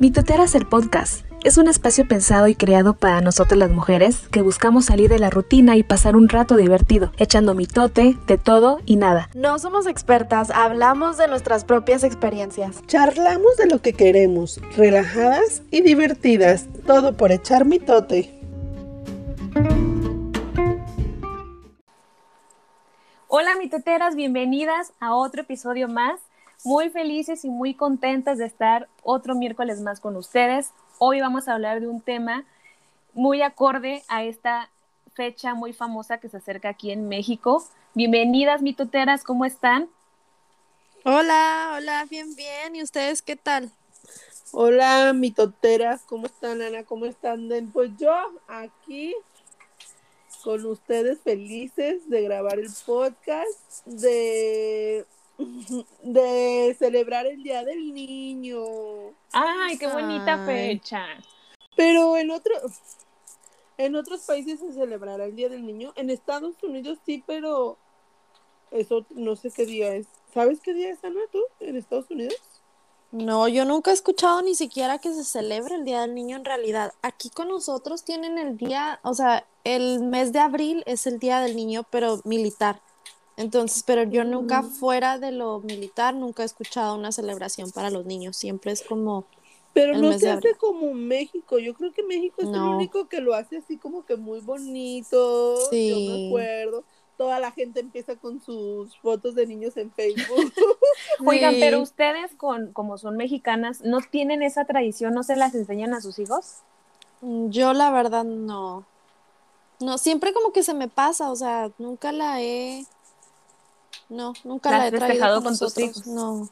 Mitoteras 0.00 0.54
el 0.54 0.64
podcast 0.64 1.26
es 1.44 1.58
un 1.58 1.68
espacio 1.68 2.08
pensado 2.08 2.48
y 2.48 2.54
creado 2.54 2.94
para 2.94 3.20
nosotras 3.20 3.58
las 3.58 3.70
mujeres 3.70 4.28
que 4.30 4.40
buscamos 4.40 4.86
salir 4.86 5.10
de 5.10 5.18
la 5.18 5.28
rutina 5.28 5.76
y 5.76 5.82
pasar 5.82 6.16
un 6.16 6.30
rato 6.30 6.56
divertido, 6.56 7.12
echando 7.18 7.54
mitote 7.54 8.16
de 8.26 8.38
todo 8.38 8.80
y 8.86 8.96
nada. 8.96 9.28
No 9.34 9.58
somos 9.58 9.86
expertas, 9.86 10.48
hablamos 10.52 11.18
de 11.18 11.28
nuestras 11.28 11.66
propias 11.66 12.02
experiencias. 12.02 12.80
Charlamos 12.86 13.58
de 13.58 13.66
lo 13.66 13.82
que 13.82 13.92
queremos, 13.92 14.58
relajadas 14.74 15.60
y 15.70 15.82
divertidas, 15.82 16.66
todo 16.86 17.18
por 17.18 17.30
echar 17.30 17.66
mitote. 17.66 18.40
Hola 23.28 23.54
mitoteras, 23.58 24.16
bienvenidas 24.16 24.94
a 24.98 25.14
otro 25.14 25.42
episodio 25.42 25.88
más 25.88 26.20
muy 26.64 26.90
felices 26.90 27.44
y 27.44 27.50
muy 27.50 27.74
contentas 27.74 28.38
de 28.38 28.46
estar 28.46 28.88
otro 29.02 29.34
miércoles 29.34 29.80
más 29.80 30.00
con 30.00 30.16
ustedes. 30.16 30.72
Hoy 30.98 31.20
vamos 31.20 31.48
a 31.48 31.54
hablar 31.54 31.80
de 31.80 31.88
un 31.88 32.00
tema 32.00 32.44
muy 33.14 33.42
acorde 33.42 34.02
a 34.08 34.24
esta 34.24 34.70
fecha 35.14 35.54
muy 35.54 35.72
famosa 35.72 36.18
que 36.18 36.28
se 36.28 36.36
acerca 36.36 36.70
aquí 36.70 36.90
en 36.90 37.08
México. 37.08 37.64
Bienvenidas, 37.94 38.62
mitoteras, 38.62 39.24
¿cómo 39.24 39.44
están? 39.44 39.88
Hola, 41.04 41.72
hola, 41.76 42.06
bien, 42.10 42.34
bien. 42.36 42.76
¿Y 42.76 42.82
ustedes 42.82 43.22
qué 43.22 43.36
tal? 43.36 43.70
Hola, 44.52 45.12
mitoteras, 45.14 46.02
¿cómo 46.02 46.26
están, 46.26 46.60
Ana? 46.60 46.84
¿Cómo 46.84 47.06
están? 47.06 47.48
Pues 47.72 47.90
yo 47.96 48.12
aquí 48.48 49.14
con 50.44 50.64
ustedes 50.66 51.20
felices 51.20 52.08
de 52.08 52.22
grabar 52.22 52.58
el 52.58 52.70
podcast, 52.86 53.86
de 53.86 55.06
de 56.02 56.76
celebrar 56.78 57.26
el 57.26 57.42
Día 57.42 57.64
del 57.64 57.92
Niño. 57.92 58.62
Ay, 59.32 59.78
qué 59.78 59.86
bonita 59.86 60.44
fecha. 60.44 61.06
Pero 61.76 62.16
en 62.16 62.30
otro, 62.30 62.54
en 63.78 63.96
otros 63.96 64.22
países 64.22 64.60
se 64.60 64.72
celebrará 64.72 65.24
el 65.24 65.36
Día 65.36 65.48
del 65.48 65.64
Niño. 65.64 65.92
En 65.96 66.10
Estados 66.10 66.54
Unidos 66.62 66.98
sí, 67.06 67.22
pero 67.26 67.78
eso 68.70 69.06
no 69.10 69.36
sé 69.36 69.50
qué 69.50 69.66
día 69.66 69.94
es. 69.94 70.06
¿Sabes 70.32 70.60
qué 70.60 70.74
día 70.74 70.90
es, 70.90 71.02
Ana, 71.04 71.20
tú, 71.32 71.40
en 71.60 71.76
Estados 71.76 72.10
Unidos? 72.10 72.36
No, 73.12 73.48
yo 73.48 73.64
nunca 73.64 73.90
he 73.90 73.94
escuchado 73.94 74.40
ni 74.42 74.54
siquiera 74.54 74.98
que 74.98 75.12
se 75.12 75.24
celebre 75.24 75.74
el 75.74 75.84
Día 75.84 76.02
del 76.02 76.14
Niño 76.14 76.36
en 76.36 76.44
realidad. 76.44 76.92
Aquí 77.02 77.28
con 77.28 77.48
nosotros 77.48 78.04
tienen 78.04 78.38
el 78.38 78.56
día, 78.56 79.00
o 79.02 79.14
sea, 79.14 79.46
el 79.64 80.00
mes 80.00 80.32
de 80.32 80.38
abril 80.38 80.84
es 80.86 81.08
el 81.08 81.18
Día 81.18 81.40
del 81.40 81.56
Niño, 81.56 81.84
pero 81.90 82.20
militar. 82.24 82.80
Entonces, 83.36 83.82
pero 83.86 84.02
yo 84.02 84.24
nunca 84.24 84.62
fuera 84.62 85.18
de 85.18 85.32
lo 85.32 85.60
militar, 85.60 86.14
nunca 86.14 86.42
he 86.42 86.46
escuchado 86.46 86.94
una 86.94 87.12
celebración 87.12 87.70
para 87.70 87.90
los 87.90 88.04
niños, 88.04 88.36
siempre 88.36 88.72
es 88.72 88.82
como... 88.82 89.24
Pero 89.72 89.96
no 89.96 90.18
se 90.18 90.28
hace 90.28 90.56
como 90.56 90.92
México, 90.92 91.58
yo 91.58 91.74
creo 91.74 91.92
que 91.92 92.02
México 92.02 92.42
es 92.42 92.48
el 92.48 92.60
único 92.60 93.08
que 93.08 93.20
lo 93.20 93.34
hace 93.34 93.58
así 93.58 93.76
como 93.76 94.04
que 94.04 94.16
muy 94.16 94.40
bonito, 94.40 95.56
sí. 95.70 95.90
yo 95.90 96.12
me 96.12 96.26
acuerdo, 96.26 96.84
toda 97.20 97.38
la 97.38 97.52
gente 97.52 97.80
empieza 97.80 98.16
con 98.16 98.40
sus 98.40 98.98
fotos 98.98 99.34
de 99.34 99.46
niños 99.46 99.76
en 99.76 99.92
Facebook. 99.92 100.52
Oigan, 101.26 101.54
pero 101.60 101.82
ustedes 101.82 102.34
con, 102.34 102.72
como 102.72 102.96
son 102.96 103.16
mexicanas, 103.18 103.82
¿no 103.82 104.00
tienen 104.00 104.42
esa 104.42 104.64
tradición, 104.64 105.12
no 105.12 105.22
se 105.22 105.36
las 105.36 105.54
enseñan 105.54 105.92
a 105.92 106.00
sus 106.00 106.18
hijos? 106.18 106.60
Mm, 107.20 107.50
yo 107.50 107.74
la 107.74 107.90
verdad 107.90 108.24
no. 108.24 108.86
No, 109.80 109.98
siempre 109.98 110.32
como 110.32 110.52
que 110.52 110.62
se 110.62 110.72
me 110.72 110.88
pasa, 110.88 111.30
o 111.30 111.36
sea, 111.36 111.70
nunca 111.78 112.10
la 112.12 112.40
he 112.40 112.86
no, 114.10 114.34
nunca 114.44 114.70
la, 114.70 114.88
he 114.88 114.90
traído 114.90 115.42
con, 115.42 115.56
tus 115.56 115.78
hijos. 115.78 116.06
No. 116.06 116.48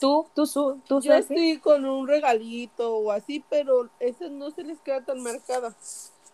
¿Tú, 0.00 0.26
tú, 0.34 0.46
tú, 0.46 0.80
tú 0.86 1.00
Yo 1.00 1.20
sí 1.22 1.58
con 1.58 1.84
un 1.84 2.06
regalito 2.06 2.96
o 2.96 3.10
así, 3.10 3.44
pero 3.50 3.90
esas 4.00 4.30
no 4.30 4.50
se 4.50 4.62
les 4.62 4.80
queda 4.80 5.04
tan 5.04 5.22
marcada. 5.22 5.76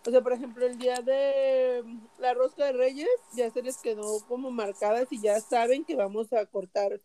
O 0.06 0.10
sea, 0.10 0.22
por 0.22 0.32
ejemplo, 0.32 0.66
el 0.66 0.78
día 0.78 0.96
de 0.96 1.84
la 2.18 2.34
rosca 2.34 2.64
de 2.66 2.72
Reyes 2.72 3.08
ya 3.32 3.50
se 3.50 3.62
les 3.62 3.78
quedó 3.78 4.20
como 4.28 4.50
marcadas 4.50 5.08
y 5.10 5.20
ya 5.20 5.40
saben 5.40 5.84
que 5.84 5.96
vamos 5.96 6.32
a 6.32 6.46
cortar 6.46 7.00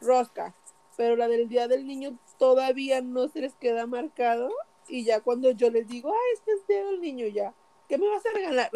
rosca. 0.00 0.54
Pero 0.96 1.16
la 1.16 1.28
del 1.28 1.48
día 1.48 1.68
del 1.68 1.86
niño 1.86 2.18
todavía 2.38 3.00
no 3.02 3.28
se 3.28 3.40
les 3.40 3.54
queda 3.54 3.86
marcado 3.86 4.50
y 4.88 5.04
ya 5.04 5.20
cuando 5.20 5.50
yo 5.52 5.70
les 5.70 5.86
digo, 5.88 6.12
ah, 6.12 6.34
este 6.34 6.52
es 6.52 6.60
el 6.60 6.66
día 6.66 6.84
del 6.84 7.00
niño 7.00 7.26
ya, 7.28 7.54
¿qué 7.88 7.98
me 7.98 8.08
vas 8.08 8.24
a 8.26 8.32
regalar? 8.34 8.70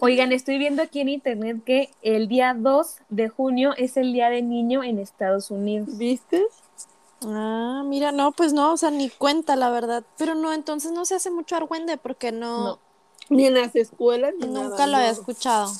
Oigan, 0.00 0.32
estoy 0.32 0.58
viendo 0.58 0.82
aquí 0.82 1.00
en 1.00 1.08
internet 1.08 1.62
que 1.64 1.90
el 2.02 2.28
día 2.28 2.54
2 2.54 2.98
de 3.08 3.28
junio 3.28 3.74
es 3.76 3.96
el 3.96 4.12
Día 4.12 4.30
del 4.30 4.48
Niño 4.48 4.82
en 4.82 4.98
Estados 4.98 5.50
Unidos. 5.50 5.96
¿Viste? 5.96 6.44
Ah, 7.22 7.82
mira, 7.84 8.12
no, 8.12 8.32
pues 8.32 8.52
no, 8.52 8.72
o 8.72 8.76
sea, 8.76 8.90
ni 8.90 9.10
cuenta, 9.10 9.56
la 9.56 9.70
verdad. 9.70 10.04
Pero 10.18 10.34
no, 10.34 10.52
entonces 10.52 10.92
no 10.92 11.04
se 11.04 11.14
hace 11.14 11.30
mucho 11.30 11.56
argüende 11.56 11.96
porque 11.96 12.32
no. 12.32 12.78
Ni 13.28 13.46
en 13.46 13.54
las 13.54 13.74
escuelas 13.74 14.34
ni 14.38 14.46
Nunca 14.46 14.86
lo 14.86 14.96
había 14.96 15.10
escuchado. 15.10 15.72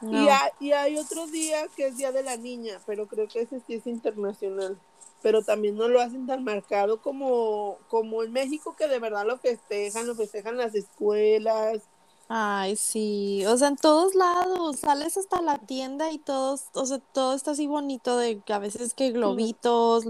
Y, 0.00 0.26
y 0.64 0.72
hay 0.72 0.96
otro 0.96 1.26
día 1.26 1.68
que 1.76 1.86
es 1.86 1.96
Día 1.96 2.12
de 2.12 2.22
la 2.22 2.36
Niña, 2.36 2.80
pero 2.86 3.06
creo 3.06 3.28
que 3.28 3.42
ese 3.42 3.60
sí 3.66 3.74
es 3.74 3.86
internacional 3.86 4.78
pero 5.22 5.42
también 5.42 5.76
no 5.76 5.88
lo 5.88 6.00
hacen 6.00 6.26
tan 6.26 6.44
marcado 6.44 7.00
como, 7.00 7.78
como 7.88 8.22
en 8.24 8.32
México, 8.32 8.74
que 8.76 8.88
de 8.88 8.98
verdad 8.98 9.24
lo 9.24 9.38
festejan, 9.38 10.06
lo 10.06 10.16
festejan 10.16 10.56
las 10.56 10.74
escuelas, 10.74 11.82
Ay, 12.28 12.76
sí, 12.76 13.44
o 13.46 13.56
sea, 13.56 13.68
en 13.68 13.76
todos 13.76 14.14
lados, 14.14 14.78
sales 14.78 15.16
hasta 15.16 15.42
la 15.42 15.58
tienda 15.58 16.10
y 16.10 16.18
todos, 16.18 16.64
o 16.72 16.86
sea, 16.86 16.98
todo 17.12 17.34
está 17.34 17.50
así 17.50 17.66
bonito 17.66 18.16
de 18.16 18.40
que 18.40 18.52
a 18.52 18.58
veces 18.58 18.94
que 18.94 19.10
globitos. 19.10 20.06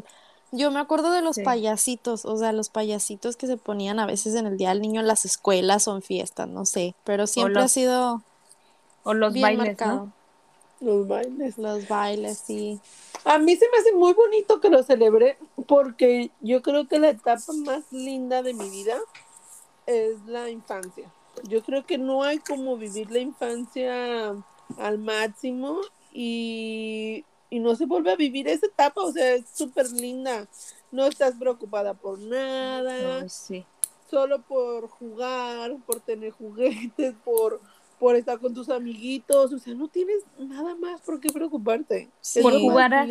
Yo 0.52 0.70
me 0.70 0.78
acuerdo 0.78 1.10
de 1.10 1.22
los 1.22 1.38
payasitos, 1.38 2.24
o 2.24 2.36
sea, 2.36 2.52
los 2.52 2.68
payasitos 2.68 3.36
que 3.36 3.46
se 3.46 3.56
ponían 3.56 3.98
a 3.98 4.06
veces 4.06 4.34
en 4.34 4.46
el 4.46 4.58
Día 4.58 4.68
del 4.68 4.82
Niño 4.82 5.00
en 5.00 5.06
las 5.06 5.24
escuelas 5.24 5.88
o 5.88 5.96
en 5.96 6.02
fiestas, 6.02 6.46
no 6.46 6.66
sé, 6.66 6.94
pero 7.04 7.26
siempre 7.26 7.62
ha 7.62 7.68
sido 7.68 8.22
o 9.04 9.14
los 9.14 9.38
bailes, 9.38 9.78
¿no? 9.80 10.12
Los 10.80 11.06
bailes. 11.08 11.58
Los 11.58 11.88
bailes, 11.88 12.38
sí. 12.38 12.80
A 13.24 13.38
mí 13.38 13.56
se 13.56 13.66
me 13.70 13.78
hace 13.78 13.92
muy 13.92 14.12
bonito 14.12 14.60
que 14.60 14.68
lo 14.68 14.82
celebre 14.82 15.38
porque 15.66 16.30
yo 16.40 16.60
creo 16.62 16.88
que 16.88 16.98
la 16.98 17.10
etapa 17.10 17.52
más 17.52 17.84
linda 17.92 18.42
de 18.42 18.52
mi 18.52 18.68
vida 18.68 18.98
es 19.86 20.20
la 20.26 20.50
infancia. 20.50 21.10
Yo 21.44 21.62
creo 21.62 21.84
que 21.84 21.98
no 21.98 22.22
hay 22.22 22.38
como 22.38 22.76
vivir 22.76 23.10
la 23.10 23.18
infancia 23.18 24.34
al 24.78 24.98
máximo 24.98 25.80
y, 26.12 27.24
no 27.50 27.76
se 27.76 27.84
vuelve 27.84 28.10
a 28.10 28.16
vivir 28.16 28.48
esa 28.48 28.66
etapa, 28.66 29.02
o 29.02 29.12
sea, 29.12 29.34
es 29.34 29.44
súper 29.52 29.90
linda. 29.90 30.48
No 30.90 31.06
estás 31.06 31.34
preocupada 31.34 31.94
por 31.94 32.18
nada, 32.18 33.26
solo 34.10 34.42
por 34.42 34.88
jugar, 34.88 35.76
por 35.86 36.00
tener 36.00 36.32
juguetes, 36.32 37.14
por, 37.24 37.60
por 37.98 38.16
estar 38.16 38.38
con 38.38 38.54
tus 38.54 38.68
amiguitos, 38.68 39.52
o 39.52 39.58
sea, 39.58 39.74
no 39.74 39.88
tienes 39.88 40.22
nada 40.38 40.74
más 40.76 41.00
por 41.02 41.20
qué 41.20 41.30
preocuparte. 41.30 42.10
por, 42.42 42.52
jugar 42.58 43.06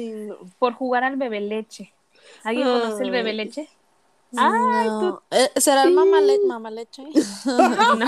por 0.58 0.74
jugar 0.74 1.04
al 1.04 1.18
bebé 1.18 1.42
leche. 1.42 1.94
¿Alguien 2.44 2.68
conoce 2.68 3.04
el 3.04 3.12
bebé 3.12 3.34
leche? 3.34 3.70
Ay, 4.38 4.88
eh, 5.32 5.50
¿Será 5.58 5.84
el 5.84 5.92
mamá, 5.92 6.22
leche? 6.22 7.04
no, 7.46 8.06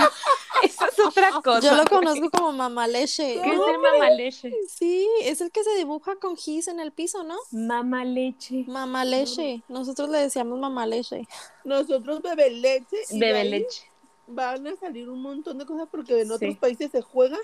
eso 0.62 0.86
es 0.86 0.98
otra 0.98 1.30
cosa. 1.42 1.60
Yo 1.60 1.76
lo 1.76 1.84
conozco 1.84 2.30
como 2.30 2.52
mamá 2.52 2.86
leche. 2.86 3.40
¿Qué 3.42 3.50
es 3.50 3.60
el 3.60 3.78
mamá 3.78 4.10
leche? 4.10 4.52
Sí, 4.68 5.08
es 5.22 5.40
el 5.40 5.50
que 5.50 5.62
se 5.62 5.74
dibuja 5.76 6.16
con 6.16 6.36
gis 6.36 6.68
en 6.68 6.80
el 6.80 6.92
piso, 6.92 7.24
¿no? 7.24 7.36
Mamá 7.50 8.04
leche. 8.04 8.64
Mamá 8.66 9.04
leche. 9.04 9.62
Nosotros 9.68 10.08
le 10.08 10.18
decíamos 10.18 10.58
mamá 10.58 10.86
leche. 10.86 11.28
Nosotros 11.64 12.22
bebé 12.22 12.50
leche. 12.50 12.96
Bebé 13.10 13.44
leche. 13.44 13.84
Van 14.26 14.66
a 14.66 14.76
salir 14.76 15.10
un 15.10 15.20
montón 15.20 15.58
de 15.58 15.66
cosas 15.66 15.88
porque 15.90 16.22
en 16.22 16.30
otros 16.30 16.56
países 16.56 16.90
se 16.90 17.02
juega 17.02 17.38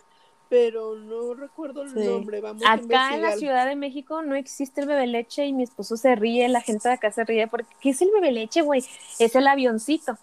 pero 0.51 0.97
no 0.97 1.33
recuerdo 1.33 1.83
el 1.83 1.95
nombre. 1.95 2.41
Vamos 2.41 2.65
acá 2.67 3.15
en 3.15 3.23
la 3.23 3.37
Ciudad 3.37 3.67
de 3.67 3.77
México 3.77 4.21
no 4.21 4.35
existe 4.35 4.81
el 4.81 4.89
bebé 4.89 5.07
leche 5.07 5.47
y 5.47 5.53
mi 5.53 5.63
esposo 5.63 5.97
se 5.97 6.17
ríe, 6.17 6.47
la 6.49 6.61
gente 6.61 6.89
de 6.89 6.95
acá 6.95 7.13
se 7.13 7.25
ríe 7.25 7.47
porque 7.47 7.73
¿qué 7.81 7.91
es 7.91 8.03
el 8.03 8.11
bebé 8.11 8.33
leche, 8.33 8.61
güey? 8.61 8.85
Es 9.19 9.35
el 9.37 9.47
avioncito. 9.47 10.19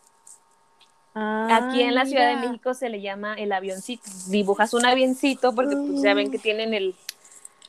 Aquí 1.16 1.82
en 1.82 1.96
la 1.96 2.06
Ciudad 2.06 2.28
de 2.28 2.48
México 2.48 2.76
se 2.76 2.90
le 2.90 3.02
llama 3.02 3.34
el 3.36 3.52
avioncito. 3.52 4.04
Dibujas 4.28 4.74
un 4.74 4.86
avioncito 4.86 5.56
porque 5.56 5.76
pues, 5.76 6.04
ya 6.04 6.14
ven 6.14 6.30
que 6.30 6.38
tienen 6.38 6.74
el 6.76 6.94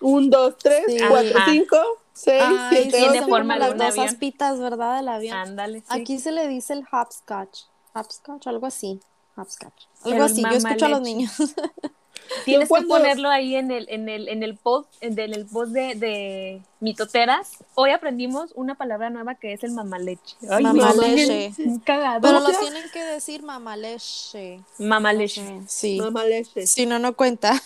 un, 0.00 0.28
dos, 0.28 0.56
tres, 0.58 0.84
cuatro, 1.08 1.38
cinco, 1.46 1.76
seis, 2.12 2.42
siete, 2.70 2.98
tiene 2.98 3.22
forma 3.22 3.54
de 3.54 3.60
las 3.60 3.76
dos 3.76 3.98
aspitas, 3.98 4.58
¿verdad? 4.58 4.96
Del 4.96 5.08
avión. 5.08 5.36
Ándale. 5.36 5.84
Aquí 5.88 6.18
se 6.18 6.32
le 6.32 6.48
dice 6.48 6.72
el 6.72 6.84
hopscotch. 6.90 7.62
Hopscotch, 7.94 8.48
algo 8.48 8.66
así. 8.66 9.00
Hopscotch. 9.38 9.84
Algo 10.04 10.24
así. 10.24 10.42
Yo 10.42 10.48
escucho 10.48 10.86
a 10.86 10.88
los 10.88 11.00
niños. 11.00 11.32
Tienes 12.44 12.68
que 12.68 12.82
ponerlo 12.82 13.30
ahí 13.30 13.54
en 13.54 13.70
el, 13.70 13.88
en 13.88 14.08
el, 14.08 14.28
en 14.28 14.42
el 14.42 14.54
post, 14.56 14.92
en 15.00 15.18
el 15.18 15.46
post 15.46 15.72
de, 15.72 15.94
de 15.94 16.62
mitoteras. 16.80 17.56
Hoy 17.74 17.90
aprendimos 17.90 18.52
una 18.54 18.74
palabra 18.74 19.08
nueva 19.08 19.36
que 19.36 19.54
es 19.54 19.64
el 19.64 19.70
mamaleche. 19.72 20.36
mamaleche. 20.42 21.52
Pero 21.86 22.40
lo 22.40 22.50
tienen 22.60 22.90
que 22.92 23.02
decir 23.02 23.42
mamaleche. 23.42 24.60
Mamaleche. 24.78 25.62
Sí. 25.68 25.98
Mamaleche. 25.98 26.66
Si 26.66 26.84
no, 26.84 26.98
no 26.98 27.16
cuenta. 27.16 27.58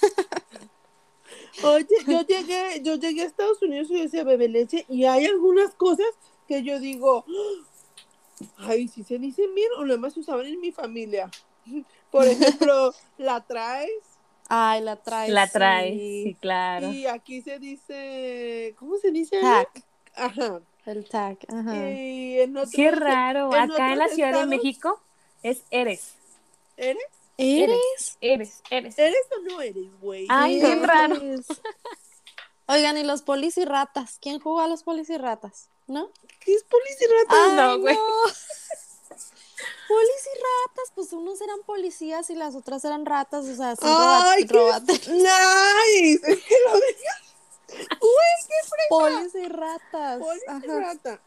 Oye, 1.64 1.86
yo 2.06 2.22
llegué, 2.22 2.82
yo 2.82 2.94
llegué 2.94 3.22
a 3.22 3.26
Estados 3.26 3.60
Unidos 3.62 3.90
y 3.90 4.00
decía 4.00 4.24
bebé 4.24 4.48
leche 4.48 4.86
y 4.88 5.04
hay 5.04 5.26
algunas 5.26 5.74
cosas 5.74 6.06
que 6.48 6.62
yo 6.62 6.80
digo, 6.80 7.24
Ay, 8.58 8.88
si 8.88 9.02
se 9.04 9.18
dicen 9.18 9.54
bien 9.54 9.68
o 9.78 9.84
nada 9.84 9.98
más 9.98 10.14
se 10.14 10.20
usaban 10.20 10.46
en 10.46 10.60
mi 10.60 10.72
familia. 10.72 11.30
Por 12.10 12.26
ejemplo, 12.26 12.94
la 13.18 13.40
traes 13.40 13.90
Ay, 14.54 14.82
la 14.82 14.96
traes. 14.96 15.30
La 15.32 15.46
traes, 15.46 15.94
sí. 15.94 16.24
sí, 16.24 16.34
claro. 16.38 16.92
y 16.92 17.06
aquí 17.06 17.40
se 17.40 17.58
dice, 17.58 18.74
¿cómo 18.78 18.98
se 18.98 19.10
dice? 19.10 19.40
Tag. 19.40 19.68
Ajá. 20.14 20.60
El 20.84 21.08
tag. 21.08 21.38
Ajá. 21.48 21.90
Y 21.90 22.38
en 22.40 22.56
otros, 22.56 22.74
Qué 22.74 22.90
raro. 22.90 23.54
en 23.54 23.70
Acá 23.70 23.92
en 23.92 23.98
la 23.98 24.08
Ciudad 24.08 24.38
de 24.40 24.46
México 24.46 25.00
es 25.42 25.62
eres. 25.70 26.16
¿Eres? 26.76 27.02
¿Eres? 27.38 27.78
Eres, 28.20 28.62
eres. 28.68 28.98
¿Eres 28.98 29.22
o 29.34 29.42
no 29.42 29.62
eres, 29.62 29.88
güey? 30.02 30.26
Ay, 30.28 30.60
qué 30.60 30.74
raro. 30.76 31.16
Oigan, 32.66 32.98
¿y 32.98 33.04
los 33.04 33.22
polis 33.22 33.56
y 33.56 33.64
ratas? 33.64 34.18
¿Quién 34.20 34.38
jugó 34.38 34.60
a 34.60 34.68
los 34.68 34.82
polis 34.82 35.08
y 35.08 35.16
ratas? 35.16 35.70
¿No? 35.86 36.10
¿Qué 36.40 36.52
es 36.54 36.64
policía 36.64 37.08
rata? 37.22 37.36
Ay, 37.46 37.56
no, 37.56 37.78
güey. 37.80 37.96
Polis 39.88 40.26
y 40.34 40.38
ratas, 40.38 40.92
pues 40.94 41.12
unos 41.12 41.40
eran 41.40 41.60
policías 41.66 42.30
y 42.30 42.34
las 42.34 42.54
otras 42.54 42.84
eran 42.84 43.04
ratas, 43.06 43.44
o 43.46 43.54
sea, 43.54 43.74
sí, 43.76 43.82
Ay, 43.84 44.46
qué 44.46 44.58
nice. 45.12 46.32
Es 46.32 46.42
que 46.44 46.54
lo. 46.66 46.72
Güey, 47.68 47.86
qué 48.48 48.68
fresa. 48.68 48.88
Polis 48.88 49.34
y 49.34 49.48
ratas. 49.48 50.22
Ajá. 50.48 51.20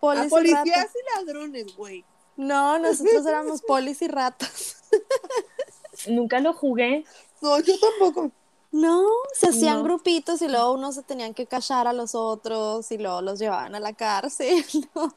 Polis 0.00 0.26
y 0.26 0.28
policías 0.28 0.64
ratas. 0.66 0.90
y 0.94 1.24
ladrones, 1.24 1.76
güey. 1.76 2.04
No, 2.36 2.78
nosotros 2.78 3.24
éramos 3.26 3.62
polis 3.62 4.02
y 4.02 4.08
ratas. 4.08 4.76
Nunca 6.08 6.40
lo 6.40 6.52
jugué. 6.52 7.04
No, 7.40 7.60
yo 7.60 7.74
tampoco. 7.78 8.30
No, 8.72 9.06
se 9.34 9.50
hacían 9.50 9.78
No. 9.78 9.84
grupitos 9.84 10.42
y 10.42 10.48
luego 10.48 10.72
unos 10.72 10.96
se 10.96 11.02
tenían 11.04 11.32
que 11.32 11.46
callar 11.46 11.86
a 11.86 11.92
los 11.92 12.16
otros 12.16 12.90
y 12.90 12.98
luego 12.98 13.22
los 13.22 13.38
llevaban 13.38 13.74
a 13.76 13.80
la 13.80 13.92
cárcel. 13.92 14.64
¿no? 14.94 15.14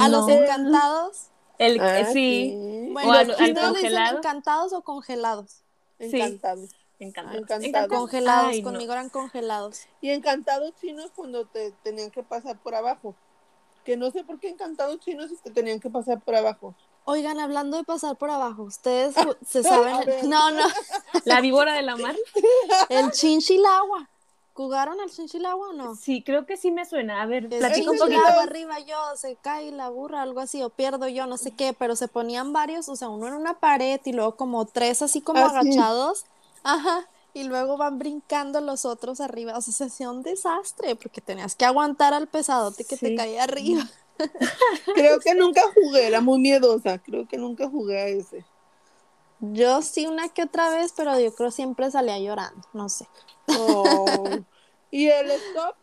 A 0.00 0.08
los 0.08 0.28
encantados. 0.28 1.28
El, 1.58 1.80
Ah, 1.80 2.04
sí, 2.12 2.54
Bueno, 2.92 3.12
al- 3.12 3.30
¿ustedes 3.30 3.40
al 3.40 3.46
le 3.48 3.54
dicen 3.54 3.72
congelado? 3.72 4.18
encantados 4.18 4.72
o 4.72 4.82
congelados? 4.82 5.62
Encantados. 5.98 6.70
encantado. 7.00 7.38
Encantados. 7.38 7.88
Congelados, 7.88 8.48
Ay, 8.50 8.62
no. 8.62 8.70
conmigo 8.70 8.92
eran 8.92 9.08
congelados. 9.08 9.80
Y 10.00 10.10
encantados 10.10 10.72
chinos 10.80 11.10
cuando 11.14 11.44
te 11.46 11.72
tenían 11.82 12.10
que 12.10 12.22
pasar 12.22 12.58
por 12.58 12.74
abajo. 12.74 13.14
Que 13.84 13.96
no 13.96 14.10
sé 14.10 14.22
por 14.24 14.38
qué 14.40 14.48
encantados 14.48 14.98
chinos 15.00 15.30
te 15.42 15.50
tenían 15.50 15.80
que 15.80 15.90
pasar 15.90 16.20
por 16.20 16.34
abajo. 16.34 16.74
Oigan, 17.04 17.40
hablando 17.40 17.76
de 17.78 17.84
pasar 17.84 18.16
por 18.16 18.30
abajo, 18.30 18.64
¿ustedes 18.64 19.14
se 19.46 19.62
saben? 19.62 20.28
No, 20.28 20.50
no, 20.50 20.66
La 21.24 21.40
víbora 21.40 21.72
de 21.74 21.82
la 21.82 21.96
mar. 21.96 22.14
el 22.90 23.10
chinchilagua. 23.12 24.08
¿Jugaron 24.58 25.00
al 25.00 25.08
chinchilagua 25.08 25.68
o 25.68 25.72
no? 25.72 25.94
Sí, 25.94 26.24
creo 26.24 26.44
que 26.44 26.56
sí 26.56 26.72
me 26.72 26.84
suena. 26.84 27.22
A 27.22 27.26
ver, 27.26 27.44
El 27.44 27.60
platica 27.60 27.78
un 27.92 27.96
poquito. 27.96 28.06
chinchilagua 28.08 28.42
arriba 28.42 28.78
yo, 28.80 28.96
se 29.14 29.36
cae 29.36 29.70
la 29.70 29.88
burra, 29.88 30.20
algo 30.22 30.40
así, 30.40 30.64
o 30.64 30.68
pierdo 30.70 31.06
yo, 31.06 31.26
no 31.26 31.36
sé 31.36 31.52
qué, 31.52 31.74
pero 31.74 31.94
se 31.94 32.08
ponían 32.08 32.52
varios, 32.52 32.88
o 32.88 32.96
sea, 32.96 33.08
uno 33.08 33.28
en 33.28 33.34
una 33.34 33.60
pared 33.60 34.00
y 34.04 34.12
luego 34.12 34.34
como 34.34 34.66
tres 34.66 35.00
así 35.00 35.20
como 35.20 35.38
Ah, 35.44 35.50
sí. 35.50 35.56
agachados. 35.58 36.24
Ajá. 36.64 37.06
Y 37.34 37.44
luego 37.44 37.76
van 37.76 38.00
brincando 38.00 38.60
los 38.60 38.84
otros 38.84 39.20
arriba. 39.20 39.56
O 39.56 39.60
sea, 39.60 39.72
se 39.72 39.84
hacía 39.84 40.10
un 40.10 40.24
desastre 40.24 40.96
porque 40.96 41.20
tenías 41.20 41.54
que 41.54 41.64
aguantar 41.64 42.12
al 42.12 42.26
pesadote 42.26 42.84
que 42.84 42.96
te 42.96 43.10
Sí. 43.10 43.14
caía 43.14 43.44
arriba. 43.44 43.88
Creo 44.92 45.20
que 45.20 45.34
nunca 45.36 45.62
jugué, 45.72 46.08
era 46.08 46.20
muy 46.20 46.40
miedosa. 46.40 46.98
Creo 46.98 47.28
que 47.28 47.36
nunca 47.36 47.68
jugué 47.70 47.96
a 48.00 48.08
ese. 48.08 48.44
Yo 49.40 49.82
sí 49.82 50.06
una 50.06 50.28
que 50.28 50.42
otra 50.42 50.70
vez, 50.70 50.92
pero 50.96 51.18
yo 51.18 51.34
creo 51.34 51.50
siempre 51.50 51.90
salía 51.90 52.18
llorando, 52.18 52.66
no 52.72 52.88
sé. 52.88 53.06
Oh. 53.46 54.26
y 54.90 55.06
el 55.08 55.30
stop 55.30 55.76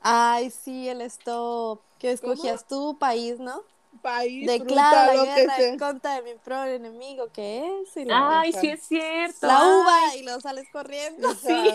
Ay, 0.00 0.50
sí, 0.50 0.88
el 0.88 1.00
stop. 1.02 1.80
Que 1.98 2.12
escogías 2.12 2.66
tu 2.66 2.98
país, 2.98 3.40
¿no? 3.40 3.62
país, 4.02 4.46
Declara 4.46 5.06
la 5.06 5.14
lo 5.14 5.24
guerra 5.24 5.58
en 5.58 5.78
contra 5.78 6.14
de 6.14 6.22
mi 6.22 6.38
pro 6.38 6.64
enemigo, 6.64 7.32
que 7.32 7.66
es. 7.82 8.06
Ay, 8.12 8.52
sí 8.52 8.68
es 8.68 8.84
cierto. 8.84 9.46
la 9.46 9.58
Ay, 9.58 9.66
uva 9.66 10.16
y 10.16 10.22
luego 10.22 10.40
sales 10.40 10.68
corriendo. 10.72 11.34
Sí. 11.34 11.74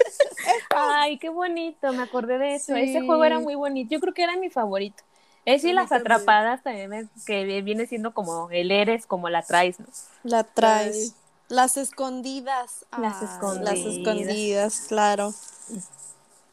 Ay, 0.76 1.18
qué 1.18 1.28
bonito, 1.30 1.92
me 1.92 2.02
acordé 2.02 2.38
de 2.38 2.56
eso. 2.56 2.74
Sí. 2.74 2.80
Ese 2.80 3.06
juego 3.06 3.24
era 3.24 3.38
muy 3.38 3.54
bonito. 3.54 3.94
Yo 3.94 4.00
creo 4.00 4.12
que 4.12 4.22
era 4.22 4.36
mi 4.36 4.50
favorito. 4.50 5.02
Ese 5.44 5.66
y 5.68 5.70
mí 5.70 5.74
las 5.74 5.92
atrapadas 5.92 6.62
también, 6.62 6.90
me- 6.90 7.08
que 7.26 7.62
viene 7.62 7.86
siendo 7.86 8.14
como 8.14 8.50
el 8.50 8.70
eres, 8.70 9.06
como 9.06 9.28
la 9.28 9.42
traes, 9.42 9.78
¿no? 9.80 9.86
La 10.22 10.44
traes. 10.44 11.14
Las 11.48 11.76
escondidas. 11.76 12.86
Las 12.90 12.92
Ah, 12.92 12.98
Las 13.00 13.22
escondidas. 13.22 13.78
escondidas, 13.78 14.80
claro. 14.88 15.34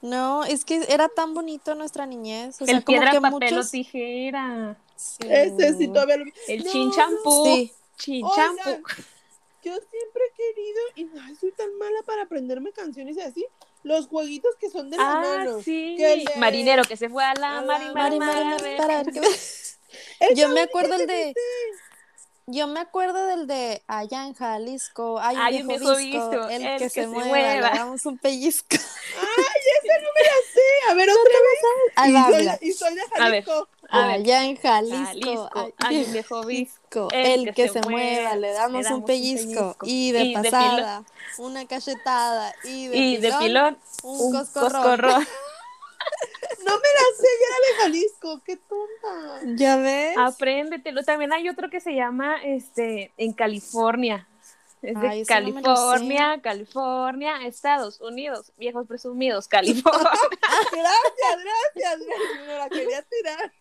No, 0.01 0.43
es 0.43 0.65
que 0.65 0.83
era 0.89 1.09
tan 1.09 1.33
bonito 1.33 1.75
nuestra 1.75 2.05
niñez. 2.05 2.59
O 2.61 2.65
sea, 2.65 2.75
el 2.75 2.83
como 2.83 2.97
piedra, 2.97 3.11
que 3.11 3.21
papel 3.21 3.53
muchos... 3.53 3.67
o 3.67 3.71
tijera. 3.71 4.75
Sí. 4.95 5.17
Ese 5.29 5.77
sí 5.77 5.88
todavía 5.88 6.17
lo 6.17 6.25
vi. 6.25 6.33
El 6.47 6.63
No, 6.63 6.71
chin 6.71 6.88
no. 6.88 6.95
champú. 6.95 7.45
Sí. 7.45 7.71
Chin 7.97 8.25
Oigan, 8.25 8.57
champú. 8.57 8.83
Yo 9.63 9.73
siempre 9.73 10.21
he 10.27 10.33
querido, 10.35 10.81
y 10.95 11.19
ay, 11.23 11.35
soy 11.35 11.51
tan 11.51 11.67
mala 11.77 11.99
para 12.05 12.23
aprenderme 12.23 12.71
canciones 12.71 13.15
y 13.15 13.21
así, 13.21 13.45
los 13.83 14.07
jueguitos 14.07 14.56
que 14.60 14.69
son 14.69 14.89
de 14.89 14.98
la 14.98 15.12
Ah, 15.12 15.22
mano. 15.22 15.62
sí. 15.62 15.95
que 15.98 16.13
el 16.13 16.25
de- 16.25 16.36
Marinero 16.38 16.83
que 16.83 16.95
se 16.98 17.10
fue 17.10 17.24
a 17.24 17.33
la 17.36 17.60
a 17.60 17.62
la 17.62 17.68
mar 17.68 17.81
y 17.81 17.86
mar, 17.86 17.94
Mari, 17.95 18.19
mar, 18.19 18.28
Mari, 18.28 18.42
a 18.42 18.45
Mari, 18.51 18.63
ver. 18.63 18.78
para 18.78 19.04
ver 19.04 19.13
qué- 19.13 19.19
Esa 20.19 20.33
Yo 20.36 20.50
me 20.50 20.62
acuerdo 20.62 20.94
el 20.95 21.01
que 21.01 21.07
de... 21.07 21.25
me 21.28 21.33
sé. 21.33 21.39
Yo 22.48 22.68
me 22.68 22.80
acuerdo 22.80 23.28
del 23.28 23.48
de 23.48 23.81
allá 23.88 24.25
en 24.25 24.33
Jalisco, 24.33 25.19
hay 25.19 25.36
un 25.36 25.42
Hay 25.42 25.62
un 25.62 25.68
viejo 25.68 25.95
viejo 25.95 25.98
visto, 26.30 26.50
el, 26.50 26.78
que, 26.80 26.89
se, 26.89 27.07
mueva, 27.07 27.24
le 27.24 27.30
mueva. 27.30 27.69
damos 27.69 28.06
un 28.06 28.18
pellizco. 28.18 28.78
Sí, 30.54 30.89
a 30.89 30.94
ver, 30.95 31.10
otra 31.10 31.24
vez. 31.24 31.60
Ahí 31.95 32.12
y, 32.12 32.24
soy, 32.34 32.69
y 32.69 32.74
soy 32.74 32.95
de 32.95 33.01
A 33.01 33.30
ver. 33.30 33.44
Jalisco. 33.44 33.69
A 33.89 34.07
ver. 34.07 34.16
Allá 34.16 34.44
en 34.45 34.57
Jalisco, 34.57 35.06
Jalisco, 35.06 35.50
hay 35.56 35.74
hay 35.77 36.04
un 36.06 36.13
viejo 36.13 36.44
el, 37.11 37.53
que, 37.53 37.69
se, 37.69 37.81
mueva, 37.81 38.35
le 38.35 38.51
damos, 38.53 38.85
un, 38.89 39.05
pellizco, 39.05 39.75
y 39.83 40.11
de 40.11 40.23
y 40.23 40.35
de 40.35 40.43
pasada 40.43 41.03
una 41.38 41.65
cachetada 41.65 42.53
y 42.63 42.88
de 42.88 42.97
Y 42.97 43.17
de 43.17 43.31
pilón, 43.39 43.39
pilón, 43.39 43.77
un, 44.03 44.25
un 44.27 44.31
coscorrón. 44.33 44.71
coscorrón. 44.71 45.27
No 46.65 46.71
me 46.73 46.77
la 46.77 47.17
sé, 47.17 47.27
yo 47.39 47.47
era 47.47 47.57
de 47.57 47.83
Jalisco. 47.83 48.41
Qué 48.45 48.57
tonta. 48.57 49.39
¿Ya 49.55 49.77
ves? 49.77 50.15
Apréndetelo. 50.17 51.03
También 51.03 51.33
hay 51.33 51.49
otro 51.49 51.69
que 51.69 51.79
se 51.79 51.95
llama 51.95 52.38
este 52.43 53.11
en 53.17 53.33
California. 53.33 54.27
Es 54.81 55.00
de 55.00 55.07
Ay, 55.07 55.19
no 55.22 55.25
California, 55.28 56.39
California, 56.42 57.45
Estados 57.45 58.01
Unidos, 58.01 58.51
viejos 58.57 58.88
presumidos, 58.88 59.48
California, 59.48 60.10
Gracias, 60.72 61.44
gracias. 61.75 62.00
Me 62.48 62.58
la 62.58 62.67
quería 62.70 63.01
tirar. 63.03 63.53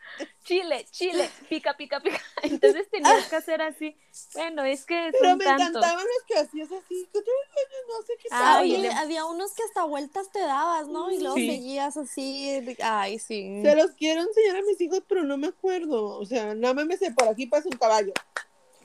Chile, 0.45 0.87
Chile, 0.91 1.31
pica, 1.51 1.77
pica, 1.77 2.01
pica. 2.01 2.19
Entonces 2.43 2.89
tenías 2.91 3.27
que 3.29 3.37
hacer 3.37 3.61
así. 3.61 3.95
Bueno, 4.35 4.65
es 4.65 4.87
que 4.87 5.11
Pero 5.13 5.31
son 5.31 5.39
me 5.39 5.45
tantos. 5.45 5.69
encantaban 5.69 6.05
los 6.05 6.27
que 6.27 6.39
hacías 6.39 6.69
así. 6.73 7.09
No 7.13 8.03
sé 8.07 8.13
qué 8.19 8.29
Ah, 8.31 8.55
tal. 8.55 8.63
Oye, 8.65 8.79
le- 8.79 8.93
había 8.93 9.27
unos 9.27 9.53
que 9.53 9.63
hasta 9.65 9.85
vueltas 9.85 10.33
te 10.33 10.41
dabas, 10.41 10.89
¿no? 10.89 11.11
Y 11.11 11.19
luego 11.21 11.37
Sí. 11.37 11.51
seguías 11.51 11.97
así. 11.99 12.77
Ay, 12.83 13.19
sí. 13.19 13.61
Se 13.63 13.77
los 13.77 13.91
quiero 13.93 14.23
enseñar 14.23 14.57
a 14.57 14.63
mis 14.63 14.81
hijos, 14.81 15.03
pero 15.07 15.23
no 15.25 15.37
me 15.37 15.49
acuerdo. 15.49 16.19
O 16.19 16.25
sea, 16.25 16.55
nada 16.55 16.73
más 16.73 16.87
me 16.87 16.97
sé, 16.97 17.11
por 17.13 17.29
aquí 17.29 17.47
pasa 17.47 17.69
un 17.71 17.77
caballo. 17.77 18.13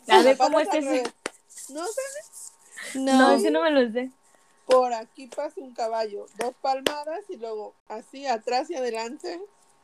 A 0.10 0.22
ver 0.22 0.38
cómo 0.38 0.60
es 0.60 0.70
revés. 0.70 1.04
No 1.70 1.86
sé, 1.86 3.00
No, 3.00 3.18
No, 3.18 3.32
ese 3.36 3.52
no 3.52 3.62
me 3.64 3.72
lo 3.72 3.92
sé. 3.92 4.12
por 4.66 4.94
aquí 4.94 5.28
pasa 5.28 5.54
un 5.62 5.74
caballo. 5.74 6.26
Dos 6.38 6.54
palmadas 6.62 7.22
y 7.30 7.38
luego 7.38 7.74
así 7.88 8.26
atrás 8.26 8.70
y 8.70 8.76
adelante. 8.76 9.40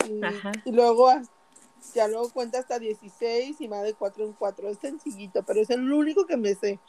Y, 0.09 0.23
Ajá. 0.23 0.51
y 0.65 0.71
luego 0.71 1.11
ya 1.93 2.07
luego 2.07 2.29
cuenta 2.31 2.59
hasta 2.59 2.79
16 2.79 3.59
y 3.61 3.67
va 3.67 3.81
de 3.83 3.93
4 3.93 4.25
en 4.25 4.33
4. 4.33 4.69
Es 4.69 4.77
sencillito, 4.79 5.43
pero 5.43 5.61
es 5.61 5.69
el 5.69 5.91
único 5.91 6.25
que 6.25 6.37
me 6.37 6.55
sé. 6.55 6.79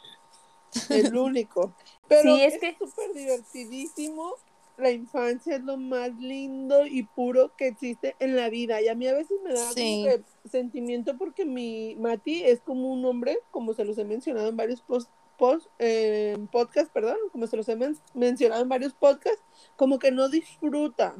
El 0.89 1.15
único. 1.17 1.73
Pero 2.07 2.35
Sí, 2.35 2.43
es 2.43 2.53
es 2.55 2.59
que- 2.59 2.77
súper 2.79 3.13
divertidísimo. 3.13 4.35
La 4.77 4.89
infancia 4.91 5.55
es 5.55 5.63
lo 5.63 5.77
más 5.77 6.15
lindo 6.17 6.85
y 6.87 7.03
puro 7.03 7.55
que 7.55 7.67
existe 7.67 8.15
en 8.19 8.35
la 8.35 8.49
vida. 8.49 8.81
Y 8.81 8.87
a 8.87 8.95
mí 8.95 9.07
a 9.07 9.13
veces 9.13 9.37
me 9.43 9.53
da 9.53 9.71
Sí. 9.71 10.03
como 10.03 10.03
que 10.03 10.49
sentimiento 10.49 11.17
porque 11.17 11.45
mi 11.45 11.95
Mati 11.99 12.43
es 12.43 12.59
como 12.61 12.91
un 12.91 13.05
hombre, 13.05 13.37
como 13.51 13.73
se 13.73 13.85
los 13.85 13.97
he 13.99 14.03
mencionado 14.05 14.49
en 14.49 14.57
varios 14.57 14.81
post, 14.81 15.09
post- 15.37 15.67
eh, 15.79 16.37
podcasts, 16.51 16.91
perdón, 16.91 17.17
como 17.31 17.45
se 17.47 17.55
los 17.57 17.69
he 17.69 17.75
men- 17.75 17.97
mencionado 18.15 18.63
en 18.63 18.69
varios 18.69 18.93
podcasts, 18.93 19.43
como 19.75 19.99
que 19.99 20.11
no 20.11 20.27
disfruta. 20.29 21.15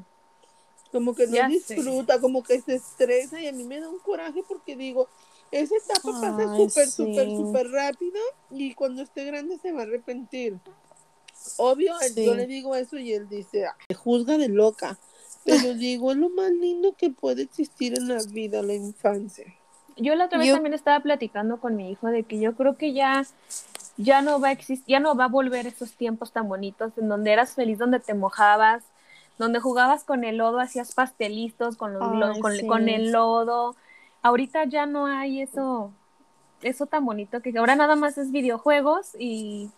Como 0.91 1.15
que 1.15 1.27
no 1.27 1.33
Ya 1.36 1.48
sé. 1.50 1.75
disfruta, 1.75 2.19
como 2.19 2.43
que 2.43 2.60
se 2.62 2.75
estresa 2.75 3.39
y 3.41 3.48
a 3.48 3.51
mí 3.51 3.63
me 3.63 3.79
da 3.79 3.89
un 3.89 4.00
coraje 4.00 4.43
porque 4.48 4.75
digo, 4.75 5.07
esa 5.51 5.75
etapa 5.75 6.12
pasa 6.22 6.55
súper, 6.55 6.88
súper, 6.88 7.29
sí. 7.29 7.36
súper 7.38 7.67
rápido 7.69 8.19
y 8.51 8.74
cuando 8.75 9.01
esté 9.03 9.25
grande 9.25 9.57
se 9.60 9.72
va 9.72 9.81
a 9.81 9.83
arrepentir. 9.83 10.60
Obvio, 11.57 12.00
él- 12.01 12.13
Sí. 12.13 12.25
yo 12.25 12.35
le 12.35 12.47
digo 12.47 12.75
eso 12.75 12.97
y 12.97 13.13
él 13.13 13.27
dice, 13.29 13.65
"Ah, 13.65 13.75
me 13.89 13.95
juzga 13.95 14.38
de 14.38 14.50
loca. 14.50 14.97
Pero 15.45 15.73
digo, 15.77 16.12
es 16.12 16.17
lo 16.17 16.29
más 16.29 16.51
lindo 16.51 16.93
que 16.97 17.09
puede 17.09 17.43
existir 17.43 17.97
en 17.97 18.07
la 18.07 18.19
vida, 18.31 18.62
la 18.62 18.73
infancia. 18.73 19.45
Yo 19.97 20.15
la 20.15 20.25
otra 20.25 20.38
vez 20.39 20.47
Yo- 20.47 20.53
también 20.55 20.73
estaba 20.73 21.00
platicando 21.01 21.59
con 21.59 21.75
mi 21.75 21.91
hijo 21.91 22.07
de 22.07 22.23
que 22.23 22.39
yo 22.39 22.55
creo 22.55 22.77
que 22.77 22.93
ya 22.93 23.25
ya 23.97 24.23
no 24.23 24.39
va 24.39 24.47
a 24.47 24.51
existir, 24.53 24.83
ya 24.88 25.00
no 25.00 25.15
va 25.15 25.25
a 25.25 25.27
volver 25.27 25.67
esos 25.67 25.91
tiempos 25.91 26.31
tan 26.31 26.47
bonitos 26.50 26.97
en 26.97 27.09
donde 27.09 27.31
eras 27.31 27.53
feliz, 27.53 27.77
donde 27.77 28.00
te 28.00 28.15
mojabas, 28.15 28.83
donde 29.38 29.59
jugabas 29.59 30.03
con 30.03 30.23
el 30.23 30.38
lodo, 30.38 30.59
hacías 30.59 30.95
pastelitos 30.95 31.75
con 31.77 31.93
los 31.93 32.35
Ay, 32.35 32.41
con, 32.41 32.55
sí. 32.55 32.65
con 32.65 32.89
el 32.89 33.12
lodo, 33.12 33.75
ahorita 34.23 34.63
ya 34.65 34.88
no 34.88 35.05
hay 35.05 35.41
eso, 35.41 35.91
eso 36.63 36.88
tan 36.88 37.05
bonito 37.05 37.41
que 37.41 37.55
ahora 37.57 37.75
nada 37.75 37.95
más 37.95 38.17
es 38.17 38.31
videojuegos 38.31 39.12
y, 39.19 39.69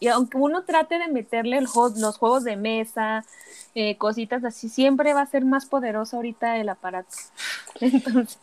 y 0.00 0.08
aunque 0.08 0.36
uno 0.36 0.64
trate 0.64 0.98
de 0.98 1.08
meterle 1.08 1.58
el 1.58 1.64
los 1.64 2.18
juegos 2.18 2.44
de 2.44 2.56
mesa, 2.56 3.24
eh, 3.74 3.96
cositas 3.96 4.44
así, 4.44 4.68
siempre 4.68 5.14
va 5.14 5.22
a 5.22 5.26
ser 5.26 5.44
más 5.44 5.66
poderoso 5.66 6.16
ahorita 6.16 6.56
el 6.58 6.68
aparato. 6.68 7.16
Entonces, 7.80 8.38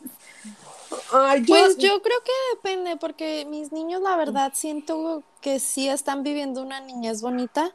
Ay, 1.11 1.43
yo, 1.43 1.55
Pues 1.55 1.77
yo 1.77 2.01
creo 2.01 2.19
que 2.23 2.31
depende, 2.55 2.97
porque 2.97 3.45
mis 3.45 3.71
niños, 3.71 4.01
la 4.01 4.15
verdad, 4.15 4.51
siento 4.53 5.23
que 5.41 5.59
sí 5.59 5.89
están 5.89 6.23
viviendo 6.23 6.61
una 6.61 6.79
niñez 6.79 7.21
bonita. 7.21 7.71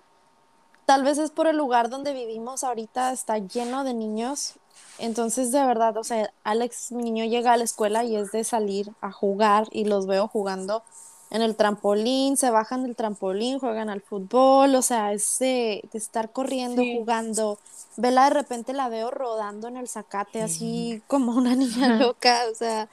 Tal 0.87 1.05
vez 1.05 1.19
es 1.19 1.31
por 1.31 1.47
el 1.47 1.57
lugar 1.57 1.89
donde 1.89 2.13
vivimos 2.13 2.65
ahorita, 2.65 3.13
está 3.13 3.39
lleno 3.39 3.85
de 3.85 3.95
niños. 3.95 4.55
Entonces, 4.99 5.53
de 5.53 5.65
verdad, 5.65 5.97
o 5.97 6.05
sea, 6.05 6.33
Alex, 6.45 6.93
mi 6.93 7.03
niño 7.03 7.25
llega 7.25 7.53
a 7.53 7.57
la 7.57 7.65
escuela 7.65 8.05
y 8.05 8.17
es 8.17 8.33
de 8.33 8.45
salir 8.45 8.93
a 9.01 9.13
jugar 9.13 9.69
y 9.71 9.85
los 9.85 10.07
veo 10.07 10.29
jugando 10.29 10.83
en 11.31 11.43
el 11.43 11.55
trampolín, 11.57 12.37
se 12.37 12.51
bajan 12.51 12.83
del 12.83 12.97
trampolín, 12.97 13.59
juegan 13.61 13.89
al 13.89 14.01
fútbol, 14.01 14.75
o 14.75 14.83
sea, 14.83 15.13
es 15.13 15.39
de, 15.39 15.83
de 15.93 15.99
estar 15.99 16.33
corriendo, 16.33 16.83
Sí. 16.83 16.97
jugando. 16.99 17.59
Vela 17.97 18.25
de 18.25 18.31
repente 18.31 18.73
la 18.73 18.89
veo 18.89 19.11
rodando 19.11 19.69
en 19.69 19.77
el 19.77 19.89
zacate, 19.89 20.43
así 20.43 21.03
como 21.07 21.33
una 21.33 21.55
niña 21.55 21.97
loca, 21.97 22.43
o 22.51 22.55
sea, 22.55 22.89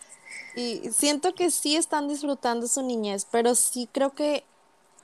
y 0.56 0.82
siento 0.92 1.34
que 1.34 1.50
sí 1.52 1.76
están 1.76 2.08
disfrutando 2.08 2.68
su 2.68 2.82
niñez, 2.84 3.26
pero 3.30 3.56
sí 3.56 3.88
creo 3.92 4.12
que 4.12 4.44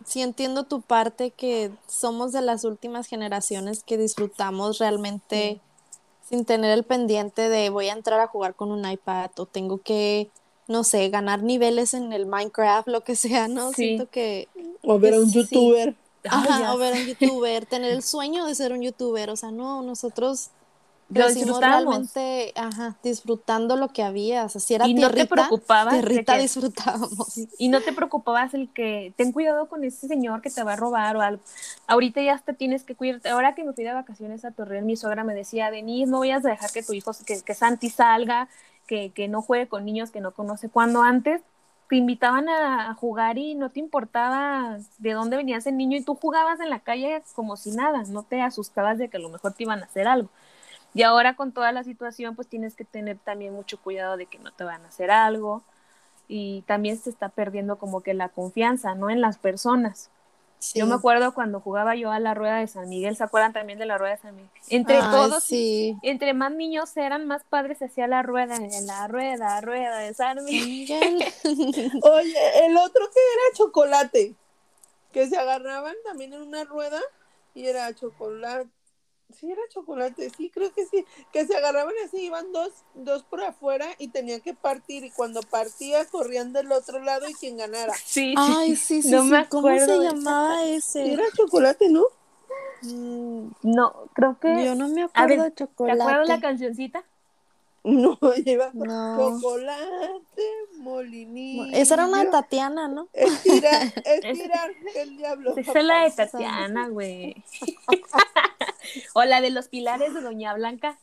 sí 0.05 0.21
entiendo 0.21 0.63
tu 0.63 0.81
parte 0.81 1.31
que 1.31 1.71
somos 1.87 2.31
de 2.33 2.41
las 2.41 2.63
últimas 2.65 3.07
generaciones 3.07 3.83
que 3.83 3.97
disfrutamos 3.97 4.77
realmente 4.79 5.61
sin 6.27 6.45
tener 6.45 6.71
el 6.71 6.83
pendiente 6.83 7.49
de 7.49 7.69
voy 7.69 7.89
a 7.89 7.93
entrar 7.93 8.19
a 8.19 8.27
jugar 8.27 8.55
con 8.55 8.71
un 8.71 8.89
iPad 8.89 9.31
o 9.37 9.45
tengo 9.45 9.77
que, 9.79 10.29
no 10.67 10.83
sé, 10.83 11.09
ganar 11.09 11.43
niveles 11.43 11.93
en 11.93 12.13
el 12.13 12.25
Minecraft, 12.25 12.87
lo 12.87 13.01
que 13.01 13.15
sea, 13.15 13.47
¿no? 13.47 13.69
Sí. 13.69 13.75
Siento 13.85 14.09
que, 14.09 14.47
o 14.83 14.99
ver 14.99 15.13
a 15.15 15.19
un 15.19 15.29
sí. 15.29 15.39
youtuber. 15.39 15.95
Ay, 16.25 16.47
ya 16.47 16.55
ajá, 16.55 16.73
o 16.73 16.77
ver 16.77 16.93
a 16.93 16.97
un 16.97 17.05
youtuber, 17.05 17.65
tener 17.65 17.91
el 17.91 18.01
sueño 18.01 18.45
de 18.45 18.55
ser 18.55 18.71
un 18.71 18.81
youtuber, 18.81 19.29
o 19.29 19.35
sea, 19.35 19.51
no, 19.51 19.81
nosotros 19.81 20.51
Lo 21.09 21.27
disfrutamos. 21.27 21.59
realmente, 21.59 22.53
ajá, 22.55 22.95
disfrutando 23.03 23.75
lo 23.75 23.89
que 23.89 24.03
había, 24.03 24.45
o 24.45 24.49
sea, 24.49 24.61
si 24.61 24.73
era 24.73 24.87
Y 24.87 24.93
no 24.93 25.09
te 25.09 25.15
tierrita, 25.15 25.35
preocupabas 25.35 25.93
tierrita 25.93 26.35
que- 26.37 26.41
disfrutábamos. 26.43 27.37
Y 27.57 27.67
no 27.67 27.81
te 27.81 27.91
preocupabas 27.91 28.53
el 28.53 28.69
que 28.73 29.13
ten 29.17 29.33
cuidado 29.33 29.67
con 29.67 29.83
ese 29.83 30.07
señor 30.07 30.41
que 30.41 30.49
te 30.49 30.63
va 30.63 30.73
a 30.73 30.75
robar 30.77 31.17
o 31.17 31.21
algo. 31.21 31.43
Ahorita 31.87 32.21
ya 32.21 32.33
hasta 32.35 32.53
tienes 32.53 32.83
que 32.83 32.95
cuidarte. 32.95 33.27
Ahora 33.27 33.53
que 33.53 33.65
me 33.65 33.73
fui 33.73 33.83
de 33.83 33.91
vacaciones 33.93 34.45
a 34.45 34.51
Torreón, 34.51 34.85
mi 34.85 34.95
suegra 34.95 35.25
me 35.25 35.33
decía, 35.35 35.71
Denise, 35.71 36.09
no 36.09 36.19
vayas 36.19 36.45
a 36.45 36.49
dejar 36.49 36.71
que 36.71 36.83
tu 36.83 36.93
hijo, 36.93 37.11
que, 37.25 37.41
que 37.41 37.53
Santi 37.53 37.89
salga, 37.89 38.47
que, 39.13 39.27
no 39.27 39.41
juegue 39.41 39.67
con 39.67 39.85
niños 39.85 40.11
que 40.11 40.21
no 40.21 40.31
conoce. 40.31 40.69
Cuando 40.69 41.01
antes 41.01 41.41
te 41.89 41.95
invitaban 41.95 42.49
a, 42.49 42.89
a 42.89 42.93
jugar 42.93 43.37
y 43.37 43.55
no 43.55 43.69
te 43.69 43.79
importaba 43.79 44.77
de 44.97 45.13
dónde 45.13 45.37
venías 45.37 45.67
el 45.67 45.77
niño 45.77 45.97
y 45.97 46.03
tú 46.03 46.15
jugabas 46.15 46.59
en 46.59 46.69
la 46.69 46.79
calle 46.79 47.21
como 47.35 47.57
si 47.57 47.71
nada, 47.71 48.03
no 48.07 48.23
te 48.23 48.41
asustabas 48.41 48.97
de 48.97 49.09
que 49.09 49.17
a 49.17 49.19
lo 49.19 49.29
mejor 49.29 49.53
te 49.53 49.63
iban 49.63 49.81
a 49.81 49.85
hacer 49.85 50.07
algo. 50.07 50.29
Y 50.93 51.03
ahora 51.03 51.35
con 51.35 51.51
toda 51.51 51.71
la 51.71 51.83
situación, 51.83 52.35
pues 52.35 52.47
tienes 52.47 52.75
que 52.75 52.85
tener 52.85 53.17
también 53.17 53.53
mucho 53.53 53.79
cuidado 53.81 54.17
de 54.17 54.27
que 54.27 54.39
no 54.39 54.51
te 54.51 54.63
van 54.63 54.83
a 54.83 54.89
hacer 54.89 55.09
algo 55.09 55.63
y 56.27 56.63
también 56.63 56.97
se 56.97 57.09
está 57.09 57.29
perdiendo 57.29 57.77
como 57.77 58.01
que 58.01 58.13
la 58.13 58.29
confianza, 58.29 58.95
¿no? 58.95 59.09
En 59.09 59.21
las 59.21 59.37
personas. 59.37 60.11
Yo 60.73 60.85
me 60.85 60.95
acuerdo 60.95 61.33
cuando 61.33 61.59
jugaba 61.59 61.95
yo 61.95 62.11
a 62.11 62.19
la 62.19 62.33
rueda 62.33 62.57
de 62.57 62.67
San 62.67 62.89
Miguel, 62.89 63.15
¿se 63.15 63.23
acuerdan 63.23 63.53
también 63.53 63.79
de 63.79 63.85
la 63.85 63.97
rueda 63.97 64.15
de 64.15 64.21
San 64.21 64.35
Miguel? 64.35 64.51
Entre 64.69 64.97
Ay, 64.97 65.11
todos, 65.11 65.43
sí. 65.43 65.97
entre 66.01 66.33
más 66.33 66.51
niños 66.51 66.95
eran, 66.97 67.27
más 67.27 67.43
padres 67.43 67.79
se 67.79 67.85
hacía 67.85 68.07
la 68.07 68.23
rueda, 68.23 68.55
en 68.55 68.87
la 68.87 69.07
rueda, 69.07 69.61
rueda 69.61 69.99
de 69.99 70.13
San 70.13 70.43
Miguel. 70.43 71.15
Miguel. 71.15 71.33
Oye, 72.03 72.65
el 72.65 72.77
otro 72.77 73.05
que 73.13 73.19
era 73.19 73.57
chocolate, 73.57 74.35
que 75.11 75.27
se 75.27 75.37
agarraban 75.37 75.95
también 76.03 76.33
en 76.33 76.41
una 76.41 76.63
rueda 76.63 76.99
y 77.53 77.65
era 77.67 77.93
chocolate. 77.93 78.69
Sí, 79.31 79.49
era 79.51 79.61
chocolate, 79.69 80.29
sí, 80.35 80.49
creo 80.49 80.71
que 80.73 80.85
sí. 80.85 81.05
Que 81.31 81.45
se 81.45 81.55
agarraban 81.57 81.93
así, 82.05 82.25
iban 82.25 82.51
dos, 82.51 82.71
dos 82.93 83.23
por 83.23 83.41
afuera 83.43 83.87
y 83.97 84.09
tenían 84.09 84.41
que 84.41 84.53
partir. 84.53 85.03
Y 85.03 85.11
cuando 85.11 85.41
partía, 85.41 86.05
corrían 86.05 86.53
del 86.53 86.71
otro 86.71 86.99
lado 86.99 87.27
y 87.27 87.33
quien 87.33 87.57
ganara. 87.57 87.93
Sí, 87.93 88.35
Ay, 88.37 88.75
sí, 88.75 89.01
sí, 89.01 89.11
No 89.11 89.23
sí. 89.23 89.31
me 89.31 89.37
¿Cómo 89.49 89.67
acuerdo 89.67 89.85
se 89.85 90.03
llamaba 90.03 90.63
Sí, 90.63 90.71
ese? 90.73 91.13
era 91.13 91.23
chocolate, 91.35 91.89
¿no? 91.89 92.03
Mm, 92.83 93.47
No, 93.63 94.09
creo 94.13 94.37
que. 94.39 94.65
Yo 94.65 94.75
no 94.75 94.87
me 94.89 95.03
acuerdo 95.03 95.27
ver, 95.29 95.51
de 95.51 95.51
¿Te 95.55 95.63
acuerdas 95.63 95.97
la 95.97 96.05
chocolate. 96.05 96.41
cancioncita? 96.41 97.03
No, 97.85 98.17
lleva 98.35 98.71
No. 98.73 99.17
chocolate, 99.17 100.43
molinillo. 100.77 101.65
Esa 101.73 101.95
era 101.95 102.05
una 102.05 102.23
de 102.23 102.31
Tatiana, 102.31 102.87
¿no? 102.87 103.09
Estirar, 103.11 103.81
estirar 104.05 104.71
el 104.95 105.17
diablo. 105.17 105.53
Esa 105.57 105.79
es 105.79 105.85
la 105.85 106.03
de 106.03 106.11
Tatiana, 106.11 106.87
güey. 106.87 107.43
o 109.13 109.23
la 109.23 109.41
de 109.41 109.49
los 109.49 109.67
pilares 109.67 110.13
de 110.13 110.21
Doña 110.21 110.53
Blanca. 110.53 110.99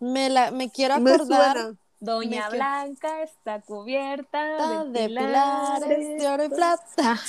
Me, 0.00 0.28
la, 0.30 0.50
me 0.50 0.70
quiero 0.70 0.94
acordar. 0.94 1.74
Doña 2.00 2.48
Me 2.50 2.56
Blanca 2.56 3.22
está 3.22 3.60
cubierta 3.60 4.84
de 4.84 5.08
pilares 5.08 6.18
de 6.18 6.28
oro 6.28 6.44
y 6.44 6.48
plata. 6.48 7.20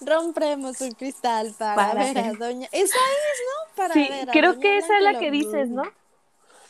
Rompremos 0.00 0.80
un 0.80 0.92
cristal 0.92 1.54
para, 1.58 1.74
Para 1.74 2.04
ver 2.04 2.18
a. 2.18 2.32
Doña. 2.32 2.68
Esa 2.72 2.96
es, 2.96 3.38
¿no? 3.48 3.76
Para 3.76 3.92
Sí, 3.92 4.08
ver 4.08 4.30
a 4.30 4.32
creo 4.32 4.54
Doña 4.54 4.60
que 4.60 4.78
esa 4.78 4.96
es 4.96 5.02
la 5.02 5.18
que 5.18 5.30
dices, 5.30 5.68
¿no? 5.68 5.82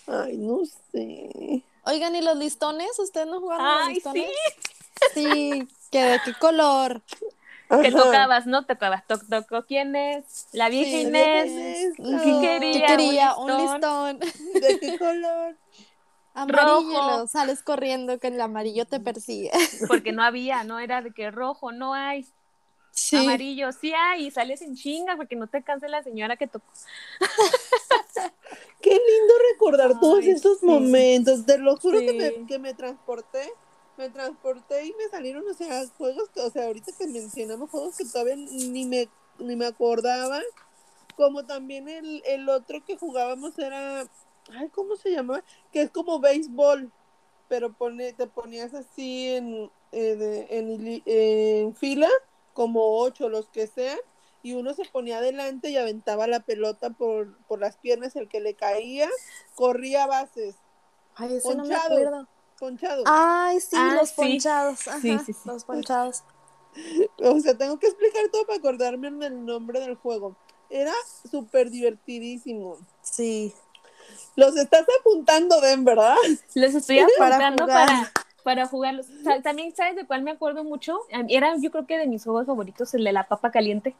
Ay, 0.06 0.36
no 0.38 0.60
sé. 0.90 1.62
Oigan, 1.84 2.14
¿y 2.16 2.20
los 2.20 2.36
listones? 2.36 2.98
¿Ustedes 2.98 3.26
no 3.26 3.40
jugaron 3.40 3.66
a 3.66 3.76
los 3.76 3.86
Ay, 3.86 3.94
listones? 3.94 4.26
sí. 4.26 5.12
Sí. 5.14 5.68
¿Que 5.90 6.04
¿De 6.04 6.20
qué 6.20 6.34
color? 6.34 7.02
Que 7.80 7.90
tocabas, 7.90 8.46
¿no? 8.46 8.66
Tocabas, 8.66 9.06
toc, 9.06 9.22
toc, 9.28 9.66
¿quién 9.66 9.96
es? 9.96 10.48
La 10.52 10.68
vieja 10.68 10.90
Sí, 10.90 11.00
Inés. 11.02 11.94
¿Qué 11.96 12.38
quería? 12.40 12.72
¿Qué 12.72 12.84
quería? 12.86 13.34
¿Un 13.36 13.50
Un 13.50 13.62
listón? 13.62 14.18
¿De 14.54 14.78
qué 14.80 14.98
color? 14.98 15.56
Amarillo. 16.34 17.26
sales 17.26 17.62
corriendo 17.62 18.18
que 18.18 18.28
el 18.28 18.40
amarillo 18.40 18.86
te 18.86 19.00
persigue. 19.00 19.50
Porque 19.88 20.12
no 20.12 20.22
había, 20.22 20.64
no 20.64 20.78
era 20.78 21.02
de 21.02 21.12
que 21.12 21.30
rojo, 21.30 21.72
no 21.72 21.94
hay. 21.94 22.26
Sí. 22.90 23.16
Amarillo, 23.16 23.72
sí 23.72 23.92
hay, 23.94 24.26
y 24.26 24.30
sales 24.30 24.60
en 24.60 24.76
chinga 24.76 25.16
porque 25.16 25.34
no 25.34 25.46
te 25.46 25.62
canse 25.62 25.88
la 25.88 26.02
señora 26.02 26.36
que 26.36 26.46
tocó. 26.46 26.66
Qué 28.82 28.90
lindo 28.90 29.34
recordar 29.54 29.92
Ay, 29.92 29.96
todos 29.98 30.24
estos 30.26 30.60
sí. 30.60 30.66
momentos. 30.66 31.46
Te 31.46 31.56
lo 31.56 31.78
juro 31.78 32.00
que, 32.00 32.12
me, 32.12 32.46
que 32.46 32.58
me 32.58 32.74
transporté. 32.74 33.50
Me 33.96 34.08
transporté 34.10 34.86
y 34.86 34.94
me 34.94 35.08
salieron, 35.10 35.46
o 35.46 35.54
sea, 35.54 35.86
juegos 35.98 36.28
que, 36.30 36.40
o 36.40 36.50
sea, 36.50 36.66
ahorita 36.66 36.92
que 36.98 37.06
mencionamos 37.06 37.70
juegos 37.70 37.96
que 37.96 38.04
todavía 38.06 38.36
ni 38.36 38.84
me, 38.86 39.08
ni 39.38 39.54
me 39.56 39.66
acordaba. 39.66 40.40
Como 41.16 41.44
también 41.44 41.88
el, 41.88 42.22
el 42.24 42.48
otro 42.48 42.82
que 42.84 42.96
jugábamos 42.96 43.58
era, 43.58 44.00
ay, 44.50 44.68
¿cómo 44.70 44.96
se 44.96 45.10
llamaba? 45.10 45.44
Que 45.70 45.82
es 45.82 45.90
como 45.90 46.20
béisbol, 46.20 46.90
pero 47.48 47.74
pone, 47.74 48.14
te 48.14 48.26
ponías 48.26 48.72
así 48.72 49.28
en, 49.28 49.70
en, 49.92 50.22
en 50.22 50.68
hili- 50.70 51.02
en 51.04 51.76
fila, 51.76 52.08
como 52.54 52.98
ocho, 52.98 53.28
los 53.28 53.48
que 53.50 53.66
sean, 53.66 53.98
y 54.42 54.54
uno 54.54 54.72
se 54.72 54.86
ponía 54.86 55.18
adelante 55.18 55.68
y 55.70 55.76
aventaba 55.76 56.26
la 56.26 56.40
pelota 56.40 56.90
por, 56.90 57.36
por 57.46 57.60
las 57.60 57.76
piernas, 57.76 58.16
el 58.16 58.28
que 58.28 58.40
le 58.40 58.54
caía, 58.54 59.08
corría 59.54 60.06
bases, 60.06 60.56
Ay, 61.14 61.38
no 61.54 61.64
me 61.66 61.74
acuerdo. 61.76 62.26
Ponchados. 62.62 63.02
Ay, 63.06 63.58
sí, 63.60 63.76
Ah, 63.76 63.96
los 63.98 64.10
sí. 64.10 64.14
ponchados. 64.16 64.86
Ajá, 64.86 65.00
Sí, 65.00 65.18
sí, 65.26 65.32
sí. 65.32 65.40
Los 65.46 65.64
ponchados. 65.64 66.22
O 67.18 67.40
sea, 67.40 67.58
tengo 67.58 67.78
que 67.80 67.88
explicar 67.88 68.28
todo 68.30 68.46
para 68.46 68.58
acordarme 68.58 69.10
del 69.10 69.44
nombre 69.44 69.80
del 69.80 69.96
juego. 69.96 70.36
Era 70.70 70.92
súper 71.28 71.70
divertidísimo. 71.70 72.78
Sí. 73.02 73.52
Los 74.36 74.56
estás 74.56 74.86
apuntando, 75.00 75.60
Ben, 75.60 75.84
¿verdad? 75.84 76.16
Los 76.54 76.74
estoy 76.74 77.00
Para 77.18 77.36
apuntando 77.36 77.64
jugar. 77.64 77.86
para, 77.88 78.12
para 78.44 78.66
jugarlos. 78.68 79.06
También, 79.42 79.74
¿sabes 79.74 79.96
de 79.96 80.06
cuál 80.06 80.22
me 80.22 80.30
acuerdo 80.30 80.62
mucho? 80.64 81.00
Era, 81.28 81.56
yo 81.58 81.70
creo 81.72 81.86
que 81.86 81.98
de 81.98 82.06
mis 82.06 82.24
juegos 82.24 82.46
favoritos, 82.46 82.94
el 82.94 83.04
de 83.04 83.12
la 83.12 83.26
papa 83.28 83.50
caliente. 83.50 83.94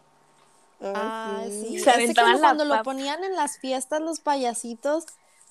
Ah, 0.80 1.44
sí. 1.48 1.78
Se 1.78 1.90
aventaban 1.90 2.32
como 2.32 2.40
la 2.42 2.48
cuando 2.48 2.64
lo 2.64 2.82
ponían 2.82 3.22
en 3.24 3.36
las 3.36 3.58
fiestas 3.58 4.00
los 4.00 4.20
payasitos, 4.20 5.04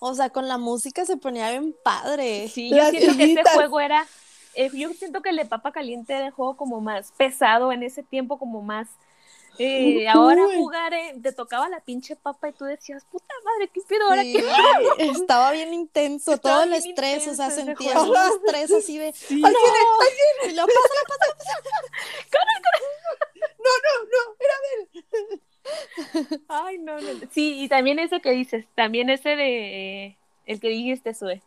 o 0.03 0.15
sea, 0.15 0.31
con 0.31 0.47
la 0.47 0.57
música 0.57 1.05
se 1.05 1.15
ponía 1.15 1.51
bien 1.51 1.75
padre. 1.83 2.47
Sí, 2.49 2.71
yo 2.71 2.77
Las 2.77 2.89
siento 2.89 3.15
que 3.15 3.33
este 3.33 3.49
juego 3.51 3.79
era, 3.79 4.07
eh, 4.55 4.71
yo 4.73 4.89
siento 4.93 5.21
que 5.21 5.29
el 5.29 5.35
de 5.37 5.45
papa 5.45 5.71
caliente 5.71 6.13
era 6.15 6.25
el 6.25 6.31
juego 6.31 6.57
como 6.57 6.81
más 6.81 7.11
pesado 7.11 7.71
en 7.71 7.83
ese 7.83 8.01
tiempo, 8.01 8.39
como 8.39 8.63
más... 8.63 8.87
eh, 9.59 10.09
ahora 10.09 10.41
jugar, 10.55 10.91
eh, 10.95 11.13
te 11.21 11.31
tocaba 11.33 11.69
la 11.69 11.81
pinche 11.81 12.15
papa 12.15 12.49
y 12.49 12.53
tú 12.53 12.65
decías, 12.65 13.05
puta 13.11 13.31
madre, 13.45 13.69
¿qué 13.71 13.81
pido 13.87 14.03
ahora? 14.05 14.23
Sí, 14.23 14.33
¿Qué 14.97 15.05
estaba 15.11 15.51
bien 15.51 15.71
intenso, 15.71 16.33
Estaba 16.33 16.55
todo 16.55 16.63
el 16.63 16.73
estrés, 16.73 17.27
o 17.27 17.35
sea, 17.35 17.51
sentías 17.51 18.01
un 18.01 18.15
estrés 18.15 18.71
así 18.71 18.97
de 18.97 19.13
Sí. 19.13 19.39
¡No! 19.39 19.49
Y 19.49 20.53
luego, 20.55 20.67
pásala, 20.67 21.01
pásala, 21.07 21.35
No, 23.59 23.69
no, 24.03 24.35
era 24.39 25.41
Ay, 26.47 26.77
no, 26.79 26.99
no. 26.99 27.07
Sí, 27.31 27.61
y 27.63 27.69
también 27.69 27.99
ese 27.99 28.21
que 28.21 28.31
dices, 28.31 28.65
también 28.75 29.09
ese 29.09 29.35
de, 29.35 30.05
eh, 30.05 30.17
el 30.45 30.59
que 30.59 30.69
dijiste, 30.69 31.13
Sue. 31.13 31.41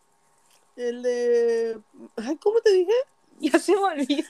El 0.75 1.03
de. 1.03 1.79
Ay, 2.17 2.37
¿cómo 2.37 2.59
te 2.61 2.71
dije? 2.71 2.91
Ya 3.37 3.59
se 3.59 3.73
me 3.73 3.81
olvidó. 3.81 4.29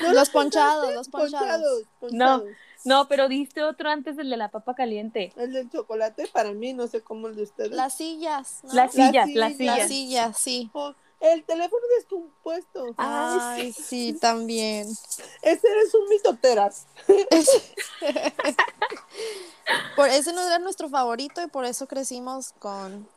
¿No 0.00 0.12
Los 0.12 0.28
lo 0.28 0.32
ponchados, 0.32 0.94
los 0.94 1.08
ponchados. 1.08 1.82
ponchados. 1.98 2.44
No, 2.84 3.08
pero 3.08 3.28
diste 3.28 3.64
otro 3.64 3.88
antes 3.90 4.16
del 4.16 4.30
de 4.30 4.36
la 4.36 4.52
papa 4.52 4.76
caliente. 4.76 5.32
El 5.36 5.52
del 5.52 5.68
chocolate 5.68 6.28
para 6.28 6.52
mí, 6.52 6.72
no 6.74 6.86
sé 6.86 7.00
cómo 7.00 7.26
el 7.26 7.34
de 7.34 7.42
ustedes. 7.42 7.72
Las 7.72 7.96
sillas, 7.96 8.60
¿no? 8.62 8.72
Las 8.72 8.92
sillas, 8.92 9.26
sillas. 9.26 9.34
las 9.34 9.56
sillas. 9.56 9.78
Las 9.78 9.88
sillas, 9.88 10.38
sí. 10.38 10.70
Oh, 10.74 10.94
el 11.20 11.44
teléfono 11.44 11.82
descompuesto. 11.96 12.94
Ay, 12.96 13.60
Ay, 13.60 13.72
sí, 13.72 14.12
también. 14.12 14.88
Ese 15.42 15.68
eres 15.68 15.94
un 15.94 16.08
mitoteras. 16.08 16.86
Por 19.96 20.08
ese 20.08 20.32
no 20.32 20.40
era 20.42 20.58
nuestro 20.58 20.88
favorito 20.88 21.42
y 21.42 21.48
por 21.48 21.64
eso 21.64 21.88
crecimos 21.88 22.52
con, 22.58 23.08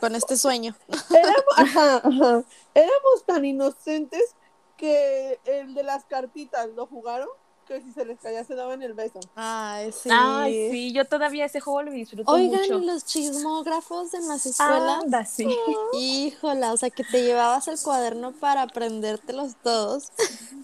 con 0.00 0.16
este 0.16 0.36
sueño. 0.36 0.74
Éramos, 1.10 1.44
ajá, 1.56 1.96
ajá. 1.98 2.44
Éramos 2.74 3.24
tan 3.26 3.44
inocentes 3.44 4.34
que 4.76 5.38
el 5.44 5.74
de 5.74 5.84
las 5.84 6.04
cartitas 6.04 6.68
lo 6.70 6.86
jugaron 6.86 7.28
que 7.64 7.80
si 7.80 7.92
se 7.92 8.04
les 8.04 8.18
caía 8.20 8.44
se 8.44 8.54
daban 8.54 8.82
el 8.82 8.94
beso. 8.94 9.20
Ay, 9.34 9.92
sí. 9.92 10.08
Ay, 10.12 10.70
sí, 10.70 10.92
yo 10.92 11.04
todavía 11.04 11.44
ese 11.46 11.60
juego 11.60 11.82
lo 11.82 11.90
disfruto 11.92 12.30
Oigan, 12.30 12.60
mucho. 12.60 12.78
¿y 12.78 12.86
los 12.86 13.04
chismógrafos 13.04 14.14
en 14.14 14.28
las 14.28 14.46
escuelas. 14.46 15.02
Anda, 15.02 15.24
sí. 15.24 15.48
Híjola, 15.94 16.72
o 16.72 16.76
sea, 16.76 16.90
que 16.90 17.04
te 17.04 17.22
llevabas 17.22 17.68
el 17.68 17.78
cuaderno 17.80 18.32
para 18.32 18.62
aprendértelos 18.62 19.56
todos. 19.62 20.12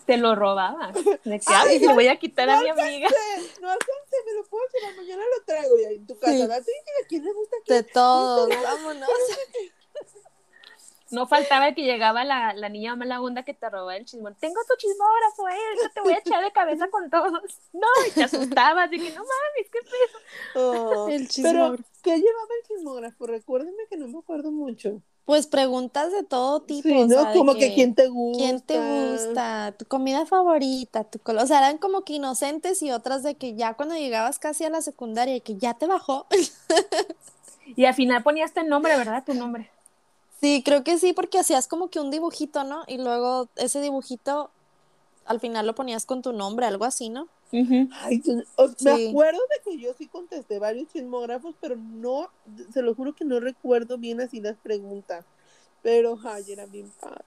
Te 0.07 0.16
lo 0.16 0.35
robaba. 0.35 0.92
De 1.25 1.40
que, 1.40 1.47
ay, 1.47 1.78
le 1.78 1.92
voy 1.95 2.09
a 2.09 2.16
quitar 2.19 2.49
a 2.50 2.61
mi 2.61 2.69
amiga. 2.69 3.09
Sí, 3.09 3.50
no 3.61 3.71
alcancé, 3.71 4.16
me 4.26 4.33
lo 4.35 4.45
puedo 4.45 4.64
llevar, 4.75 4.97
mañana 4.97 5.23
lo 5.37 5.45
traigo 5.45 5.78
y 5.78 5.85
ahí 5.85 5.95
en 5.97 6.07
tu 6.07 6.19
casa. 6.19 6.62
Sí. 6.62 6.71
¿A 7.02 7.07
quién 7.09 7.25
le 7.25 7.33
gusta? 7.33 7.57
De 7.66 7.83
todos, 7.83 8.49
vámonos. 8.62 9.09
No 11.16 11.26
faltaba 11.26 11.72
que 11.74 11.82
llegaba 11.82 12.24
la, 12.24 12.54
la 12.54 12.68
niña 12.68 12.94
mala 12.96 13.20
onda 13.20 13.42
que 13.44 13.54
te 13.54 13.68
robaba 13.68 13.96
el 13.96 14.04
chismón. 14.04 14.36
Tengo 14.40 14.60
tu 14.68 14.76
chismógrafo, 14.76 15.48
eh, 15.48 15.52
ahorita 15.68 15.88
te 15.94 16.00
voy 16.02 16.12
a 16.12 16.18
echar 16.18 16.42
de 16.44 16.52
cabeza 16.52 16.88
con 16.90 17.10
todos. 17.10 17.32
No, 17.72 17.86
y 18.08 18.10
te 18.12 18.24
asustabas, 18.24 18.90
de 18.90 18.98
que 18.98 19.10
no 19.10 19.20
mames, 19.20 19.70
qué 19.72 19.78
pedo. 19.82 20.62
Oh, 20.72 21.08
El 21.08 21.22
Pero, 21.22 21.28
chismógrafo. 21.28 21.84
¿qué 22.02 22.16
llevaba 22.16 22.48
el 22.62 22.68
chismógrafo? 22.68 23.26
Recuérdenme 23.26 23.82
que 23.88 23.96
no 23.96 24.08
me 24.08 24.18
acuerdo 24.18 24.50
mucho. 24.50 25.02
Pues 25.24 25.46
preguntas 25.46 26.10
de 26.12 26.24
todo 26.24 26.62
tipo. 26.62 26.88
Sí, 26.88 26.94
o 27.02 27.06
¿no? 27.06 27.22
sea, 27.22 27.32
Como 27.32 27.54
que, 27.54 27.72
quién 27.74 27.94
te 27.94 28.08
gusta. 28.08 28.38
¿Quién 28.42 28.60
te 28.62 28.78
gusta? 28.80 29.74
¿Tu 29.78 29.84
comida 29.84 30.26
favorita? 30.26 31.04
Tu 31.04 31.20
colo- 31.20 31.42
o 31.42 31.46
sea, 31.46 31.58
eran 31.58 31.78
como 31.78 32.02
que 32.04 32.14
inocentes 32.14 32.82
y 32.82 32.90
otras 32.90 33.22
de 33.22 33.36
que 33.36 33.54
ya 33.54 33.74
cuando 33.74 33.94
llegabas 33.96 34.38
casi 34.40 34.64
a 34.64 34.70
la 34.70 34.82
secundaria 34.82 35.36
y 35.36 35.40
que 35.40 35.56
ya 35.56 35.74
te 35.74 35.86
bajó. 35.86 36.26
Y 37.76 37.84
al 37.84 37.94
final 37.94 38.22
ponías 38.22 38.56
el 38.56 38.68
nombre, 38.68 38.96
¿verdad? 38.96 39.22
Tu 39.24 39.34
nombre. 39.34 39.70
Sí, 40.40 40.62
creo 40.64 40.82
que 40.85 40.99
sí, 40.99 41.12
porque 41.12 41.38
hacías 41.38 41.68
como 41.68 41.88
que 41.88 42.00
un 42.00 42.11
dibujito, 42.11 42.64
¿no? 42.64 42.82
Y 42.87 42.99
luego 42.99 43.49
ese 43.56 43.80
dibujito 43.80 44.50
al 45.26 45.38
final 45.40 45.66
lo 45.66 45.75
ponías 45.75 46.06
con 46.06 46.23
tu 46.23 46.32
nombre, 46.32 46.66
algo 46.66 46.85
así, 46.85 47.09
¿no? 47.11 47.28
Ay, 47.92 48.20
tú- 48.20 48.42
o- 48.56 48.68
Sí. 48.68 48.75
Me 48.85 49.09
acuerdo 49.09 49.40
de 49.54 49.70
que 49.70 49.78
yo 49.78 49.92
sí 49.99 50.06
contesté 50.06 50.59
varios 50.59 50.88
chismógrafos, 50.92 51.54
pero 51.61 51.76
no, 51.76 52.28
se 52.73 52.80
lo 52.82 52.94
juro 52.94 53.14
que 53.14 53.25
no 53.25 53.38
recuerdo 53.40 53.99
bien 53.99 54.20
así 54.20 54.40
las 54.40 54.56
preguntas. 54.56 55.25
Pero, 55.82 56.18
ay, 56.25 56.44
era 56.52 56.66
bien 56.66 56.90
padre. 57.00 57.25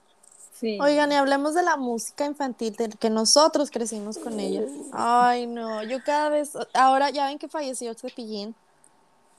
Sí. 0.52 0.78
Oigan, 0.80 1.12
y 1.12 1.16
hablemos 1.16 1.54
de 1.54 1.62
la 1.62 1.76
música 1.76 2.24
infantil, 2.24 2.74
de 2.76 2.88
que 2.88 3.10
nosotros 3.10 3.70
crecimos 3.70 4.18
con 4.18 4.38
ella. 4.40 4.62
Ay, 4.92 5.46
no, 5.46 5.82
yo 5.82 6.02
cada 6.04 6.28
vez, 6.30 6.52
ahora 6.72 7.10
ya 7.10 7.26
ven 7.26 7.38
que 7.38 7.48
falleció 7.48 7.92
Cepillín. 7.94 8.54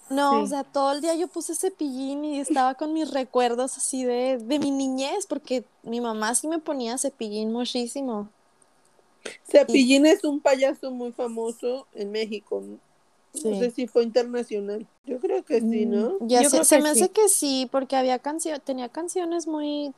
No, 0.10 0.42
o 0.44 0.48
sea, 0.48 0.64
todo 0.64 0.92
el 0.92 1.02
día 1.02 1.16
yo 1.16 1.28
puse 1.28 1.56
Cepillín 1.56 2.24
y 2.26 2.40
estaba 2.40 2.76
con 2.76 2.94
mis 2.94 3.10
recuerdos 3.12 3.78
así 3.78 4.04
de, 4.04 4.38
de 4.38 4.60
mi 4.60 4.70
niñez, 4.72 5.26
porque 5.26 5.64
mi 5.84 6.00
mamá 6.00 6.36
sí 6.36 6.48
me 6.48 6.60
ponía 6.60 6.98
Cepillín 6.98 7.52
muchísimo. 7.52 8.30
Cepillín 9.50 10.06
es 10.06 10.24
un 10.24 10.40
payaso 10.40 10.92
muy 10.92 11.12
famoso 11.12 11.88
en 11.96 12.12
México. 12.12 12.62
No 12.62 12.80
Sí. 13.34 13.56
sé 13.60 13.72
si 13.72 13.88
fue 13.88 14.04
internacional. 14.04 14.86
Yo 15.06 15.20
creo 15.20 15.44
que 15.44 15.60
sí, 15.60 15.86
¿no? 15.86 16.14
Ya 16.22 16.42
Yo 16.44 16.50
sé, 16.50 16.56
creo 16.58 16.66
se 16.66 16.78
que 16.78 16.84
me 16.84 16.94
sí. 16.94 17.02
hace 17.02 17.12
que 17.12 17.28
sí, 17.28 17.68
porque 17.72 17.96
había 17.98 18.20
canciones, 18.20 18.62
tenía 18.64 18.88
canciones 18.90 19.46
muy 19.48 19.94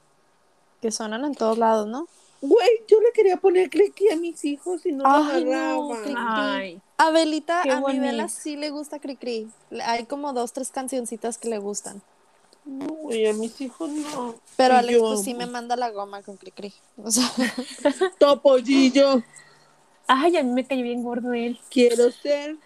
que 0.81 0.89
sonan 0.91 1.23
en 1.25 1.35
todos 1.35 1.57
lados, 1.57 1.85
¿no? 1.87 2.07
Güey, 2.41 2.67
yo 2.87 2.99
le 3.01 3.11
quería 3.13 3.37
poner 3.37 3.69
clicky 3.69 4.09
a 4.09 4.15
mis 4.15 4.43
hijos 4.45 4.85
y 4.85 4.91
no 4.91 5.03
lo 5.03 5.09
Ay, 5.09 5.43
no, 5.43 5.93
agarraban. 5.93 6.03
Cri- 6.03 6.15
Ay, 6.17 6.81
A 6.97 7.11
Belita, 7.11 7.61
Qué 7.61 7.71
a 7.71 7.79
mi 7.81 7.99
Bela 7.99 8.23
bonito. 8.23 8.27
sí 8.27 8.55
le 8.55 8.69
gusta 8.71 8.99
Cricri. 8.99 9.49
Hay 9.83 10.05
como 10.05 10.33
dos, 10.33 10.53
tres 10.53 10.71
cancioncitas 10.71 11.37
que 11.37 11.49
le 11.49 11.59
gustan. 11.59 12.01
No, 12.65 12.87
güey, 12.87 13.27
a 13.27 13.33
mis 13.33 13.59
hijos 13.61 13.89
no. 13.89 14.35
Pero 14.55 14.73
Y 14.73 14.77
Alex 14.77 14.93
yo 14.97 15.07
pues 15.09 15.21
sí 15.23 15.33
me 15.33 15.45
manda 15.45 15.75
la 15.75 15.91
goma 15.91 16.21
con 16.23 16.37
Cricri. 16.37 16.73
O 17.03 17.11
sea, 17.11 17.29
Topollillo, 18.19 19.23
ay, 20.07 20.37
a 20.37 20.43
mí 20.43 20.51
me 20.51 20.65
cayó 20.65 20.83
bien 20.83 21.03
gordo 21.03 21.33
él. 21.33 21.59
quiero 21.69 22.11
ser 22.11 22.57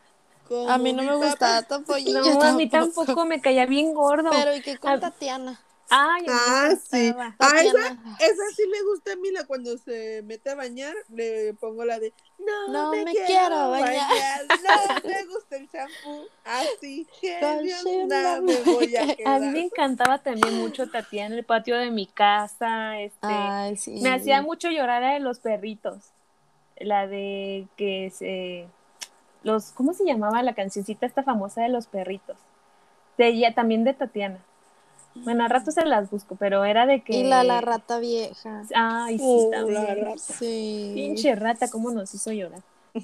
como 0.47 0.69
a 0.69 0.77
mí 0.77 0.93
no 0.93 1.03
me 1.03 1.09
papá. 1.09 1.27
gustaba 1.27 1.61
Topollillo. 1.67 2.21
No, 2.21 2.41
a 2.41 2.53
mí 2.53 2.69
tampoco 2.69 3.25
me 3.25 3.41
caía 3.41 3.65
bien 3.65 3.93
gordo. 3.93 4.29
Pero 4.31 4.55
¿y 4.55 4.61
qué 4.61 4.77
con 4.77 4.99
Tatiana? 4.99 5.59
Ay, 5.93 6.21
me 6.23 6.29
Ah, 6.31 6.73
sí. 6.89 7.13
Ah, 7.39 7.61
esa, 7.61 7.79
esa 8.19 8.43
sí 8.55 8.63
le 8.65 8.81
gusta 8.83 9.13
a 9.13 9.15
Mila 9.17 9.45
cuando 9.45 9.77
se 9.77 10.21
mete 10.23 10.49
a 10.49 10.55
bañar, 10.55 10.95
le 11.09 11.53
pongo 11.55 11.83
la 11.83 11.99
de 11.99 12.13
no, 12.39 12.71
No 12.71 12.91
me, 12.91 13.03
me 13.03 13.11
quiero, 13.11 13.27
quiero 13.27 13.69
bañar. 13.71 14.09
bañar". 14.09 14.45
no 15.03 15.09
me 15.09 15.25
gusta 15.25 15.57
el 15.57 15.69
champú, 15.69 16.27
así 16.45 17.07
que 17.19 17.39
no 17.41 18.07
me 18.07 18.41
me 18.41 18.63
voy 18.71 18.95
a 18.95 19.01
A 19.03 19.05
mí 19.05 19.15
me 19.15 19.17
quedar. 19.17 19.55
encantaba 19.57 20.17
también 20.19 20.55
mucho 20.55 20.87
Tatiana 20.87 21.33
en 21.33 21.39
el 21.39 21.45
patio 21.45 21.77
de 21.77 21.91
mi 21.91 22.07
casa. 22.07 22.99
Este, 23.01 23.27
Ay, 23.27 23.75
sí. 23.75 23.99
me 24.01 24.13
hacía 24.13 24.41
mucho 24.41 24.69
llorar 24.69 25.01
la 25.01 25.13
de 25.13 25.19
los 25.19 25.39
perritos. 25.39 26.11
La 26.77 27.05
de 27.05 27.67
que 27.75 28.09
se. 28.11 28.67
Los, 29.43 29.71
¿Cómo 29.71 29.93
se 29.93 30.05
llamaba 30.05 30.41
la 30.41 30.53
cancioncita 30.53 31.05
esta 31.05 31.23
famosa 31.23 31.61
de 31.63 31.69
los 31.69 31.87
perritos? 31.87 32.37
De 33.17 33.27
ella, 33.27 33.53
también 33.53 33.83
de 33.83 33.93
Tatiana. 33.93 34.39
Bueno, 35.15 35.43
a 35.43 35.47
rato 35.47 35.71
se 35.71 35.85
las 35.85 36.09
busco, 36.09 36.35
pero 36.35 36.63
era 36.65 36.85
de 36.85 37.03
que. 37.03 37.13
Y 37.13 37.23
la, 37.23 37.43
la 37.43 37.61
rata 37.61 37.99
vieja. 37.99 38.63
Ay, 38.73 39.17
sí, 39.17 39.23
Oh, 39.25 39.49
también. 39.51 39.83
la 39.83 39.95
rata. 39.95 40.17
Sí. 40.17 40.91
Pinche 40.95 41.35
rata, 41.35 41.69
cómo 41.69 41.91
nos 41.91 42.13
hizo 42.13 42.31
llorar. 42.31 42.61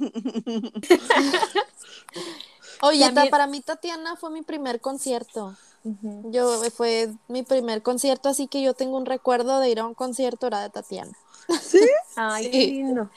Oye, 2.82 3.00
ta- 3.00 3.06
También- 3.14 3.30
para 3.32 3.48
mí 3.48 3.62
Tatiana 3.62 4.16
fue 4.16 4.30
mi 4.30 4.42
primer 4.44 4.80
concierto. 4.82 5.56
Yo 6.32 6.62
fue 6.72 7.10
mi 7.28 7.44
primer 7.44 7.82
concierto, 7.82 8.30
así 8.30 8.48
que 8.48 8.62
yo 8.62 8.74
tengo 8.74 8.98
un 8.98 9.06
recuerdo 9.06 9.60
de 9.60 9.70
ir 9.70 9.80
a 9.80 9.86
un 9.86 9.94
concierto 9.94 10.48
era 10.48 10.62
de 10.62 10.70
Tatiana. 10.70 11.12
Ay, 12.18 12.44
Sí. 12.46 12.52
qué 12.52 12.58
lindo. 12.68 13.10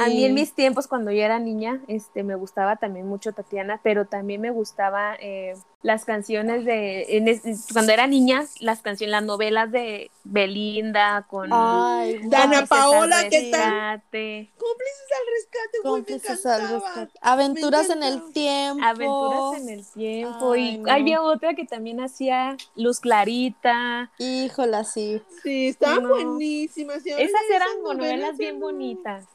A 0.00 0.06
mí 0.06 0.24
en 0.24 0.34
mis 0.34 0.52
tiempos, 0.52 0.86
cuando 0.86 1.10
yo 1.10 1.22
era 1.22 1.40
niña, 1.40 1.80
este, 1.88 2.22
me 2.22 2.36
gustaba 2.36 2.76
también 2.76 3.06
mucho 3.08 3.32
Tatiana, 3.32 3.80
pero 3.82 4.06
también 4.06 4.40
me 4.40 4.50
gustaba 4.50 5.16
eh, 5.18 5.54
las 5.82 6.04
canciones 6.04 6.64
de, 6.64 7.16
en 7.16 7.26
es- 7.26 7.66
cuando 7.72 7.92
era 7.92 8.06
niña, 8.06 8.46
las 8.60 8.80
canciones, 8.80 9.10
las 9.10 9.24
novelas 9.24 9.72
de 9.72 10.10
Belinda 10.22 11.26
con 11.28 11.50
Ay, 11.52 12.20
Dana 12.22 12.60
Cómplices 12.60 12.68
Paola, 12.68 13.18
al 13.18 13.28
¿qué 13.28 13.50
tal? 13.50 13.72
Rescate, 13.72 14.52
Cómplices 14.56 15.08
al 15.18 15.26
rescate, 15.34 15.78
cómplices 15.82 16.46
al 16.46 16.68
rescate. 16.68 17.18
Aventuras 17.20 17.90
en 17.90 18.02
el 18.04 18.32
tiempo. 18.32 18.84
Aventuras 18.84 19.60
en 19.60 19.68
el 19.68 19.86
tiempo, 19.92 20.52
Ay, 20.52 20.74
y 20.74 20.78
no. 20.78 20.92
había 20.92 21.22
otra 21.22 21.54
que 21.54 21.66
también 21.66 22.00
hacía 22.00 22.56
Luz 22.76 23.00
Clarita. 23.00 24.12
Híjola, 24.18 24.84
sí. 24.84 25.20
Sí, 25.42 25.68
estaban 25.68 26.04
No. 26.04 26.08
buenísimas. 26.10 27.04
Esas 27.04 27.42
eran 27.52 27.82
novelas 27.82 28.38
bien 28.38 28.60
bonitas. 28.60 29.26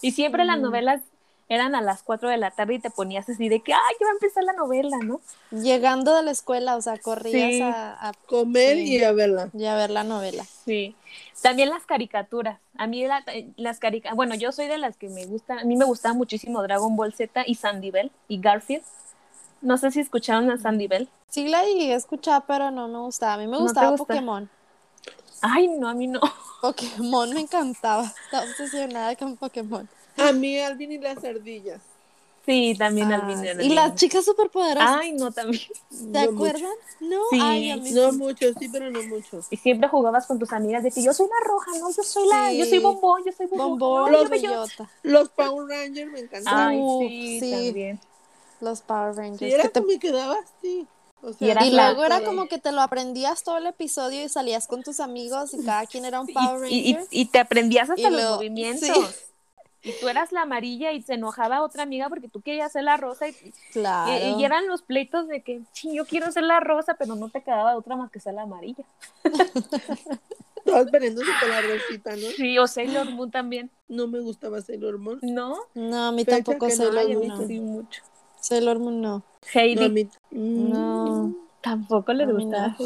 Y 0.00 0.12
siempre 0.12 0.44
las 0.44 0.58
novelas 0.60 1.00
eran 1.50 1.74
a 1.74 1.80
las 1.80 2.02
4 2.02 2.28
de 2.28 2.36
la 2.36 2.50
tarde 2.50 2.74
y 2.74 2.78
te 2.78 2.90
ponías 2.90 3.26
así 3.28 3.48
de 3.48 3.60
que, 3.60 3.72
ay, 3.72 3.80
ya 3.98 4.04
va 4.06 4.10
a 4.10 4.14
empezar 4.14 4.44
la 4.44 4.52
novela, 4.52 4.98
¿no? 5.02 5.20
Llegando 5.50 6.14
de 6.14 6.22
la 6.22 6.30
escuela, 6.30 6.76
o 6.76 6.82
sea, 6.82 6.98
corrías 6.98 7.52
Sí. 7.52 7.62
a, 7.62 8.08
a- 8.08 8.12
Comer 8.26 8.76
Sí. 8.76 8.96
y 8.98 9.02
a 9.02 9.12
verla. 9.12 9.48
y 9.54 9.64
a 9.64 9.74
ver 9.74 9.88
la 9.90 10.04
novela. 10.04 10.44
Sí. 10.66 10.94
También 11.42 11.70
las 11.70 11.86
caricaturas. 11.86 12.60
A 12.76 12.86
mí 12.86 13.06
la- 13.06 13.24
las 13.56 13.78
caricaturas, 13.78 14.14
bueno, 14.16 14.34
yo 14.34 14.52
soy 14.52 14.66
de 14.66 14.76
las 14.76 14.96
que 14.98 15.08
me 15.08 15.24
gusta, 15.24 15.60
a 15.60 15.64
mí 15.64 15.74
me 15.76 15.86
gustaba 15.86 16.12
muchísimo 16.14 16.62
Dragon 16.62 16.94
Ball 16.96 17.14
Z 17.14 17.44
y 17.46 17.54
Sandy 17.54 17.90
Bell 17.90 18.10
y 18.28 18.40
Garfield. 18.40 18.84
No 19.62 19.78
sé 19.78 19.90
si 19.90 20.00
escucharon 20.00 20.50
a 20.50 20.58
Sandy 20.58 20.86
Bell. 20.86 21.08
Sí 21.30 21.48
la 21.48 21.64
llegué 21.64 21.94
a 21.94 21.96
escuchar, 21.96 22.44
pero 22.46 22.70
no 22.70 22.88
me 22.88 22.98
gustaba. 22.98 23.34
A 23.34 23.38
mí 23.38 23.46
me 23.46 23.52
¿No 23.52 23.56
te 23.58 23.62
gustaba 23.64 23.90
gusta? 23.92 24.04
Pokémon. 24.04 24.50
Ay, 25.42 25.68
no, 25.68 25.88
a 25.88 25.94
mí 25.94 26.06
no. 26.06 26.20
Pokémon 26.62 27.32
me 27.32 27.40
encantaba. 27.40 28.12
Estaba 28.24 28.44
obsesionada 28.44 29.14
con 29.16 29.36
Pokémon. 29.36 29.88
A 30.16 30.32
mí, 30.32 30.58
Alvin 30.58 30.92
y 30.92 30.98
las 30.98 31.22
ardillas. 31.24 31.80
Sí, 32.44 32.74
también 32.78 33.12
Ah, 33.12 33.16
Alvin 33.16 33.38
y 33.60 33.66
bien. 33.68 33.74
las 33.74 33.94
chicas 33.94 34.24
superpoderosas. 34.24 34.96
Ay, 35.00 35.12
no, 35.12 35.30
también. 35.30 35.62
¿Te 35.90 36.24
No 36.26 36.30
acuerdan? 36.32 36.72
No, 36.98 37.20
Sí. 37.30 37.38
ay, 37.42 37.70
a 37.70 37.76
mí 37.76 37.90
mucho. 37.90 38.00
No 38.06 38.10
sí. 38.12 38.16
mucho, 38.16 38.46
sí, 38.58 38.68
pero 38.72 38.90
no 38.90 39.02
mucho. 39.02 39.40
Y 39.50 39.56
siempre 39.58 39.88
jugabas 39.88 40.26
con 40.26 40.38
tus 40.38 40.50
amigas 40.52 40.82
de 40.82 40.90
que 40.90 41.02
yo 41.02 41.12
soy 41.12 41.26
la 41.28 41.46
roja, 41.46 41.72
no, 41.78 41.90
yo 41.94 42.02
soy 42.02 42.26
la, 42.26 42.52
yo 42.52 42.64
soy 42.64 42.78
bombón, 42.78 43.22
yo 43.26 43.32
soy 43.32 43.46
bombón. 43.48 43.78
Bombón, 43.78 44.12
no, 44.12 44.34
y 44.34 44.40
yo. 44.40 44.64
Los 45.02 45.28
Power 45.28 45.68
Rangers 45.68 46.10
me 46.10 46.20
encantaban. 46.20 46.68
Ay, 46.68 46.80
sí, 47.00 47.40
sí. 47.40 47.50
también. 47.52 48.00
Los 48.62 48.80
Power 48.80 49.14
Rangers. 49.14 49.38
Si 49.40 49.52
era 49.52 49.62
que 49.64 49.68
te- 49.68 49.80
que 49.80 49.86
me 49.86 49.98
quedaba 49.98 50.36
así. 50.38 50.86
O 51.22 51.32
Y 51.40 51.50
era 51.50 51.66
Y 51.66 51.70
la- 51.72 51.86
luego 51.92 52.04
era 52.04 52.22
como 52.24 52.46
que 52.48 52.58
te 52.58 52.70
lo 52.72 52.80
aprendías 52.80 53.42
todo 53.42 53.56
el 53.58 53.66
episodio 53.66 54.22
y 54.24 54.28
salías 54.28 54.66
con 54.68 54.82
tus 54.82 55.00
amigos 55.00 55.52
y 55.54 55.64
cada 55.64 55.84
quien 55.86 56.04
era 56.04 56.20
un 56.20 56.28
Power 56.28 56.70
y- 56.70 56.90
y- 56.90 56.94
Ranger. 56.94 57.08
y 57.10 57.24
te 57.26 57.38
aprendías 57.40 57.90
hasta 57.90 58.08
Y 58.08 58.10
los 58.10 58.36
movimientos. 58.36 58.88
sí. 58.88 59.02
Y 59.80 59.92
tú 60.00 60.08
eras 60.08 60.32
la 60.32 60.42
amarilla 60.42 60.90
y 60.92 61.02
se 61.02 61.14
enojaba 61.14 61.62
otra 61.62 61.84
amiga 61.84 62.08
porque 62.08 62.28
tú 62.28 62.40
querías 62.40 62.72
ser 62.72 62.82
la 62.84 62.96
rosa 62.96 63.28
y, 63.28 63.30
y- 63.30 63.52
Claro. 63.72 64.38
y 64.38 64.44
eran 64.44 64.66
los 64.66 64.82
pleitos 64.82 65.28
de 65.28 65.42
que 65.42 65.60
"Sí, 65.72 65.94
yo 65.94 66.04
quiero 66.04 66.30
ser 66.32 66.42
la 66.42 66.58
rosa, 66.60 66.94
pero 66.94 67.14
no 67.14 67.28
te 67.30 67.42
quedaba 67.42 67.76
otra 67.76 67.94
más 67.96 68.10
que 68.10 68.18
ser 68.20 68.34
la 68.34 68.42
amarilla. 68.42 68.84
Todas 70.64 70.90
peleándose 70.90 71.30
por 71.40 71.48
la 71.48 71.62
rosita, 71.62 72.10
¿no? 72.16 72.28
Sí, 72.36 72.58
o 72.58 72.66
Sailor 72.66 73.10
Moon 73.10 73.30
también. 73.30 73.70
No 73.88 74.06
me 74.06 74.20
gustaba 74.20 74.60
Sailor 74.60 74.98
Moon. 74.98 75.18
¿No? 75.22 75.56
No, 75.74 76.08
a 76.08 76.12
mí 76.12 76.24
Fecha 76.24 76.36
tampoco 76.42 76.68
no, 76.68 76.74
Sailor 76.74 77.06
mí 77.08 77.14
Moon. 77.14 77.28
no. 77.28 77.46
sí 77.46 77.60
mucho. 77.60 78.02
Sailor 78.40 78.78
Moon 78.78 79.00
no. 79.00 79.22
Heidi. 79.54 80.04
No, 80.04 80.10
Mm. 80.30 80.70
No. 80.70 81.34
Tampoco 81.60 82.12
les 82.12 82.28
gustaba. 82.30 82.76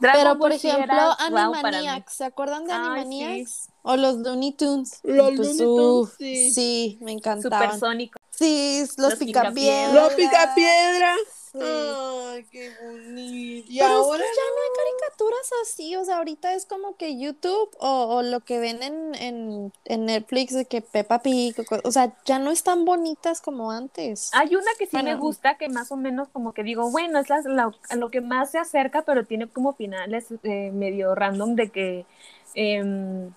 Pero 0.00 0.38
por 0.38 0.52
ejemplo. 0.52 0.94
Animaniacs, 1.18 2.12
¿se 2.14 2.24
acuerdan 2.24 2.66
de 2.66 2.72
Ay, 2.72 2.78
Animaniacs? 3.02 3.68
O 3.82 3.96
los 3.96 4.16
Looney 4.16 4.52
Tunes. 4.52 5.00
Los 5.04 5.34
Pues, 5.36 5.58
Looney 5.58 5.58
Tunes, 5.58 6.14
sí. 6.18 6.50
sí, 6.52 6.98
me 7.00 7.12
encantaban. 7.12 7.62
Supersónico. 7.72 8.18
Sí, 8.30 8.80
los, 8.98 9.10
Los 9.10 9.14
picapiedras. 9.18 9.94
Los 9.94 10.14
pica 10.14 10.52
piedra. 10.54 11.14
Sí. 11.52 11.58
Ay, 11.62 12.44
qué 12.50 12.70
bonito. 12.82 13.70
Y 13.70 13.78
Pero 13.78 13.92
ahora 13.92 14.24
es 14.24 14.30
que 14.30 14.36
ya 14.36 14.42
no 14.42 14.62
hay 14.62 14.70
caricaturas 15.00 15.50
así, 15.62 15.96
o 15.96 16.04
sea, 16.04 16.16
ahorita 16.16 16.54
es 16.54 16.64
como 16.64 16.96
que 16.96 17.18
YouTube 17.18 17.76
o, 17.78 18.16
o 18.16 18.22
lo 18.22 18.40
que 18.40 18.58
ven 18.58 18.82
en, 18.82 19.14
en, 19.16 19.72
en 19.84 20.06
Netflix 20.06 20.54
de 20.54 20.64
que 20.64 20.80
Peppa 20.80 21.20
Pig, 21.20 21.54
o, 21.84 21.92
sea, 21.92 22.14
ya 22.24 22.38
no 22.38 22.50
es 22.50 22.62
tan 22.62 22.84
bonitas 22.86 23.42
como 23.42 23.70
antes. 23.70 24.30
Hay 24.32 24.54
una 24.56 24.70
que 24.78 24.86
sí 24.86 24.96
me 25.02 25.14
gusta, 25.16 25.56
que 25.58 25.68
más 25.68 25.92
o 25.92 25.96
menos 25.96 26.28
como 26.28 26.54
que 26.54 26.62
digo, 26.62 26.90
bueno, 26.90 27.18
es 27.18 27.28
la- 27.28 27.42
la- 27.44 27.96
lo 27.96 28.10
que 28.10 28.20
más 28.22 28.50
se 28.50 28.58
acerca, 28.58 29.02
pero 29.02 29.26
tiene 29.26 29.46
como 29.46 29.74
finales 29.74 30.26
eh, 30.44 30.70
medio 30.72 31.14
random 31.14 31.54
de 31.54 31.68
que 31.70 32.06
em, 32.54 33.30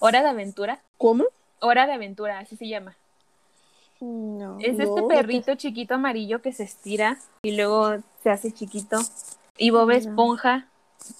Hora 0.00 0.22
de 0.22 0.28
Aventura, 0.28 0.80
¿Cómo? 0.96 1.24
Hora 1.60 1.86
de 1.86 1.92
Aventura, 1.94 2.38
así 2.38 2.56
se 2.56 2.68
llama. 2.68 2.96
No. 4.00 4.58
Es 4.60 4.78
este 4.78 4.84
No, 4.86 5.08
perrito 5.08 5.54
chiquito 5.56 5.94
amarillo 5.94 6.40
que 6.40 6.52
se 6.52 6.62
estira 6.64 7.18
y 7.42 7.52
luego 7.56 7.96
se 8.22 8.30
hace 8.30 8.52
chiquito. 8.52 8.98
Y 9.56 9.70
Bob 9.70 9.88
No. 9.88 9.94
Esponja, 9.94 10.68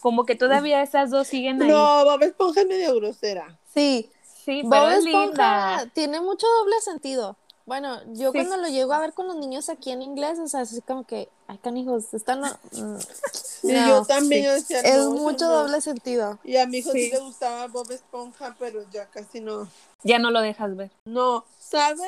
como 0.00 0.24
que 0.26 0.34
todavía 0.36 0.82
esas 0.82 1.10
dos 1.10 1.26
siguen 1.26 1.60
ahí. 1.62 1.68
No, 1.68 2.04
Bob 2.04 2.22
Esponja 2.22 2.60
es 2.62 2.66
medio 2.68 2.94
grosera. 2.96 3.58
Sí, 3.74 4.10
Sí, 4.44 4.62
pero 4.70 4.82
Bob 4.82 4.90
es 4.92 5.04
Esponja 5.04 5.26
linda. 5.78 5.90
tiene 5.94 6.20
mucho 6.20 6.46
doble 6.60 6.80
sentido. 6.80 7.36
Bueno, 7.66 7.98
yo 8.14 8.30
Sí. 8.32 8.38
cuando 8.38 8.56
lo 8.56 8.68
llego 8.68 8.94
a 8.94 8.98
ver 9.00 9.12
con 9.12 9.26
los 9.26 9.36
niños 9.36 9.68
aquí 9.68 9.90
en 9.90 10.00
inglés, 10.00 10.38
o 10.38 10.48
sea, 10.48 10.62
es 10.62 10.80
como 10.86 11.04
que, 11.04 11.28
ay, 11.48 11.58
canijos, 11.58 12.14
están... 12.14 12.40
mm, 12.40 12.96
Y 13.64 13.72
no, 13.72 13.88
yo 13.88 14.04
también 14.06 14.40
sí. 14.42 14.46
yo 14.46 14.52
decía, 14.54 14.80
Es 14.80 14.96
no, 15.04 15.10
mucho 15.10 15.44
no. 15.46 15.52
doble 15.64 15.80
sentido. 15.82 16.38
Y 16.44 16.56
a 16.56 16.66
mi 16.66 16.78
hijo 16.78 16.92
sí. 16.92 17.06
Sí. 17.06 17.10
le 17.12 17.18
gustaba 17.20 17.66
Bob 17.66 17.90
Esponja, 17.90 18.56
pero 18.58 18.80
ya 18.90 19.04
casi 19.10 19.40
no. 19.40 19.68
Ya 20.02 20.18
no 20.18 20.30
lo 20.30 20.40
dejas 20.40 20.74
ver. 20.76 20.90
No, 21.04 21.44
¿sabes? 21.60 22.00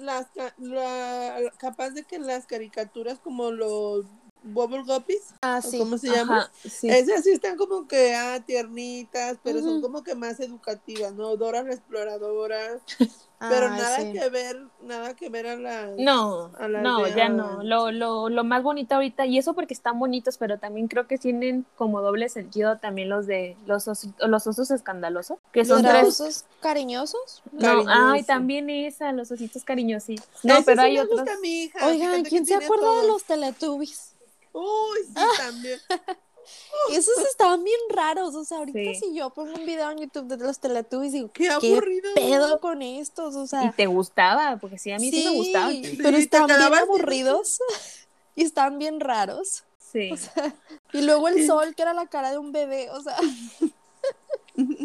Las 0.00 0.26
la- 0.58 1.52
capaz 1.58 1.90
de 1.90 2.04
que 2.04 2.18
las 2.18 2.46
caricaturas 2.46 3.18
como 3.18 3.50
los 3.50 4.06
Bubble 4.42 4.82
Guppies, 4.84 5.34
Ah, 5.42 5.60
¿o 5.64 5.70
sí. 5.70 5.78
¿cómo 5.78 5.98
se 5.98 6.08
llama? 6.10 6.50
Sí. 6.64 6.88
Esas 6.88 7.24
sí 7.24 7.30
están 7.32 7.56
como 7.56 7.86
que 7.86 8.14
ah, 8.14 8.42
tiernitas, 8.46 9.38
pero 9.42 9.60
son 9.60 9.80
como 9.80 10.02
que 10.02 10.14
más 10.14 10.40
educativas, 10.40 11.14
¿no? 11.14 11.36
Dora 11.36 11.62
la 11.62 11.74
exploradora, 11.74 12.58
pero 13.38 13.68
nada 13.70 14.00
sí. 14.00 14.12
que 14.12 14.28
ver, 14.28 14.60
nada 14.82 15.14
que 15.16 15.28
ver 15.30 15.46
a 15.46 15.56
las 15.56 15.90
No, 15.98 16.50
a 16.58 16.68
las 16.68 16.82
no, 16.82 17.04
de 17.04 17.14
ya 17.14 17.28
no. 17.28 17.62
Lo, 17.62 17.90
lo, 17.90 18.28
lo 18.28 18.44
más 18.44 18.62
bonito 18.62 18.94
ahorita, 18.94 19.26
y 19.26 19.38
eso 19.38 19.54
porque 19.54 19.74
están 19.74 19.98
bonitos, 19.98 20.36
pero 20.38 20.58
también 20.58 20.88
creo 20.88 21.06
que 21.06 21.16
tienen 21.18 21.64
como 21.76 22.00
doble 22.02 22.28
sentido 22.28 22.78
también 22.78 23.08
los 23.08 23.26
de 23.26 23.56
los, 23.66 23.88
osi- 23.88 24.14
los 24.26 24.46
osos 24.46 24.70
escandalosos, 24.70 25.38
que 25.52 25.64
son 25.64 25.82
¿Los 25.82 25.92
tres. 25.92 26.08
osos 26.20 26.44
cariñosos? 26.60 27.42
No, 27.52 27.60
Cariñoso. 27.60 27.90
ay, 27.94 28.22
también 28.24 28.68
esa, 28.70 29.12
los 29.12 29.30
ositos 29.30 29.64
cariñositos. 29.64 30.26
No, 30.42 30.54
Ese 30.54 30.64
pero 30.64 30.82
sí 30.82 30.88
hay 30.88 30.94
me 30.94 31.00
otros. 31.00 31.20
gusta 31.20 31.34
a 31.34 31.40
mi 31.40 31.62
hija, 31.64 31.86
Oigan, 31.86 32.22
¿quién 32.24 32.44
se 32.46 32.54
acuerda 32.54 33.00
de 33.02 33.08
los 33.08 33.24
Teletubbies? 33.24 34.09
Uy, 34.52 34.98
sí, 35.06 35.14
también. 35.38 35.78
Esos 36.90 37.16
estaban 37.30 37.62
bien 37.62 37.78
raros, 37.90 38.34
o 38.34 38.44
sea, 38.44 38.58
ahorita 38.58 38.78
Sí. 38.78 38.94
si 38.96 39.14
yo 39.14 39.30
pongo 39.30 39.54
un 39.54 39.64
video 39.66 39.90
en 39.90 39.98
YouTube 39.98 40.26
de 40.26 40.36
los 40.38 40.58
Teletubbies 40.58 41.12
digo, 41.12 41.30
Qué 41.32 41.44
¿qué 41.60 41.74
aburrido. 41.74 42.14
pedo 42.14 42.60
con 42.60 42.82
estos? 42.82 43.36
O 43.36 43.46
sea, 43.46 43.64
Y 43.66 43.70
te 43.70 43.86
gustaba, 43.86 44.56
porque 44.56 44.78
sí, 44.78 44.90
a 44.90 44.98
mí 44.98 45.10
sí, 45.10 45.24
me 45.24 45.30
gustaba. 45.36 45.70
Sí, 45.70 45.98
pero 46.02 46.16
estaban 46.16 46.48
bien 46.48 46.74
aburridos 46.74 47.60
y 48.34 48.42
estaban 48.44 48.78
bien 48.78 48.98
raros. 49.00 49.64
Sí. 49.92 50.12
Y 50.92 51.02
luego 51.02 51.28
el 51.28 51.46
sol, 51.46 51.74
que 51.74 51.82
era 51.82 51.92
la 51.94 52.06
cara 52.06 52.30
de 52.30 52.38
un 52.38 52.52
bebé, 52.52 52.90
o 52.90 53.00
sea, 53.00 53.16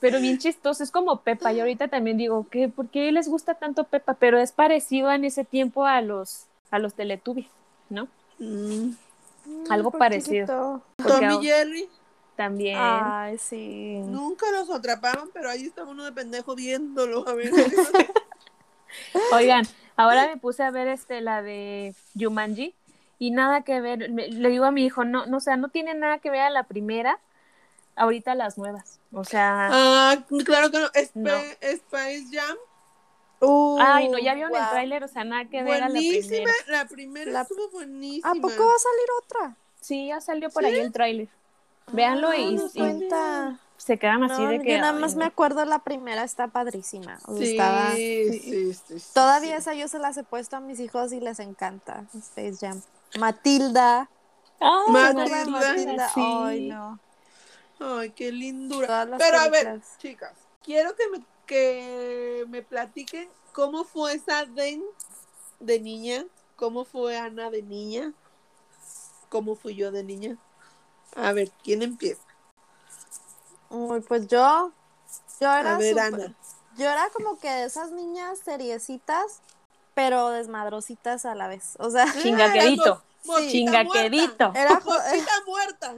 Pero 0.00 0.20
bien 0.20 0.38
chistoso, 0.38 0.82
es 0.82 0.90
como 0.90 1.20
Pepa. 1.22 1.52
Y 1.52 1.60
ahorita 1.60 1.88
también 1.88 2.18
digo, 2.18 2.46
¿qué, 2.50 2.68
¿por 2.68 2.88
qué 2.90 3.10
les 3.10 3.28
gusta 3.28 3.54
tanto 3.54 3.84
Pepa? 3.84 4.14
Pero 4.14 4.38
es 4.38 4.52
parecido 4.52 5.10
en 5.10 5.24
ese 5.24 5.44
tiempo 5.44 5.84
a 5.86 6.00
los, 6.02 6.44
a 6.70 6.78
los 6.78 6.92
Teletubbies, 6.94 7.46
¿no? 7.88 8.06
Mm. 8.38 8.90
Algo 9.70 9.90
parecido. 9.90 10.46
poquito. 10.46 10.82
Porque 10.96 11.12
Tom 11.12 11.24
ahora- 11.24 11.34
y 11.42 11.46
Jerry 11.46 11.88
También. 12.36 12.78
Ay, 12.80 13.38
sí. 13.38 13.98
nunca 14.04 14.50
los 14.50 14.70
atrapaban, 14.70 15.28
pero 15.32 15.50
ahí 15.50 15.64
estaba 15.66 15.90
uno 15.90 16.04
de 16.04 16.12
pendejo 16.12 16.54
viéndolo. 16.54 17.26
A 17.28 17.34
ver, 17.34 17.50
Oigan, 19.32 19.64
ahora 19.96 20.26
me 20.28 20.36
puse 20.36 20.62
a 20.62 20.70
ver 20.70 20.88
este 20.88 21.20
la 21.20 21.42
de 21.42 21.94
Jumanji 22.18 22.74
y 23.18 23.30
nada 23.30 23.62
que 23.62 23.80
ver. 23.80 24.10
Me- 24.10 24.28
le 24.28 24.48
digo 24.48 24.64
a 24.64 24.70
mi 24.70 24.84
hijo, 24.84 25.04
no, 25.04 25.26
no, 25.26 25.38
o 25.38 25.40
sea, 25.40 25.56
no 25.56 25.68
tiene 25.68 25.94
nada 25.94 26.18
que 26.18 26.30
ver 26.30 26.40
a 26.42 26.50
la 26.50 26.64
primera, 26.64 27.18
ahorita 27.96 28.34
las 28.34 28.58
nuevas. 28.58 29.00
O 29.12 29.24
sea, 29.24 29.68
ah, 29.72 30.24
claro 30.44 30.70
que 30.70 30.78
no. 30.80 30.86
Sp- 30.94 31.14
No. 31.18 31.30
Space 31.60 32.24
Jam. 32.32 32.56
Uh, 33.46 33.78
ay, 33.80 34.08
no, 34.08 34.18
ya 34.18 34.34
vieron 34.34 34.52
el 34.52 34.58
guau. 34.58 34.70
tráiler, 34.70 35.04
o 35.04 35.08
sea, 35.08 35.24
nada 35.24 35.44
que 35.46 35.62
ver 35.62 35.82
a 35.82 35.88
la 35.88 35.98
primera. 35.98 36.52
La 36.68 36.86
primera 36.86 37.30
La- 37.32 37.42
estuvo 37.42 37.68
buenísima. 37.70 38.30
¿A 38.30 38.34
poco 38.34 38.48
va 38.66 38.74
a 38.74 38.78
salir 38.78 39.08
otra? 39.22 39.56
Sí, 39.80 40.06
ya 40.08 40.20
salió 40.20 40.50
por 40.50 40.64
ahí 40.64 40.76
el 40.76 40.92
tráiler. 40.92 41.28
Véanlo 41.92 42.28
Ah, 42.30 42.36
y, 42.36 42.54
no 42.54 42.66
y 42.72 42.78
cuenta. 42.78 43.58
se 43.76 43.98
quedan 43.98 44.24
así 44.24 44.40
No, 44.42 44.48
de 44.48 44.60
que. 44.60 44.72
yo 44.72 44.78
nada 44.78 44.94
más 44.94 45.14
no. 45.14 45.18
me 45.20 45.24
acuerdo 45.26 45.64
la 45.66 45.80
primera, 45.80 46.24
está 46.24 46.48
padrísima. 46.48 47.18
o 47.26 47.36
sea, 47.36 47.44
Sí, 47.44 47.50
estaba- 47.52 47.92
sí, 47.92 48.38
sí, 48.40 48.74
sí, 48.98 49.10
Todavía 49.12 49.50
sí. 49.56 49.58
esa 49.58 49.74
yo 49.74 49.88
se 49.88 49.98
las 49.98 50.16
he 50.16 50.22
puesto 50.24 50.56
a 50.56 50.60
mis 50.60 50.80
hijos 50.80 51.12
y 51.12 51.20
les 51.20 51.38
encanta 51.40 52.04
Space 52.14 52.56
Jam. 52.60 52.80
Matilda. 53.18 54.08
Ay, 54.60 54.92
Matilda. 54.92 55.26
¿se 55.26 55.34
acuerdan 55.42 55.76
de 55.76 55.84
Matilda? 55.84 56.08
sí. 56.14 56.20
Ay, 56.24 56.68
no. 56.68 56.98
Ay, 57.80 58.10
qué 58.10 58.32
lindura. 58.32 59.06
Pero 59.18 59.38
a 59.38 59.48
ver, 59.48 59.80
chicas, 59.98 60.32
quiero 60.62 60.94
que 60.96 61.08
me, 61.10 61.18
que 61.46 62.44
me 62.48 62.62
platiquen 62.62 63.28
cómo 63.52 63.84
fue 63.84 64.14
esa 64.14 64.44
Den 64.46 64.82
de 65.60 65.80
niña, 65.80 66.24
cómo 66.56 66.84
fue 66.84 67.16
Ana 67.16 67.50
de 67.50 67.62
niña, 67.62 68.12
cómo 69.28 69.54
fui 69.54 69.74
yo 69.74 69.90
de 69.92 70.04
niña. 70.04 70.36
A 71.16 71.32
ver, 71.32 71.50
¿quién 71.62 71.82
empieza? 71.82 72.22
Uy, 73.70 74.00
pues 74.00 74.26
yo, 74.28 74.72
yo 75.40 75.52
era 75.52 75.74
A 75.74 75.78
ver, 75.78 75.94
súper- 75.94 76.04
Ana. 76.14 76.34
yo 76.76 76.88
era 76.90 77.08
como 77.10 77.38
que 77.38 77.48
de 77.50 77.64
esas 77.64 77.90
niñas 77.92 78.38
seriecitas, 78.44 79.40
pero 79.94 80.30
desmadrositas 80.30 81.24
a 81.24 81.34
la 81.34 81.48
vez. 81.48 81.74
O 81.78 81.90
sea, 81.90 82.06
Chingaquerito. 82.20 83.02
Mosquita 83.24 83.50
Chingaquerito. 83.50 84.52
era 84.54 84.80
jo- 84.80 84.90
Mosquita 84.90 85.32
muerta. 85.46 85.96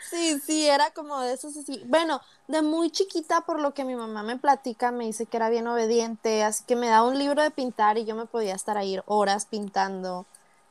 Sí, 0.00 0.40
sí, 0.40 0.66
era 0.68 0.90
como 0.92 1.20
de 1.20 1.34
esos 1.34 1.56
así. 1.56 1.82
Bueno, 1.86 2.20
de 2.48 2.62
muy 2.62 2.90
chiquita, 2.90 3.42
por 3.42 3.60
lo 3.60 3.74
que 3.74 3.84
mi 3.84 3.94
mamá 3.94 4.22
me 4.22 4.36
platica, 4.38 4.90
me 4.90 5.04
dice 5.04 5.26
que 5.26 5.36
era 5.36 5.50
bien 5.50 5.66
obediente, 5.66 6.42
así 6.44 6.64
que 6.64 6.76
me 6.76 6.88
daba 6.88 7.06
un 7.08 7.18
libro 7.18 7.42
de 7.42 7.50
pintar 7.50 7.98
y 7.98 8.04
yo 8.04 8.14
me 8.14 8.26
podía 8.26 8.54
estar 8.54 8.76
ahí 8.76 8.98
horas 9.06 9.46
pintando. 9.46 10.26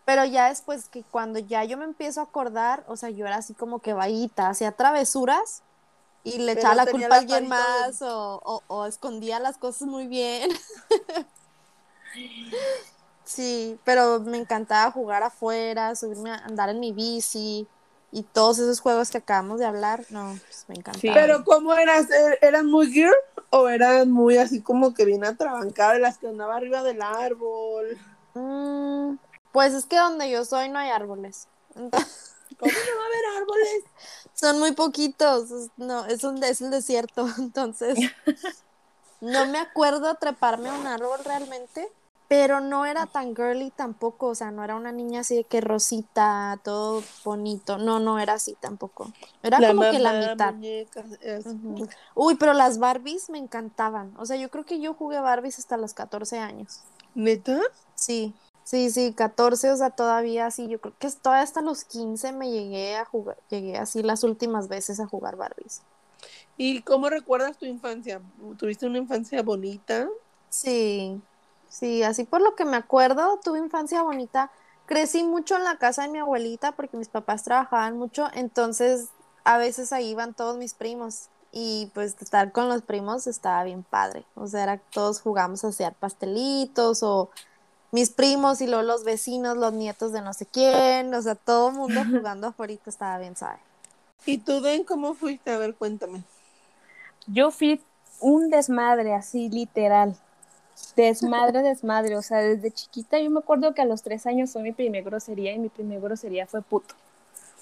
Pero 0.05 0.25
ya 0.25 0.49
después 0.49 0.87
que 0.89 1.03
cuando 1.03 1.39
ya 1.39 1.63
yo 1.65 1.77
me 1.77 1.85
empiezo 1.85 2.21
a 2.21 2.23
acordar, 2.25 2.83
o 2.87 2.95
sea, 2.97 3.09
yo 3.09 3.25
era 3.25 3.37
así 3.37 3.53
como 3.53 3.79
que 3.79 3.93
vaguita, 3.93 4.49
hacía 4.49 4.71
travesuras 4.71 5.63
y 6.23 6.39
le 6.39 6.53
Pero 6.53 6.61
echaba 6.61 6.75
la 6.75 6.85
culpa 6.87 7.15
a 7.15 7.17
alguien 7.19 7.43
de- 7.43 7.49
más 7.49 8.01
o, 8.01 8.41
o- 8.43 8.63
o 8.67 8.85
escondía 8.85 9.39
las 9.39 9.57
cosas 9.57 9.87
muy 9.87 10.07
bien. 10.07 10.49
Sí, 13.23 13.79
pero 13.83 14.19
me 14.21 14.37
encantaba 14.37 14.91
jugar 14.91 15.23
afuera, 15.23 15.95
subirme 15.95 16.31
a 16.31 16.35
andar 16.45 16.69
en 16.69 16.79
mi 16.79 16.93
bici 16.93 17.67
y 18.11 18.23
todos 18.23 18.59
esos 18.59 18.79
juegos 18.79 19.09
que 19.11 19.17
acabamos 19.17 19.59
de 19.59 19.65
hablar, 19.65 20.05
no, 20.09 20.37
pues 20.45 20.65
me 20.67 20.75
encantaba. 20.75 21.01
Sí. 21.01 21.09
Pero 21.13 21.43
¿cómo 21.43 21.73
eras? 21.73 22.09
¿Er- 22.09 22.39
¿Eran 22.41 22.65
muy 22.67 22.91
girl 22.91 23.13
o 23.49 23.67
eran 23.69 24.11
muy 24.11 24.37
así 24.37 24.61
como 24.61 24.93
que 24.93 25.05
bien 25.05 25.23
atrabancadas 25.25 25.93
de 25.95 25.99
las 25.99 26.17
que 26.17 26.27
andaba 26.27 26.55
arriba 26.55 26.83
del 26.83 27.01
árbol? 27.01 27.97
Mm, 28.33 29.17
pues 29.51 29.73
es 29.73 29.85
que 29.85 29.97
donde 29.97 30.29
yo 30.29 30.45
soy 30.45 30.69
no 30.69 30.79
hay 30.79 30.89
árboles. 30.89 31.47
Entonces, 31.75 32.33
¿Cómo 32.59 32.71
no 32.71 32.77
va 32.97 33.03
a 33.03 33.07
haber 33.07 33.41
árboles? 33.41 33.83
son 34.33 34.59
muy 34.59 34.71
poquitos, 34.71 35.51
es- 35.51 35.69
no, 35.77 36.05
es 36.05 36.23
un 36.23 36.41
es 36.43 36.61
el 36.61 36.71
desierto, 36.71 37.27
entonces 37.37 37.97
no 39.19 39.47
me 39.47 39.59
acuerdo 39.59 40.15
treparme 40.15 40.69
a 40.69 40.73
un 40.73 40.87
árbol 40.87 41.19
realmente, 41.25 41.91
pero 42.27 42.59
no 42.59 42.85
era 42.85 43.05
tan 43.05 43.35
girly 43.35 43.71
tampoco, 43.71 44.27
o 44.27 44.35
sea, 44.35 44.51
no 44.51 44.63
era 44.63 44.75
una 44.75 44.91
niña 44.91 45.21
así 45.21 45.35
de 45.37 45.43
que 45.45 45.61
rosita, 45.61 46.59
todo 46.63 47.03
bonito, 47.23 47.77
no, 47.77 47.99
no 47.99 48.19
era 48.19 48.33
así 48.33 48.57
tampoco, 48.59 49.11
era 49.43 49.65
como 49.65 49.81
que 49.89 49.99
la 49.99 50.13
mitad. 50.13 50.55
Uy, 52.15 52.35
pero 52.35 52.53
las 52.53 52.79
Barbies 52.79 53.29
me 53.29 53.37
encantaban, 53.37 54.13
o 54.17 54.25
sea, 54.25 54.35
yo 54.35 54.49
creo 54.49 54.65
que 54.65 54.79
yo 54.79 54.93
jugué 54.93 55.19
Barbies 55.19 55.59
hasta 55.59 55.77
los 55.77 55.93
14 55.93 56.39
años. 56.39 56.81
¿Neta? 57.15 57.59
Sí, 57.95 58.33
sí, 58.63 58.91
sí, 58.91 59.13
14, 59.13 59.71
o 59.71 59.77
sea, 59.77 59.89
todavía 59.91 60.45
así, 60.47 60.67
yo 60.67 60.81
creo 60.81 60.93
que 60.99 61.09
todavía 61.09 61.43
hasta 61.43 61.61
los 61.61 61.85
15 61.85 62.33
me 62.33 62.51
llegué 62.51 62.97
a 62.97 63.05
jugar, 63.05 63.37
llegué 63.49 63.77
así 63.77 64.03
las 64.03 64.23
últimas 64.23 64.67
veces 64.67 64.99
a 64.99 65.07
jugar 65.07 65.37
Barbies. 65.37 65.81
¿Y 66.57 66.81
cómo 66.81 67.09
recuerdas 67.09 67.57
tu 67.57 67.65
infancia? 67.65 68.19
¿Tuviste 68.57 68.87
una 68.87 68.97
infancia 68.97 69.43
bonita? 69.43 70.09
Sí, 70.49 71.21
Sí, 71.69 72.03
así 72.03 72.23
por 72.23 72.41
lo 72.41 72.55
que 72.55 72.65
me 72.65 72.77
acuerdo, 72.77 73.39
tuve 73.43 73.59
infancia 73.59 74.01
bonita. 74.01 74.51
Crecí 74.85 75.23
mucho 75.23 75.55
en 75.55 75.63
la 75.63 75.77
casa 75.77 76.03
de 76.03 76.09
mi 76.09 76.19
abuelita 76.19 76.71
porque 76.71 76.97
mis 76.97 77.09
papás 77.09 77.43
trabajaban 77.43 77.97
mucho, 77.97 78.27
entonces 78.33 79.09
a 79.43 79.57
veces 79.57 79.91
ahí 79.91 80.09
iban 80.09 80.33
todos 80.33 80.57
mis 80.57 80.73
primos 80.73 81.27
y 81.51 81.91
pues 81.93 82.15
estar 82.21 82.51
con 82.51 82.69
los 82.69 82.81
primos 82.81 83.27
estaba 83.27 83.63
bien 83.63 83.83
padre. 83.83 84.25
O 84.35 84.47
sea, 84.47 84.63
era, 84.63 84.77
todos 84.77 85.21
jugamos 85.21 85.63
a 85.63 85.69
hacer 85.69 85.93
pastelitos 85.93 87.03
o 87.03 87.29
mis 87.91 88.09
primos 88.11 88.61
y 88.61 88.67
luego 88.67 88.83
los 88.83 89.03
vecinos, 89.03 89.57
los 89.57 89.73
nietos 89.73 90.11
de 90.11 90.21
no 90.21 90.33
sé 90.33 90.45
quién, 90.45 91.13
o 91.13 91.21
sea, 91.21 91.35
todo 91.35 91.69
el 91.69 91.75
mundo 91.75 92.01
jugando 92.09 92.47
afuera 92.47 92.73
estaba 92.85 93.17
bien 93.17 93.35
sabe. 93.35 93.59
¿Y 94.25 94.39
tú, 94.39 94.61
Den, 94.61 94.83
cómo 94.83 95.13
fuiste? 95.13 95.51
A 95.51 95.57
ver, 95.57 95.75
cuéntame. 95.75 96.23
Yo 97.27 97.51
fui 97.51 97.81
un 98.19 98.49
desmadre, 98.49 99.13
así 99.13 99.49
literal 99.49 100.17
desmadre, 100.95 101.61
desmadre. 101.61 102.15
O 102.17 102.21
sea, 102.21 102.39
desde 102.39 102.71
chiquita 102.71 103.19
yo 103.19 103.29
me 103.29 103.39
acuerdo 103.39 103.73
que 103.73 103.81
a 103.81 103.85
los 103.85 104.03
tres 104.03 104.25
años 104.25 104.51
fue 104.51 104.61
mi 104.61 104.71
primer 104.71 105.03
grosería 105.03 105.53
y 105.53 105.59
mi 105.59 105.69
primer 105.69 105.99
grosería 105.99 106.47
fue 106.47 106.61
puto. 106.61 106.95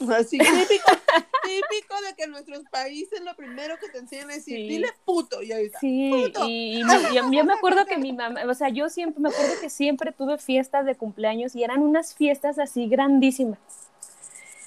Así 0.10 0.38
típico, 0.38 0.92
típico 1.44 2.02
de 2.06 2.16
que 2.18 2.24
en 2.24 2.32
nuestros 2.32 2.64
países 2.70 3.22
lo 3.22 3.34
primero 3.36 3.78
que 3.80 3.88
te 3.88 4.00
enseñan 4.00 4.30
es 4.32 4.38
decir, 4.38 4.58
dile 4.58 4.90
puto 5.06 5.42
y 5.42 5.54
ahí 5.54 5.66
está. 5.68 5.80
Sí, 5.80 6.34
y, 6.46 6.82
yo, 7.14 7.24
me 7.46 7.54
acuerdo 7.54 7.86
que 7.86 7.98
mi 7.98 8.12
mamá, 8.14 8.42
o 8.46 8.54
sea, 8.54 8.70
yo 8.70 8.90
siempre, 8.90 9.22
me 9.22 9.30
acuerdo 9.30 9.54
que 9.62 9.70
siempre 9.70 10.12
tuve 10.12 10.38
fiestas 10.38 10.86
de 10.86 10.96
cumpleaños 10.96 11.56
y 11.56 11.64
eran 11.64 11.82
unas 11.82 12.14
fiestas 12.14 12.60
así 12.60 12.88
grandísimas. 12.88 13.60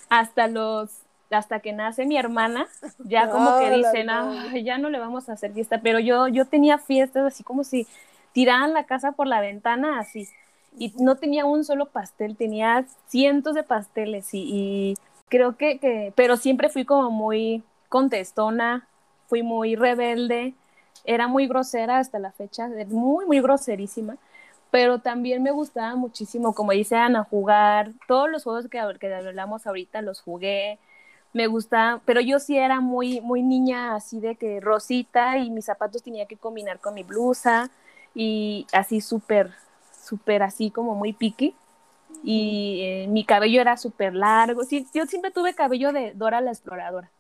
Hasta 0.08 0.46
los, 0.46 0.90
hasta 1.30 1.60
que 1.60 1.74
nace 1.74 2.06
mi 2.06 2.16
hermana, 2.16 2.66
ya 3.00 3.28
como 3.28 3.58
que 3.58 3.70
dicen, 3.70 4.08
ah, 4.08 4.54
ya 4.62 4.78
no 4.78 4.88
le 4.88 4.98
vamos 4.98 5.28
a 5.28 5.34
hacer 5.34 5.52
fiesta, 5.52 5.82
pero 5.82 5.98
yo, 5.98 6.28
yo 6.28 6.46
tenía 6.46 6.78
fiestas 6.78 7.26
así 7.26 7.42
como 7.44 7.64
si 7.64 7.86
tiraban 8.38 8.72
la 8.72 8.84
casa 8.84 9.10
por 9.10 9.26
la 9.26 9.40
ventana 9.40 9.98
así. 9.98 10.28
Y 10.78 10.92
no 11.00 11.16
tenía 11.16 11.44
un 11.44 11.64
solo 11.64 11.86
pastel, 11.86 12.36
tenía 12.36 12.84
cientos 13.08 13.56
de 13.56 13.64
pasteles 13.64 14.28
y, 14.32 14.94
creo 15.28 15.56
que, 15.56 15.80
que, 15.80 16.12
pero 16.14 16.36
siempre 16.36 16.68
fui 16.68 16.84
como 16.84 17.10
muy 17.10 17.64
contestona, 17.88 18.86
fui 19.26 19.42
muy 19.42 19.74
rebelde, 19.74 20.54
era 21.04 21.26
muy 21.26 21.48
grosera 21.48 21.98
hasta 21.98 22.20
la 22.20 22.30
fecha, 22.30 22.68
muy, 22.86 23.26
muy 23.26 23.40
groserísima, 23.40 24.18
pero 24.70 25.00
también 25.00 25.42
me 25.42 25.50
gustaba 25.50 25.96
muchísimo, 25.96 26.54
como 26.54 26.70
dice 26.70 26.94
Ana, 26.94 27.24
jugar, 27.24 27.90
todos 28.06 28.30
los 28.30 28.44
juegos 28.44 28.68
que, 28.68 28.80
que 29.00 29.12
hablamos 29.12 29.66
ahorita 29.66 30.00
los 30.00 30.20
jugué, 30.20 30.78
me 31.32 31.48
gustaba, 31.48 32.00
pero 32.04 32.20
yo 32.20 32.38
sí 32.38 32.56
era 32.56 32.80
muy, 32.80 33.20
muy 33.20 33.42
niña 33.42 33.96
así 33.96 34.20
de 34.20 34.36
que 34.36 34.60
rosita 34.60 35.38
y 35.38 35.50
mis 35.50 35.64
zapatos 35.64 36.04
tenía 36.04 36.26
que 36.26 36.36
combinar 36.36 36.78
con 36.78 36.94
mi 36.94 37.02
blusa, 37.02 37.68
y 38.14 38.66
así 38.72 39.00
súper, 39.00 39.52
súper 40.04 40.42
así 40.42 40.70
como 40.70 40.94
muy 40.94 41.12
piqui. 41.12 41.54
Y 42.24 42.80
eh, 42.82 43.06
mi 43.08 43.24
cabello 43.24 43.60
era 43.60 43.76
súper 43.76 44.14
largo. 44.14 44.64
Sí, 44.64 44.86
yo 44.92 45.06
siempre 45.06 45.30
tuve 45.30 45.54
cabello 45.54 45.92
de 45.92 46.12
Dora 46.14 46.40
la 46.40 46.50
Exploradora. 46.50 47.10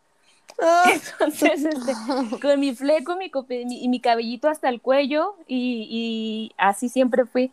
Ah. 0.60 0.84
Entonces, 1.20 1.64
este, 1.64 1.92
con 2.40 2.58
mi 2.58 2.74
fleco 2.74 3.16
mi, 3.16 3.30
y 3.84 3.88
mi 3.88 4.00
cabellito 4.00 4.48
hasta 4.48 4.68
el 4.68 4.80
cuello 4.80 5.36
y, 5.46 5.86
y, 5.90 6.52
así 6.56 6.88
siempre 6.88 7.26
fui. 7.26 7.52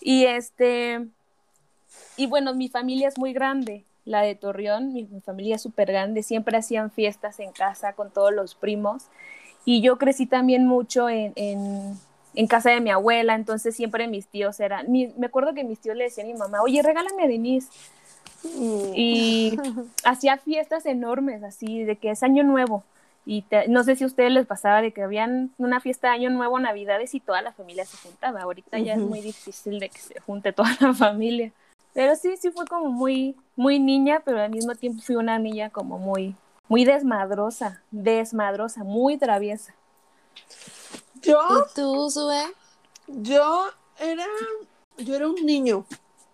Y 0.00 0.24
este, 0.24 1.06
y 2.16 2.26
bueno, 2.26 2.54
mi 2.54 2.68
familia 2.68 3.08
es 3.08 3.18
muy 3.18 3.32
grande, 3.32 3.84
la 4.04 4.22
de 4.22 4.34
Torreón, 4.34 4.92
mi, 4.92 5.06
familia 5.24 5.56
es 5.56 5.62
súper 5.62 5.88
grande, 5.88 6.22
siempre 6.22 6.56
hacían 6.56 6.90
fiestas 6.90 7.40
en 7.40 7.52
casa 7.52 7.94
con 7.94 8.10
todos 8.10 8.32
los 8.32 8.54
primos. 8.54 9.04
Y 9.64 9.80
yo 9.80 9.96
crecí 9.96 10.26
también 10.26 10.66
mucho 10.66 11.08
en, 11.08 11.32
en 11.36 11.98
en 12.34 12.46
casa 12.46 12.70
de 12.70 12.80
mi 12.80 12.90
abuela, 12.90 13.34
entonces 13.34 13.76
siempre 13.76 14.08
mis 14.08 14.26
tíos 14.26 14.58
eran, 14.60 14.90
me 14.90 15.26
acuerdo 15.26 15.54
que 15.54 15.64
mis 15.64 15.78
tíos 15.78 15.96
le 15.96 16.04
decían 16.04 16.26
a 16.26 16.32
mi 16.32 16.38
mamá, 16.38 16.62
oye, 16.62 16.82
regálame 16.82 17.24
a 17.24 17.28
Denise. 17.28 17.68
Mm. 18.44 18.92
Y 18.94 19.56
hacía 20.04 20.36
fiestas 20.38 20.86
enormes, 20.86 21.42
así, 21.42 21.84
de 21.84 21.96
que 21.96 22.10
es 22.10 22.22
año 22.22 22.42
nuevo. 22.42 22.84
Y 23.26 23.44
no 23.68 23.84
sé 23.84 23.96
si 23.96 24.04
a 24.04 24.06
ustedes 24.06 24.32
les 24.32 24.46
pasaba 24.46 24.82
de 24.82 24.92
que 24.92 25.02
habían 25.02 25.50
una 25.56 25.80
fiesta 25.80 26.08
de 26.08 26.14
año 26.14 26.30
nuevo, 26.30 26.58
navidades 26.58 27.14
y 27.14 27.20
toda 27.20 27.40
la 27.40 27.52
familia 27.52 27.86
se 27.86 27.96
juntaba. 27.96 28.42
Ahorita 28.42 28.78
ya 28.78 28.94
es 28.94 29.00
muy 29.00 29.22
difícil 29.22 29.80
de 29.80 29.88
que 29.88 29.98
se 29.98 30.20
junte 30.20 30.52
toda 30.52 30.76
la 30.80 30.92
familia. 30.92 31.50
Pero 31.94 32.16
sí, 32.16 32.36
sí 32.36 32.50
fue 32.50 32.66
como 32.66 32.90
muy, 32.90 33.34
muy 33.56 33.78
niña, 33.78 34.20
pero 34.24 34.42
al 34.42 34.50
mismo 34.50 34.74
tiempo 34.74 35.00
fui 35.02 35.16
una 35.16 35.38
niña 35.38 35.70
como 35.70 35.98
muy, 35.98 36.34
muy 36.68 36.84
desmadrosa, 36.84 37.80
desmadrosa, 37.90 38.84
muy 38.84 39.16
traviesa. 39.16 39.74
Yo. 41.24 41.40
¿Y 41.50 41.74
tú, 41.74 42.10
Sube? 42.10 42.52
Yo 43.06 43.66
era. 43.98 44.26
Yo 44.98 45.14
era 45.14 45.28
un 45.28 45.44
niño. 45.44 45.86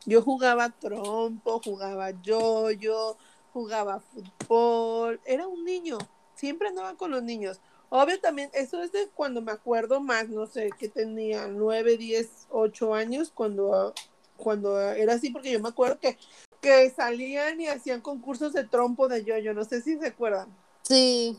Yo 0.06 0.22
jugaba 0.22 0.70
trompo, 0.70 1.60
jugaba 1.64 2.10
yoyo, 2.22 3.16
jugaba 3.52 4.00
fútbol. 4.00 5.20
Era 5.24 5.46
un 5.46 5.64
niño. 5.64 5.98
Siempre 6.34 6.68
andaba 6.68 6.94
con 6.94 7.10
los 7.10 7.22
niños. 7.22 7.60
Obvio 7.90 8.20
también, 8.20 8.50
eso 8.52 8.82
es 8.82 8.92
de 8.92 9.08
cuando 9.08 9.42
me 9.42 9.50
acuerdo 9.50 10.00
más, 10.00 10.28
no 10.28 10.46
sé, 10.46 10.70
que 10.78 10.88
tenía 10.88 11.48
nueve, 11.48 11.96
diez, 11.96 12.46
ocho 12.48 12.94
años, 12.94 13.32
cuando, 13.34 13.92
cuando 14.36 14.80
era 14.80 15.14
así, 15.14 15.30
porque 15.30 15.50
yo 15.50 15.58
me 15.58 15.70
acuerdo 15.70 15.98
que, 15.98 16.16
que 16.60 16.88
salían 16.90 17.60
y 17.60 17.66
hacían 17.66 18.00
concursos 18.00 18.52
de 18.52 18.62
trompo 18.62 19.08
de 19.08 19.24
yoyo, 19.24 19.54
no 19.54 19.64
sé 19.64 19.82
si 19.82 19.98
se 19.98 20.06
acuerdan. 20.06 20.48
Sí 20.82 21.36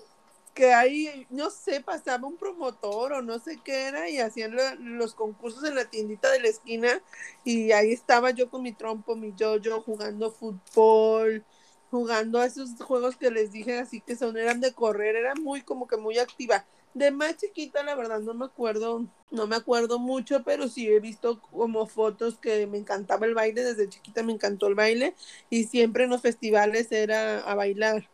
que 0.54 0.74
ahí, 0.74 1.28
no 1.30 1.50
sé, 1.50 1.82
pasaba 1.82 2.28
un 2.28 2.38
promotor 2.38 3.14
o 3.14 3.22
no 3.22 3.40
sé 3.40 3.60
qué 3.64 3.88
era 3.88 4.10
y 4.10 4.20
hacían 4.20 4.56
los 4.98 5.16
concursos 5.16 5.64
en 5.64 5.76
la 5.76 5.86
tiendita 5.90 6.30
de 6.32 6.42
la 6.42 6.50
esquina 6.50 7.02
y 7.44 7.72
ahí 7.72 7.92
estaba 7.92 8.32
yo 8.32 8.50
con 8.50 8.62
mi 8.64 8.74
trompo, 8.74 9.16
mi 9.16 9.34
yo-yo, 9.36 9.82
jugando 9.82 10.32
fútbol, 10.32 11.46
jugando 11.90 12.40
a 12.40 12.46
esos 12.46 12.76
juegos 12.84 13.16
que 13.18 13.32
les 13.32 13.52
dije 13.52 13.80
así 13.80 14.02
que 14.02 14.16
son, 14.16 14.38
eran 14.38 14.62
de 14.62 14.74
correr, 14.74 15.16
era 15.16 15.36
muy 15.36 15.62
como 15.62 15.88
que 15.88 15.98
muy 15.98 16.18
activa. 16.20 16.66
De 16.94 17.12
más 17.12 17.38
chiquita, 17.38 17.84
la 17.84 17.96
verdad, 17.96 18.20
no 18.20 18.34
me 18.34 18.46
acuerdo, 18.46 19.08
no 19.32 19.48
me 19.48 19.56
acuerdo 19.56 20.00
mucho, 20.00 20.44
pero 20.44 20.68
sí 20.68 20.88
he 20.90 21.00
visto 21.00 21.40
como 21.42 21.88
fotos 21.88 22.38
que 22.38 22.68
me 22.68 22.78
encantaba 22.78 23.26
el 23.26 23.34
baile, 23.34 23.64
desde 23.64 23.88
chiquita 23.90 24.24
me 24.24 24.34
encantó 24.34 24.68
el 24.68 24.76
baile 24.76 25.16
y 25.50 25.66
siempre 25.66 26.04
en 26.04 26.10
los 26.10 26.22
festivales 26.22 26.92
era 26.92 27.40
a 27.40 27.56
bailar, 27.56 28.10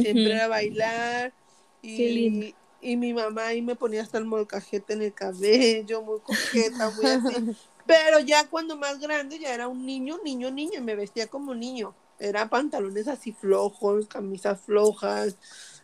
siempre 0.00 0.32
era 0.34 0.44
a 0.44 0.48
bailar 0.48 1.34
y, 1.82 2.54
y 2.80 2.96
mi 2.96 3.12
mamá 3.12 3.48
ahí 3.48 3.62
me 3.62 3.76
ponía 3.76 4.02
hasta 4.02 4.18
el 4.18 4.24
molcajete 4.24 4.94
en 4.94 5.02
el 5.02 5.14
cabello, 5.14 6.02
muy 6.02 6.20
coqueta, 6.20 6.90
muy 6.90 7.06
así. 7.06 7.56
Pero 7.86 8.20
ya 8.20 8.48
cuando 8.48 8.76
más 8.76 9.00
grande, 9.00 9.38
ya 9.38 9.52
era 9.52 9.68
un 9.68 9.84
niño, 9.84 10.18
niño, 10.24 10.50
niño, 10.50 10.80
me 10.80 10.94
vestía 10.94 11.26
como 11.26 11.54
niño. 11.54 11.94
Era 12.18 12.48
pantalones 12.48 13.08
así 13.08 13.32
flojos, 13.32 14.06
camisas 14.06 14.60
flojas, 14.60 15.36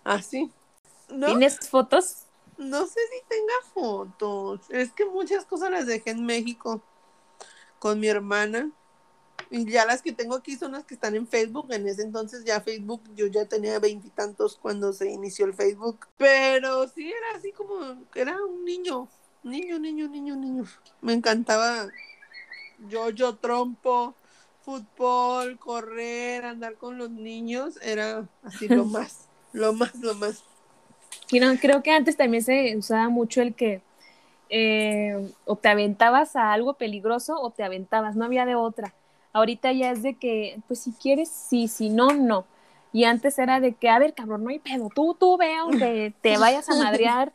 así. 0.04 0.50
¿Tienes 1.08 1.58
fotos? 1.68 2.26
No 2.56 2.87
sé 2.87 3.00
si 3.12 3.28
tenga 3.28 3.54
fotos. 3.74 4.61
Es 4.68 4.92
que 4.92 5.04
muchas 5.04 5.44
cosas 5.44 5.70
las 5.70 5.87
dejé 5.87 6.11
en 6.11 6.24
México 6.24 6.82
con 7.78 7.98
mi 7.98 8.08
hermana. 8.08 8.70
Y 9.50 9.70
ya 9.70 9.87
las 9.87 10.02
que 10.02 10.12
tengo 10.12 10.34
aquí 10.34 10.56
son 10.56 10.72
las 10.72 10.84
que 10.84 10.94
están 10.94 11.14
en 11.14 11.26
Facebook. 11.26 11.72
En 11.72 11.87
ese 11.87 12.02
entonces 12.02 12.44
ya 12.44 12.61
Facebook, 12.61 13.02
yo 13.14 13.26
ya 13.26 13.46
tenía 13.46 13.78
veintitantos 13.78 14.58
cuando 14.61 14.92
se 14.92 15.11
inició 15.11 15.46
el 15.46 15.54
Facebook. 15.54 16.06
Pero 16.16 16.87
sí 16.88 17.11
era 17.11 17.38
así 17.38 17.52
como, 17.52 18.04
era 18.14 18.37
un 18.44 18.64
niño, 18.64 19.08
niño, 19.42 19.78
niño, 19.78 20.08
niño, 20.08 20.37
niño. 20.37 20.64
Me 21.00 21.14
encantaba 21.14 21.88
yo, 22.88 23.11
yo 23.11 23.37
trompo, 23.37 24.14
fútbol, 24.62 25.58
correr, 25.58 26.44
andar 26.44 26.74
con 26.74 26.98
los 26.98 27.11
niños. 27.11 27.78
Era 27.82 28.28
así 28.42 28.68
lo 28.68 28.84
más, 28.84 29.28
lo 29.52 29.72
más, 29.72 29.94
lo 29.96 30.14
más. 30.14 30.44
Y 31.30 31.40
creo 31.58 31.82
que 31.82 31.90
antes 31.90 32.16
también 32.16 32.42
se 32.42 32.76
usaba 32.76 33.08
mucho 33.08 33.40
el 33.40 33.54
que 33.54 33.82
eh, 34.50 35.30
o 35.44 35.56
te 35.56 35.68
aventabas 35.68 36.37
a 36.37 36.52
algo 36.52 36.74
peligroso 36.74 37.38
o 37.40 37.50
te 37.50 37.64
aventabas, 37.64 38.16
no 38.16 38.24
había 38.24 38.46
de 38.46 38.54
otra. 38.54 38.94
Ahorita 39.32 39.72
ya 39.72 39.90
es 39.90 40.02
de 40.02 40.16
que, 40.18 40.60
pues 40.68 40.80
si 40.80 40.92
quieres, 40.92 41.30
sí, 41.30 41.68
si 41.68 41.90
no, 41.90 42.14
no. 42.14 42.46
Y 42.92 43.04
antes 43.04 43.38
era 43.38 43.60
de 43.60 43.74
que, 43.74 43.88
a 43.90 43.98
ver, 43.98 44.14
cabrón, 44.14 44.44
no 44.44 44.50
hay 44.50 44.58
pedo, 44.60 44.90
tú, 44.94 45.14
tú 45.18 45.36
ve, 45.36 45.54
aunque 45.56 46.14
te 46.22 46.38
vayas 46.38 46.68
a 46.68 46.74
madrear, 46.74 47.32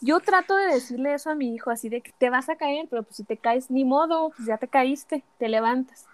Yo 0.00 0.20
trato 0.20 0.56
de 0.56 0.66
decirle 0.66 1.14
eso 1.14 1.30
a 1.30 1.34
mi 1.34 1.54
hijo, 1.54 1.70
así 1.70 1.88
de 1.88 2.02
que 2.02 2.12
te 2.18 2.30
vas 2.30 2.48
a 2.50 2.56
caer, 2.56 2.88
pero 2.90 3.02
pues 3.04 3.16
si 3.16 3.24
te 3.24 3.38
caes, 3.38 3.70
ni 3.70 3.84
modo, 3.84 4.30
pues 4.36 4.46
ya 4.46 4.58
te 4.58 4.68
caíste, 4.68 5.24
te 5.38 5.48
levantas. 5.48 6.08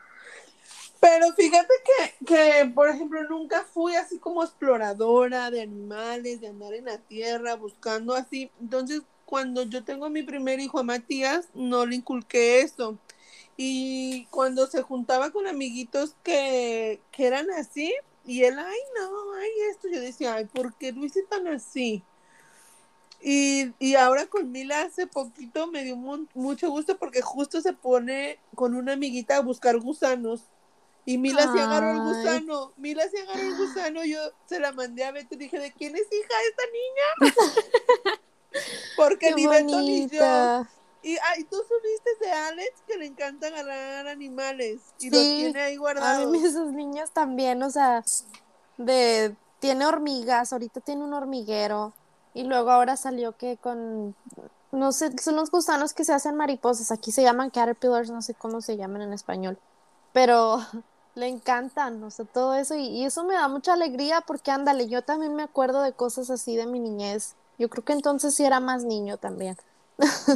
Pero 1.00 1.32
fíjate 1.32 1.72
que, 1.86 2.24
que, 2.26 2.66
por 2.74 2.88
ejemplo, 2.88 3.22
nunca 3.28 3.64
fui 3.64 3.94
así 3.96 4.18
como 4.18 4.42
exploradora 4.44 5.50
de 5.50 5.62
animales, 5.62 6.40
de 6.40 6.48
andar 6.48 6.74
en 6.74 6.84
la 6.86 6.98
tierra, 6.98 7.54
buscando 7.56 8.14
así. 8.14 8.50
Entonces, 8.60 9.02
cuando 9.24 9.62
yo 9.62 9.82
tengo 9.84 10.06
a 10.06 10.10
mi 10.10 10.22
primer 10.22 10.60
hijo, 10.60 10.78
a 10.78 10.82
Matías, 10.82 11.48
no 11.54 11.86
le 11.86 11.96
inculqué 11.96 12.60
eso. 12.60 12.98
Y 13.62 14.24
cuando 14.30 14.66
se 14.68 14.80
juntaba 14.80 15.32
con 15.32 15.46
amiguitos 15.46 16.16
que, 16.22 16.98
que 17.12 17.26
eran 17.26 17.50
así, 17.50 17.92
y 18.24 18.44
él, 18.44 18.58
ay, 18.58 18.78
no, 18.98 19.34
ay, 19.34 19.50
esto, 19.70 19.86
yo 19.92 20.00
decía, 20.00 20.32
ay, 20.36 20.46
¿por 20.46 20.74
qué 20.78 20.92
lo 20.92 21.04
hice 21.04 21.24
tan 21.24 21.46
así? 21.46 22.02
Y, 23.20 23.74
y 23.78 23.96
ahora 23.96 24.28
con 24.28 24.50
Mila 24.50 24.80
hace 24.80 25.06
poquito 25.06 25.66
me 25.66 25.84
dio 25.84 25.94
mu- 25.94 26.26
mucho 26.32 26.70
gusto 26.70 26.96
porque 26.96 27.20
justo 27.20 27.60
se 27.60 27.74
pone 27.74 28.38
con 28.54 28.74
una 28.74 28.94
amiguita 28.94 29.36
a 29.36 29.42
buscar 29.42 29.78
gusanos. 29.78 30.44
Y 31.04 31.18
Mila 31.18 31.46
se 31.52 31.60
agarró 31.60 31.90
el 31.90 31.96
Ay. 31.96 32.00
gusano. 32.00 32.72
Mila 32.78 33.06
se 33.10 33.20
agarró 33.20 33.42
el 33.42 33.56
gusano. 33.56 34.02
Yo 34.06 34.20
se 34.46 34.58
la 34.58 34.72
mandé 34.72 35.04
a 35.04 35.12
Beto 35.12 35.34
y 35.34 35.36
dije, 35.36 35.58
¿de 35.58 35.70
quién 35.72 35.94
es 35.96 36.06
hija 36.10 36.34
esta 36.48 36.62
niña? 36.72 38.16
porque 38.96 39.26
Qué 39.26 39.34
ni 39.34 39.46
Beto 39.46 39.82
ni 39.82 40.08
yo. 40.08 40.66
Y 41.02 41.16
ay, 41.22 41.44
tú 41.44 41.56
subiste 41.56 42.10
de 42.26 42.32
Alex 42.32 42.82
que 42.86 42.96
le 42.98 43.06
encanta 43.06 43.46
agarrar 43.46 44.08
animales. 44.08 44.80
Y 44.98 45.10
los 45.10 45.22
tiene 45.22 45.60
ahí 45.60 45.76
A 45.76 45.78
guardados. 45.78 46.30
mí 46.30 46.38
esos 46.44 46.72
niños 46.72 47.10
también, 47.10 47.62
o 47.62 47.70
sea, 47.70 48.04
de 48.76 49.34
tiene 49.60 49.86
hormigas, 49.86 50.52
ahorita 50.52 50.80
tiene 50.80 51.04
un 51.04 51.12
hormiguero 51.12 51.92
y 52.32 52.44
luego 52.44 52.70
ahora 52.70 52.96
salió 52.96 53.36
que 53.36 53.56
con 53.58 54.14
no 54.72 54.92
sé, 54.92 55.10
son 55.18 55.36
los 55.36 55.50
gusanos 55.50 55.92
que 55.94 56.04
se 56.04 56.12
hacen 56.12 56.36
mariposas, 56.36 56.92
aquí 56.92 57.10
se 57.12 57.22
llaman 57.22 57.50
caterpillars, 57.50 58.10
no 58.10 58.22
sé 58.22 58.34
cómo 58.34 58.60
se 58.60 58.76
llaman 58.76 59.02
en 59.02 59.12
español, 59.12 59.58
pero 60.12 60.58
le 61.14 61.26
encantan, 61.26 62.02
o 62.04 62.10
sea, 62.10 62.24
todo 62.24 62.54
eso 62.54 62.76
y, 62.76 62.86
y 62.86 63.04
eso 63.04 63.24
me 63.24 63.34
da 63.34 63.48
mucha 63.48 63.72
alegría 63.72 64.22
porque 64.26 64.50
ándale, 64.50 64.88
yo 64.88 65.02
también 65.02 65.34
me 65.34 65.42
acuerdo 65.42 65.82
de 65.82 65.92
cosas 65.92 66.30
así 66.30 66.56
de 66.56 66.66
mi 66.66 66.78
niñez. 66.78 67.34
Yo 67.58 67.68
creo 67.68 67.84
que 67.84 67.92
entonces 67.92 68.34
sí 68.34 68.44
era 68.44 68.58
más 68.58 68.84
niño 68.84 69.18
también. 69.18 69.56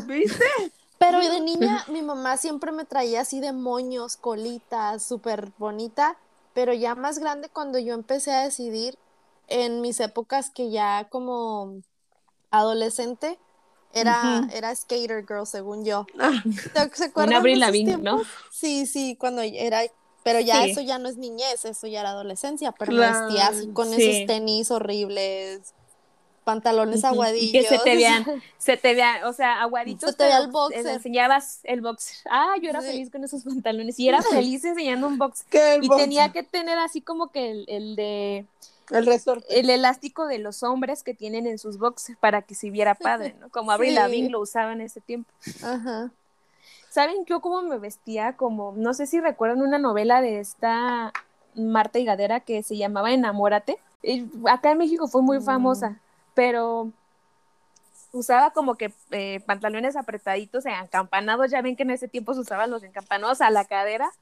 ¿Viste? 0.07 0.44
Pero 0.98 1.18
de 1.20 1.40
niña, 1.40 1.85
mi 1.88 2.03
mamá 2.03 2.37
siempre 2.37 2.72
me 2.72 2.85
traía 2.85 3.20
así 3.22 3.40
de 3.40 3.53
moños, 3.53 4.16
colitas, 4.16 5.03
súper 5.05 5.53
bonita. 5.59 6.16
Pero 6.55 6.72
ya 6.72 6.94
más 6.94 7.18
grande, 7.18 7.48
cuando 7.48 7.79
yo 7.79 7.94
empecé 7.94 8.33
a 8.33 8.44
decidir, 8.44 8.96
en 9.48 9.81
mis 9.81 10.00
épocas 10.00 10.50
que 10.50 10.70
ya 10.70 11.09
como 11.11 11.83
adolescente, 12.50 13.38
era, 13.92 14.46
era 14.53 14.74
skater 14.74 15.24
girl, 15.27 15.46
según 15.46 15.85
yo. 15.85 16.07
Ah, 16.18 16.42
¿Te- 16.72 16.96
¿Se 16.96 17.05
acuerdan 17.05 17.46
esos 17.46 17.59
Lavigne, 17.59 17.96
¿no? 17.98 18.22
Sí, 18.50 18.87
sí, 18.87 19.16
cuando 19.18 19.42
era... 19.42 19.83
Pero 20.22 20.40
ya 20.40 20.64
Sí. 20.64 20.70
eso 20.70 20.81
ya 20.81 20.98
no 20.98 21.09
es 21.11 21.18
niñez, 21.18 21.64
eso 21.66 21.87
ya 21.87 22.00
era 22.00 22.11
adolescencia, 22.11 22.72
pero 22.72 22.92
Claro, 22.92 23.12
me 23.12 23.18
vestía 23.20 23.48
así 23.48 23.66
con 23.74 23.92
sí. 23.92 24.09
esos 24.09 24.27
tenis 24.27 24.70
horribles, 24.70 25.74
pantalones 26.44 27.04
aguadillos. 27.04 27.48
Y 27.48 27.52
que 27.52 27.62
se 27.64 27.78
te 27.78 27.96
vean, 27.96 28.24
se 28.59 28.76
te 28.76 28.94
vean, 28.94 29.24
o 29.24 29.33
sea, 29.33 29.61
aguaditos. 29.62 30.11
Se 30.11 30.16
te 30.16 30.24
vea 30.24 30.38
el 30.38 30.48
boxer. 30.50 30.87
enseñabas 30.87 31.61
el 31.64 31.80
boxer. 31.80 32.16
Ah, 32.30 32.54
yo 32.62 32.70
era 32.70 32.80
Sí. 32.83 32.88
feliz 32.88 33.11
con 33.11 33.24
esos 33.24 33.42
pantalones 33.44 33.98
y 33.98 34.09
era 34.09 34.22
feliz 34.22 34.64
enseñando 34.64 35.07
un 35.09 35.18
boxer. 35.18 35.83
Y 35.83 35.88
tenía 35.88 36.30
que 36.33 36.42
tener 36.42 36.78
así 36.78 37.00
como 37.00 37.28
que 37.33 37.50
el, 37.50 37.64
el 37.68 37.96
de 37.96 38.46
el 38.90 39.07
resorte. 39.07 39.46
el 39.59 39.70
elástico 39.70 40.26
de 40.26 40.38
los 40.38 40.62
hombres 40.62 41.02
que 41.02 41.14
tienen 41.14 41.46
en 41.46 41.59
sus 41.59 41.78
boxers 41.78 42.18
para 42.18 42.42
que 42.42 42.54
se 42.54 42.70
viera 42.70 42.94
padre, 42.94 43.35
¿no? 43.40 43.48
Como 43.48 43.72
Avril 43.72 43.90
Sí. 43.90 43.96
Lavigne 43.96 44.28
lo 44.30 44.40
usaba 44.40 44.72
en 44.72 44.83
ese 44.83 45.00
tiempo. 45.00 45.30
Ajá. 45.62 46.11
¿Saben 46.90 47.24
yo 47.26 47.40
cómo 47.40 47.62
me 47.62 47.78
vestía? 47.78 48.35
Como, 48.37 48.72
no 48.76 48.94
sé 48.94 49.07
si 49.07 49.18
recuerdan 49.20 49.62
una 49.62 49.78
novela 49.78 50.20
de 50.20 50.38
esta 50.38 51.12
Marta 51.57 51.98
Higadera 51.98 52.40
que 52.40 52.62
se 52.62 52.76
llamaba 52.76 53.11
Enamórate. 53.12 53.78
Y 54.02 54.26
acá 54.48 54.70
en 54.72 54.78
México 54.78 55.09
fue 55.09 55.22
muy 55.22 55.38
Mm. 55.38 55.42
famosa, 55.44 55.98
pero 56.35 56.92
usaba 58.12 58.53
como 58.53 58.77
que 58.77 58.92
eh, 59.11 59.40
pantalones 59.47 59.97
apretaditos, 59.97 60.66
encampanados, 60.66 61.51
ya 61.51 61.62
ven 61.62 61.77
que 61.77 61.83
en 61.83 61.90
ese 61.90 62.09
tiempo 62.09 62.35
se 62.35 62.40
usaban 62.40 62.70
los 62.70 62.83
encampanados 62.83 63.40
a 63.40 63.51
la 63.51 63.64
cadera 63.64 64.12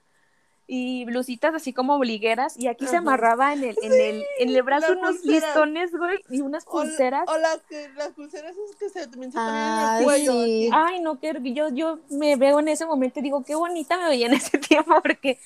y 0.66 1.04
blusitas 1.04 1.54
así 1.54 1.72
como 1.72 2.02
ligueras 2.02 2.56
y 2.56 2.68
aquí 2.68 2.86
se 2.86 2.96
amarraba 2.96 3.52
en 3.52 3.64
el, 3.64 3.76
en 3.82 3.92
el, 3.92 4.24
en 4.38 4.48
el 4.48 4.62
brazo 4.62 4.92
unos 4.92 5.16
pulsera. 5.16 5.46
listones, 5.46 5.92
güey, 5.92 6.18
y 6.30 6.40
unas 6.40 6.64
pulseras. 6.64 7.28
O, 7.28 7.36
las, 7.36 7.58
que, 7.68 7.90
las 7.96 8.10
pulseras 8.10 8.52
esas 8.56 8.76
que 8.76 8.88
se, 8.88 9.06
también 9.08 9.32
se 9.32 9.38
ponían 9.38 9.78
en 9.78 9.98
el 9.98 10.04
cuello. 10.04 10.44
sí. 10.44 10.70
Ay, 10.72 11.00
no, 11.00 11.18
que 11.20 11.34
yo, 11.52 11.68
yo 11.70 11.98
me 12.10 12.36
veo 12.36 12.60
en 12.60 12.68
ese 12.68 12.86
momento 12.86 13.18
y 13.18 13.22
digo, 13.22 13.44
qué 13.44 13.54
bonita 13.54 13.98
me 13.98 14.08
veía 14.08 14.26
en 14.26 14.34
ese 14.34 14.58
tiempo, 14.58 14.94
porque 15.02 15.38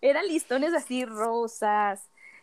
eran 0.00 0.26
listones 0.26 0.72
así 0.72 1.04
rosas, 1.04 2.00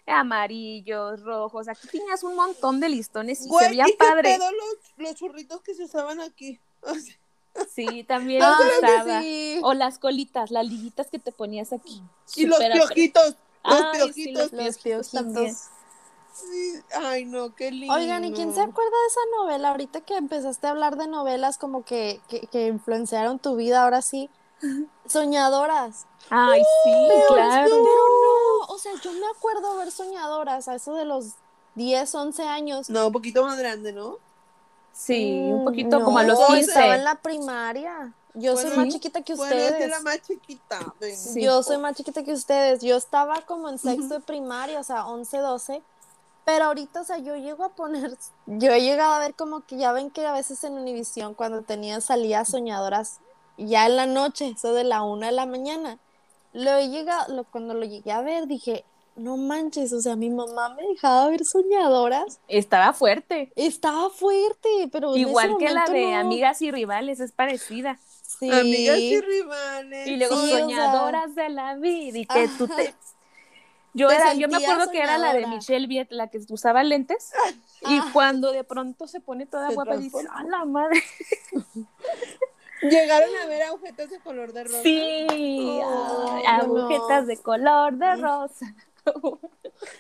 amarillos, 0.08 1.22
rojos. 1.22 1.68
Aquí 1.68 1.88
tenías 1.88 2.24
un 2.24 2.36
montón 2.36 2.80
de 2.80 2.90
listones 2.90 3.46
y 3.46 3.50
Güey, 3.50 3.66
se 3.66 3.70
veía 3.72 3.88
¿y 3.88 3.92
qué 3.92 3.98
padre. 3.98 4.36
pedo 4.38 4.52
los, 4.52 4.78
los 4.98 5.16
churritos 5.16 5.62
que 5.62 5.74
se 5.76 5.84
usaban 5.84 6.20
aquí? 6.22 6.60
O 6.82 6.94
sea, 6.96 7.16
Sí, 7.74 8.04
también 8.04 8.42
los 8.44 8.56
usaba. 8.78 9.22
sí. 9.22 9.60
O 9.64 9.74
las 9.74 9.98
colitas, 9.98 10.52
las 10.52 10.68
liguitas 10.68 11.08
que 11.10 11.18
te 11.20 11.32
ponías 11.32 11.74
aquí. 11.74 12.04
y 12.36 12.46
los 12.46 12.60
piojitos. 12.60 13.36
Los 13.64 13.82
Ay, 13.82 14.14
sí, 14.14 14.24
piojitos. 14.26 14.44
los 14.44 14.52
Los 14.66 14.78
piojitos 14.78 15.12
también. 15.12 15.46
piojitos. 15.46 15.70
Sí, 16.34 16.74
Ay, 16.94 17.26
no, 17.26 17.56
qué 17.56 17.72
lindo. 17.72 17.96
Oigan, 17.96 18.24
¿y 18.26 18.32
quién 18.32 18.54
se 18.54 18.62
acuerda 18.62 18.92
de 18.92 19.08
esa 19.08 19.20
novela? 19.38 19.70
Ahorita 19.70 20.02
que 20.02 20.16
empezaste 20.18 20.68
a 20.68 20.70
hablar 20.70 20.96
de 20.98 21.08
novelas 21.08 21.58
como 21.58 21.84
que, 21.84 22.22
que, 22.30 22.42
que 22.48 22.68
influenciaron 22.68 23.40
tu 23.40 23.56
vida, 23.56 23.84
ahora 23.84 24.04
sí. 24.04 24.30
Soñadoras. 25.06 26.06
Ay, 26.30 26.62
sí, 26.84 26.92
claro. 27.28 27.70
Pero 27.70 27.86
no, 27.86 28.74
o 28.74 28.78
sea, 28.78 28.92
yo 29.02 29.12
me 29.14 29.28
acuerdo 29.36 29.78
ver 29.78 29.92
soñadoras 29.92 30.68
a 30.68 30.76
eso 30.76 30.94
de 30.94 31.06
los 31.06 31.32
10, 31.76 32.14
11 32.14 32.44
años. 32.44 32.90
No, 32.90 33.08
un 33.08 33.14
poquito 33.14 33.44
más 33.44 33.58
grande, 33.58 33.94
¿no? 33.94 34.18
Sí, 34.92 35.50
un 35.52 35.62
Mm, 35.62 35.66
poquito 35.66 36.00
no, 36.00 36.06
como 36.06 36.18
a 36.20 36.24
los 36.24 36.40
yo 36.40 36.48
Yo 36.48 36.56
15. 36.56 36.72
estaba 36.72 36.96
en 36.96 37.04
la 37.04 37.16
primaria. 37.16 38.14
Yo 38.34 38.56
soy 38.56 38.66
Bueno, 38.66 38.84
más 38.86 38.94
chiquita 38.94 39.22
que 39.22 39.36
Bueno, 39.36 39.56
ustedes. 39.56 39.90
la 39.90 40.00
más 40.02 40.22
chiquita. 40.22 40.94
Sí. 41.16 41.42
Yo 41.42 41.64
soy 41.64 41.78
más 41.78 41.96
chiquita 41.96 42.24
que 42.24 42.34
ustedes. 42.34 42.82
Yo 42.82 42.96
estaba 42.98 43.42
como 43.42 43.70
en 43.70 43.80
sexto 43.80 44.16
de 44.16 44.20
primaria, 44.20 44.80
o 44.80 44.84
sea, 44.84 45.08
11, 45.08 45.38
12. 45.38 45.82
Pero 46.46 46.66
ahorita, 46.66 47.02
o 47.02 47.04
sea, 47.04 47.18
yo 47.18 47.36
llego 47.36 47.64
a 47.64 47.70
poner, 47.70 48.16
yo 48.46 48.72
he 48.72 48.82
llegado 48.82 49.14
a 49.14 49.20
ver 49.20 49.34
como 49.34 49.62
que 49.62 49.78
ya 49.78 49.92
ven 49.92 50.10
que 50.12 50.26
a 50.26 50.34
veces 50.34 50.64
en 50.64 50.74
Univisión 50.74 51.34
cuando 51.34 51.62
tenía 51.62 52.00
salidas 52.02 52.50
soñadoras 52.50 53.20
ya 53.58 53.86
en 53.88 53.96
la 53.96 54.06
noche, 54.06 54.54
eso 54.56 54.74
de 54.74 54.84
la 54.84 55.02
una 55.04 55.28
de 55.28 55.32
la 55.34 55.46
mañana, 55.46 55.98
lo 56.54 56.76
he 56.76 56.90
llegado, 56.90 57.34
lo, 57.36 57.44
cuando 57.46 57.74
lo 57.74 57.86
llegué 57.86 58.12
a 58.12 58.22
ver 58.22 58.48
dije, 58.48 58.84
no 59.16 59.36
manches, 59.38 59.92
o 59.94 60.02
sea, 60.02 60.16
mi 60.16 60.30
mamá 60.30 60.70
me 60.76 60.84
dejaba 60.84 61.28
ver 61.30 61.44
soñadoras, 61.44 62.40
Estaba 62.48 62.94
fuerte. 62.94 63.52
estaba 63.56 64.10
fuerte, 64.10 64.90
pero 64.92 65.10
en 65.16 65.22
ese 65.22 65.30
Igual 65.30 65.58
que 65.58 65.70
la 65.70 65.86
de 65.86 66.12
no. 66.12 66.18
Amigas 66.18 66.62
y 66.62 66.72
Rivales, 66.72 67.20
es 67.20 67.32
parecida. 67.32 67.98
Sí. 68.22 68.52
Amigas 68.52 69.00
y 69.00 69.20
rivales. 69.20 70.08
Y 70.08 70.18
luego 70.18 70.36
Sí, 70.36 70.44
o 70.44 70.48
sea- 70.48 70.60
soñadoras 70.60 71.34
de 71.34 71.50
la 71.50 71.76
vida 71.76 72.20
y 72.20 72.26
que 72.26 72.48
tú 72.58 72.68
te... 72.68 72.94
Yo, 73.94 74.10
Te 74.10 74.16
era, 74.16 74.34
yo 74.36 74.48
me 74.48 74.58
acuerdo 74.58 74.92
que 74.92 75.00
era 75.00 75.18
la 75.18 75.34
de. 75.34 75.48
Michelle 75.48 75.88
Viet, 75.88 76.12
la 76.12 76.28
que 76.28 76.40
usaba 76.50 76.84
lentes. 76.84 77.32
Y 77.90 78.00
cuando 78.12 78.52
de 78.52 78.64
pronto 78.64 79.08
se 79.08 79.20
pone 79.22 79.48
toda 79.48 79.70
Se 79.70 79.74
guapa, 79.74 79.94
transforma. 79.94 80.36
¡a 80.38 80.44
la 80.44 80.66
madre! 80.66 81.02
Llegaron 82.82 83.36
a 83.44 83.46
ver 83.48 83.64
agujetas 83.64 84.10
de 84.10 84.20
color 84.20 84.54
de 84.54 84.64
rosa. 84.64 84.82
Sí, 84.84 85.28
Oh, 85.84 86.36
ay, 86.36 86.44
no. 86.44 86.50
agujetas 86.64 87.28
de 87.28 87.38
color 87.38 87.94
de 87.98 88.16
rosa. 88.18 88.76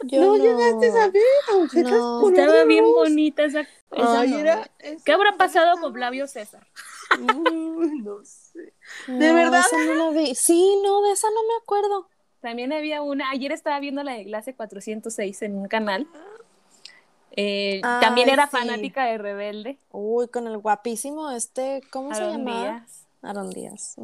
Yo 0.03 0.21
no, 0.21 0.37
llegaste 0.37 0.99
a 0.99 1.07
ver 1.09 1.23
agujetas 1.49 1.91
No. 1.91 2.17
color 2.21 2.39
Estaba 2.39 2.57
de 2.59 2.65
bien 2.65 2.83
rosa. 2.85 2.99
bonita 2.99 3.43
esa, 3.45 3.61
esa 3.61 4.19
Ay, 4.19 4.29
novela. 4.31 4.51
era, 4.51 4.71
esa 4.79 5.03
¿Qué 5.05 5.11
habrá 5.11 5.37
pasado 5.37 5.79
con 5.79 5.93
Flavio 5.93 6.27
César? 6.27 6.67
No 7.19 8.23
sé. 8.23 8.73
¿De 9.07 9.33
verdad? 9.33 9.61
Esa 9.65 9.77
no 9.85 9.93
la 9.93 10.09
vi. 10.11 10.35
Sí, 10.35 10.79
no, 10.83 11.01
de 11.03 11.11
esa 11.13 11.27
no 11.29 11.41
me 11.43 11.53
acuerdo. 11.61 12.09
También 12.41 12.71
había 12.73 13.01
una, 13.01 13.29
ayer 13.31 13.51
estaba 13.51 13.79
viendo 13.79 14.03
la 14.03 14.13
de 14.13 14.25
clase 14.25 14.55
406 14.55 15.41
en 15.41 15.55
un 15.55 15.67
canal. 15.67 16.07
Eh, 17.39 17.81
Ay, 17.83 18.01
también 18.01 18.29
era 18.29 18.45
sí. 18.47 18.57
fanática 18.57 19.05
de 19.05 19.17
Rebelde. 19.19 19.77
Uy, 19.91 20.27
con 20.27 20.47
el 20.47 20.57
guapísimo 20.57 21.29
este, 21.31 21.81
¿cómo 21.91 22.13
se 22.13 22.21
llamaba? 22.21 22.61
Díaz. 22.61 23.05
Aaron 23.21 23.49
Díaz. 23.51 23.95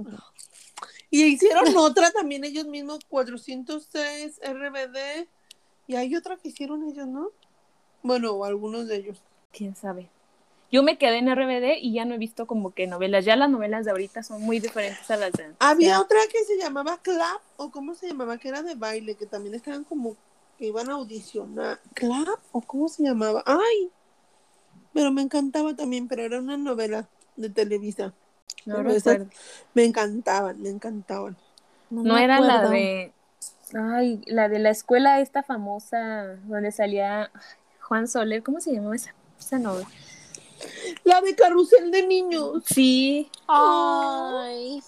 Y 1.09 1.23
hicieron 1.23 1.75
otra 1.77 2.11
también 2.11 2.43
ellos 2.43 2.65
mismos, 2.67 2.99
406 3.09 4.39
RBD. 4.43 5.27
Y 5.88 5.95
hay 5.95 6.15
otra 6.15 6.38
que 6.38 6.49
hicieron 6.49 6.88
ellos, 6.89 7.07
¿no? 7.07 7.29
Bueno, 8.03 8.31
o 8.34 8.45
algunos 8.45 8.88
de 8.88 8.97
ellos. 8.97 9.17
quién 9.51 9.75
sabe. 9.75 10.09
Yo 10.71 10.81
me 10.81 10.97
quedé 10.97 11.17
en 11.19 11.27
RBD 11.29 11.77
y 11.79 11.93
ya 11.93 12.03
no 12.05 12.15
he 12.15 12.17
visto 12.17 12.47
como 12.47 12.73
que 12.73 12.88
novelas. 12.88 13.25
Ya 13.25 13.36
las 13.36 13.49
novelas 13.49 13.86
de 13.86 13.91
ahorita 13.91 14.23
son 14.23 14.41
muy 14.41 14.59
diferentes 14.59 15.09
a 15.11 15.17
las 15.17 15.31
de 15.34 15.43
antes. 15.45 15.57
Había 15.59 15.89
Ya. 15.89 16.01
otra 16.01 16.17
que 16.31 16.43
se 16.45 16.57
llamaba 16.57 16.97
Clap, 17.01 17.41
o 17.57 17.69
cómo 17.69 17.93
se 17.93 18.07
llamaba, 18.07 18.38
que 18.39 18.49
era 18.49 18.63
de 18.63 18.73
baile, 18.75 19.13
que 19.15 19.25
también 19.27 19.53
estaban 19.53 19.84
como 19.84 20.15
que 20.58 20.68
iban 20.68 20.89
a 20.89 20.93
audicionar. 20.93 21.80
¿Clap? 21.93 22.39
¿O 22.51 22.62
cómo 22.62 22.88
se 22.88 23.04
llamaba? 23.04 23.43
¡Ay! 23.45 23.91
pero 24.93 25.12
me 25.12 25.24
encantaba 25.24 25.76
también, 25.76 26.08
pero 26.08 26.24
era 26.24 26.39
una 26.39 26.56
novela 26.56 27.10
de 27.36 27.49
Televisa. 27.49 28.14
No 28.66 28.78
Pero 28.78 28.91
esas 28.91 29.14
recuerdo. 29.14 29.34
me 29.74 29.84
encantaban, 29.86 30.62
me 30.62 30.70
encantaban. 30.70 31.36
No 31.89 32.04
me 32.14 32.24
era 32.24 32.39
la 32.39 32.70
de. 32.70 33.12
Ay, 33.74 34.22
la 34.28 34.47
de 34.49 34.60
la 34.60 34.70
escuela 34.70 35.20
esta 35.20 35.41
famosa 35.43 36.36
donde 36.45 36.72
salía 36.72 37.32
Juan 37.82 38.08
Soler. 38.08 38.43
¿Cómo 38.43 38.62
se 38.62 38.72
llamaba 38.72 38.95
esa, 38.95 39.14
esa 39.39 39.58
novela? 39.60 39.88
La 41.04 41.22
de 41.22 41.36
Carrusel 41.36 41.91
de 41.91 42.06
Niños. 42.08 42.64
Sí. 42.66 43.30
Ay. 43.47 44.82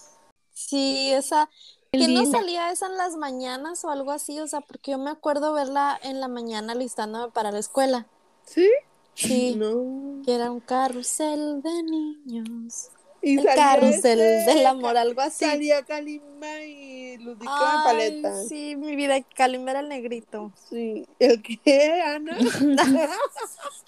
Sí, 0.53 1.11
esa. 1.11 1.49
Qué 1.97 2.07
¿Que 2.07 2.13
no 2.13 2.25
salía 2.25 2.71
esa 2.71 2.87
en 2.87 2.97
las 2.97 3.15
mañanas 3.15 3.83
o 3.85 3.89
algo 3.89 4.11
así? 4.11 4.39
O 4.39 4.47
sea, 4.47 4.61
porque 4.61 4.91
yo 4.91 4.97
me 4.97 5.09
acuerdo 5.09 5.53
verla 5.53 5.99
en 6.03 6.19
la 6.19 6.27
mañana 6.27 6.75
listándome 6.75 7.31
para 7.31 7.51
la 7.51 7.59
escuela. 7.59 8.07
¿Sí? 8.45 8.69
Sí. 9.13 9.55
No. 9.55 10.23
Que 10.23 10.35
era 10.35 10.51
un 10.51 10.59
carrusel 10.59 11.61
de 11.61 11.83
niños. 11.83 12.89
Y 13.21 13.39
El 13.39 13.45
carrusel 13.45 14.19
del 14.19 14.65
amor, 14.67 14.97
algo 14.97 15.21
así. 15.21 15.45
Salía 15.45 15.81
Kalima 15.83 16.59
y 16.61 17.17
Ludica 17.17 17.49
Ay, 17.49 17.77
Paleta. 17.83 18.43
sí, 18.43 18.75
mi 18.75 18.95
vida, 18.95 19.19
Kalim 19.35 19.67
era 19.67 19.79
el 19.79 19.89
negrito. 19.89 20.51
Sí. 20.69 21.07
¿El 21.17 21.41
qué, 21.41 22.01
Ana? 22.03 22.37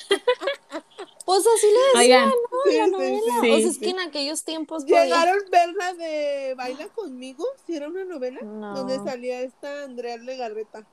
Pues 1.28 1.44
así 1.46 1.68
le 1.68 2.00
decían, 2.00 2.24
Oigan, 2.24 2.30
¿no? 2.30 2.72
Sí, 2.72 2.78
la 2.78 2.88
novela. 2.88 3.20
sí, 3.20 3.28
o 3.28 3.42
sea, 3.42 3.58
sí, 3.58 3.64
es 3.68 3.78
que 3.80 3.90
en 3.90 4.00
aquellos 4.00 4.44
tiempos 4.46 4.84
podía- 4.86 5.04
¿Llegaron 5.04 5.36
a 5.46 5.50
ver 5.52 5.74
la 5.74 5.94
de 5.94 6.54
Baila 6.56 6.88
conmigo? 6.88 7.44
¿Sí 7.66 7.76
era 7.76 7.90
una 7.90 8.06
novela? 8.06 8.40
No. 8.44 8.74
Donde 8.74 8.96
salía 9.04 9.42
esta 9.42 9.84
Andrea 9.84 10.16
Legarreta. 10.16 10.86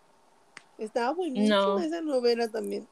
Estaba 0.76 1.12
buenísima 1.12 1.54
No. 1.54 1.78
esa 1.78 2.00
novela 2.00 2.48
también. 2.48 2.88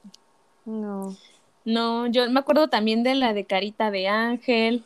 No. 0.65 1.17
no, 1.65 2.07
yo 2.07 2.31
me 2.31 2.39
acuerdo 2.39 2.69
también 2.69 3.03
de 3.03 3.17
la 3.17 3.35
de 3.35 3.45
Carita 3.45 3.91
de 3.91 4.07
Ángel, 4.07 4.85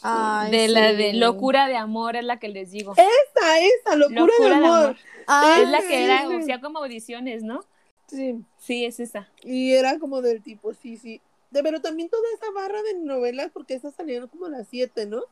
Ay, 0.00 0.50
de 0.50 0.68
la 0.68 0.94
de 0.94 1.12
Locura 1.12 1.68
de 1.68 1.76
Amor, 1.76 2.16
es 2.16 2.24
la 2.24 2.38
que 2.38 2.48
les 2.48 2.70
digo. 2.70 2.94
Esa, 2.94 3.58
esa, 3.60 3.94
locura, 3.96 4.20
Locura 4.20 4.54
de 4.54 4.60
de 4.62 4.66
amor. 4.66 4.96
Ay, 5.26 5.62
es 5.64 5.68
la 5.68 5.80
que 5.82 6.04
era, 6.04 6.60
como 6.62 6.78
audiciones, 6.78 7.42
¿no? 7.42 7.60
Sí. 8.06 8.40
Sí, 8.56 8.86
es 8.86 9.00
esa. 9.00 9.28
Y 9.42 9.74
era 9.74 9.98
como 9.98 10.22
del 10.22 10.42
tipo, 10.42 10.72
sí, 10.72 10.96
sí. 10.96 11.20
De, 11.50 11.62
pero 11.62 11.80
también 11.80 12.08
toda 12.08 12.22
esa 12.34 12.50
barra 12.52 12.82
de 12.82 12.94
novelas, 12.94 13.50
porque 13.52 13.74
esas 13.74 13.94
salieron 13.94 14.28
como 14.28 14.46
a 14.46 14.50
las 14.50 14.68
7, 14.68 15.06
¿no? 15.06 15.22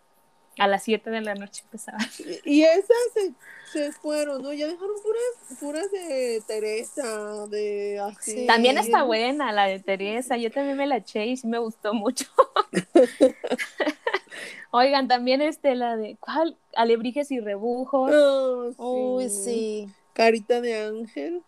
A 0.58 0.66
las 0.66 0.82
7 0.82 1.10
de 1.10 1.20
la 1.20 1.34
noche 1.36 1.62
empezaba. 1.64 1.98
Y 2.44 2.62
esas 2.62 2.96
se, 3.14 3.32
se 3.72 3.92
fueron, 3.92 4.42
¿no? 4.42 4.52
Ya 4.52 4.66
dejaron 4.66 4.96
puras, 5.02 5.58
puras 5.60 5.92
de 5.92 6.42
Teresa, 6.46 7.46
de 7.46 8.00
así. 8.00 8.32
Sí. 8.32 8.46
También 8.46 8.76
está 8.78 9.04
buena 9.04 9.52
la 9.52 9.66
de 9.66 9.78
Teresa, 9.78 10.36
yo 10.36 10.50
también 10.50 10.76
me 10.76 10.86
la 10.86 10.96
eché 10.96 11.26
y 11.26 11.36
sí 11.36 11.46
me 11.46 11.58
gustó 11.58 11.94
mucho. 11.94 12.26
Oigan, 14.70 15.06
también 15.06 15.40
este, 15.40 15.76
la 15.76 15.96
de, 15.96 16.16
¿cuál? 16.18 16.56
Alebrijes 16.74 17.30
y 17.30 17.38
rebujos. 17.40 18.12
Oh, 18.12 18.70
sí. 18.70 18.76
Uy, 18.78 19.30
sí. 19.30 19.88
Carita 20.12 20.60
de 20.60 20.82
ángel. 20.82 21.42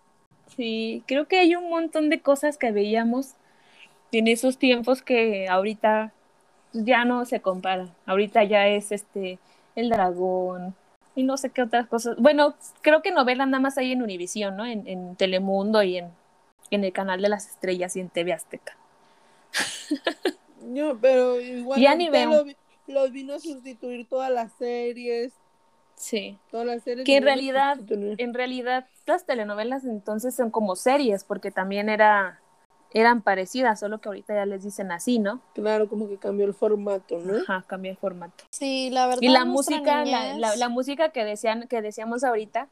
Sí, 0.56 1.02
creo 1.06 1.26
que 1.26 1.38
hay 1.38 1.54
un 1.54 1.68
montón 1.68 2.08
de 2.08 2.20
cosas 2.20 2.56
que 2.56 2.72
veíamos 2.72 3.34
en 4.12 4.28
esos 4.28 4.58
tiempos 4.58 5.02
que 5.02 5.48
ahorita 5.48 6.12
pues, 6.72 6.84
ya 6.84 7.04
no 7.04 7.24
se 7.24 7.40
comparan. 7.40 7.94
Ahorita 8.06 8.44
ya 8.44 8.68
es 8.68 8.92
este, 8.92 9.38
el 9.76 9.90
dragón 9.90 10.74
y 11.14 11.22
no 11.22 11.36
sé 11.36 11.50
qué 11.50 11.62
otras 11.62 11.86
cosas. 11.86 12.16
Bueno, 12.18 12.54
creo 12.82 13.02
que 13.02 13.10
novelas 13.12 13.48
nada 13.48 13.60
más 13.60 13.78
hay 13.78 13.92
en 13.92 14.02
Univisión, 14.02 14.56
¿no? 14.56 14.66
En, 14.66 14.86
en 14.86 15.16
Telemundo 15.16 15.82
y 15.82 15.98
en, 15.98 16.10
en 16.70 16.84
el 16.84 16.92
canal 16.92 17.20
de 17.22 17.28
las 17.28 17.48
estrellas 17.48 17.96
y 17.96 18.00
en 18.00 18.08
TV 18.08 18.32
Azteca. 18.32 18.76
No, 20.62 20.96
pero 21.00 21.40
igual 21.40 21.80
Ya 21.80 21.94
ni 21.94 22.08
veo. 22.08 22.44
lo 22.44 22.52
los 22.86 23.12
vino 23.12 23.34
a 23.34 23.40
sustituir 23.40 24.08
todas 24.08 24.30
las 24.30 24.52
series. 24.52 25.32
Sí. 25.94 26.38
Todas 26.50 26.66
las 26.66 26.82
series. 26.82 27.06
Que 27.06 27.16
en 27.16 27.22
realidad, 27.24 27.78
en 27.88 28.34
realidad 28.34 28.86
las 29.06 29.26
telenovelas 29.26 29.84
entonces 29.84 30.34
son 30.34 30.50
como 30.50 30.74
series, 30.76 31.24
porque 31.24 31.50
también 31.50 31.88
era, 31.88 32.39
eran 32.92 33.22
parecidas, 33.22 33.78
solo 33.80 34.00
que 34.00 34.08
ahorita 34.08 34.34
ya 34.34 34.46
les 34.46 34.64
dicen 34.64 34.90
así, 34.92 35.18
¿no? 35.18 35.40
Claro, 35.54 35.88
como 35.88 36.08
que 36.08 36.16
cambió 36.16 36.44
el 36.46 36.54
formato, 36.54 37.18
¿no? 37.20 37.38
Ajá, 37.38 37.64
cambia 37.66 37.92
el 37.92 37.96
formato. 37.96 38.44
Sí, 38.50 38.90
la 38.90 39.06
verdad. 39.06 39.22
Y 39.22 39.28
la 39.28 39.44
música, 39.44 40.04
la, 40.04 40.34
niñez- 40.34 40.38
la, 40.38 40.56
la 40.56 40.68
música 40.68 41.10
que 41.10 41.24
decían, 41.24 41.66
que 41.68 41.82
decíamos 41.82 42.24
ahorita, 42.24 42.66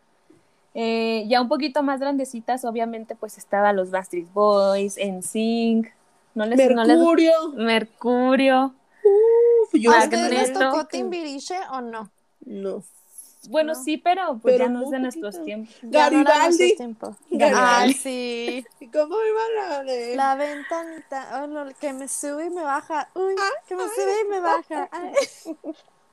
eh, 0.74 1.24
ya 1.28 1.40
un 1.40 1.48
poquito 1.48 1.82
más 1.82 2.00
grandecitas, 2.00 2.64
obviamente, 2.64 3.14
pues 3.16 3.38
estaba 3.38 3.72
los 3.72 3.90
Backstreet 3.90 4.32
Boys, 4.32 4.96
NSYNC, 4.98 5.88
no 6.34 6.46
les, 6.46 6.58
no 6.74 6.84
les- 6.84 6.96
Mercurio. 6.98 7.32
Mercurio. 7.54 8.74
Uf, 9.04 9.72
yo 9.74 9.90
¿A 9.92 9.94
Ah, 10.00 10.04
ustedes 10.04 10.22
Magneto. 10.22 10.40
les 10.60 10.70
tocó. 10.70 10.84
Timbiriche 10.86 11.56
o 11.72 11.80
no? 11.80 12.10
No. 12.44 12.82
Bueno, 13.48 13.72
No. 13.74 13.82
sí, 13.82 13.96
pero 13.96 14.38
pues 14.40 14.54
Pero 14.54 14.64
ya 14.66 14.70
no 14.70 14.82
es 14.84 14.90
de 14.90 14.98
nuestros 14.98 15.42
tiempos. 15.44 15.74
Ya 15.82 16.10
no 16.10 16.20
era 16.20 16.30
Garibaldi. 16.30 16.46
nuestros 16.58 16.76
tiempos. 16.76 17.16
Garibaldi. 17.30 17.92
Ay, 17.92 17.92
sí. 17.94 18.66
¿Y 18.80 18.88
cómo 18.88 19.16
iba 19.22 19.40
la 19.68 19.82
de.? 19.84 20.16
La 20.16 20.34
ventanita, 20.34 21.42
oh, 21.42 21.46
no, 21.46 21.66
que 21.80 21.92
me 21.92 22.08
sube 22.08 22.46
y 22.46 22.50
me 22.50 22.62
baja. 22.62 23.08
Uy, 23.14 23.34
que 23.66 23.74
me 23.74 23.84
sube 23.84 24.20
y 24.24 24.28
me 24.28 24.40
baja. 24.40 24.88
Ay. 24.92 25.12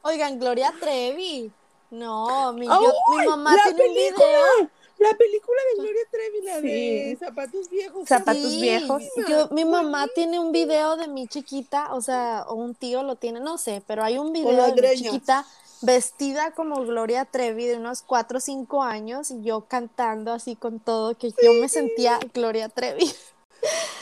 Oigan, 0.03 0.39
Gloria 0.39 0.73
Trevi. 0.79 1.51
No, 1.91 2.51
mi, 2.53 2.65
yo- 2.65 2.93
mi 3.17 3.25
mamá 3.27 3.55
la 3.55 3.63
tiene 3.73 3.89
un 3.89 3.93
video. 3.95 4.69
La 4.97 5.09
película 5.17 5.57
de 5.75 5.81
Gloria 5.81 6.01
Trevi, 6.09 6.41
la 6.41 6.55
Sí. 6.61 6.67
de 7.09 7.17
Zapatos 7.19 7.69
Viejos. 7.69 8.07
Zapatos 8.07 8.49
Sí, 8.49 8.61
viejos. 8.61 9.03
Yo, 9.27 9.49
mi 9.51 9.65
mamá 9.65 10.07
tiene 10.15 10.39
un 10.39 10.53
video 10.53 10.95
de 10.95 11.07
mi 11.09 11.27
chiquita, 11.27 11.93
o 11.93 11.99
sea, 12.01 12.45
o 12.47 12.53
un 12.55 12.75
tío 12.75 13.03
lo 13.03 13.17
tiene, 13.17 13.41
no 13.41 13.57
sé, 13.57 13.83
pero 13.85 14.03
hay 14.05 14.17
un 14.17 14.31
video 14.31 14.73
de 14.73 14.81
mi 14.81 14.95
chiquita 14.95 15.45
vestida 15.81 16.51
como 16.51 16.83
Gloria 16.85 17.25
Trevi 17.25 17.65
de 17.65 17.77
unos 17.77 18.01
4 18.01 18.37
o 18.37 18.41
5 18.41 18.83
años 18.83 19.31
y 19.31 19.43
yo 19.43 19.61
cantando 19.61 20.33
así 20.33 20.55
con 20.55 20.79
todo, 20.79 21.15
que 21.15 21.31
yo 21.43 21.53
me 21.53 21.69
sentía 21.69 22.19
Gloria 22.33 22.69
Trevi. 22.69 23.05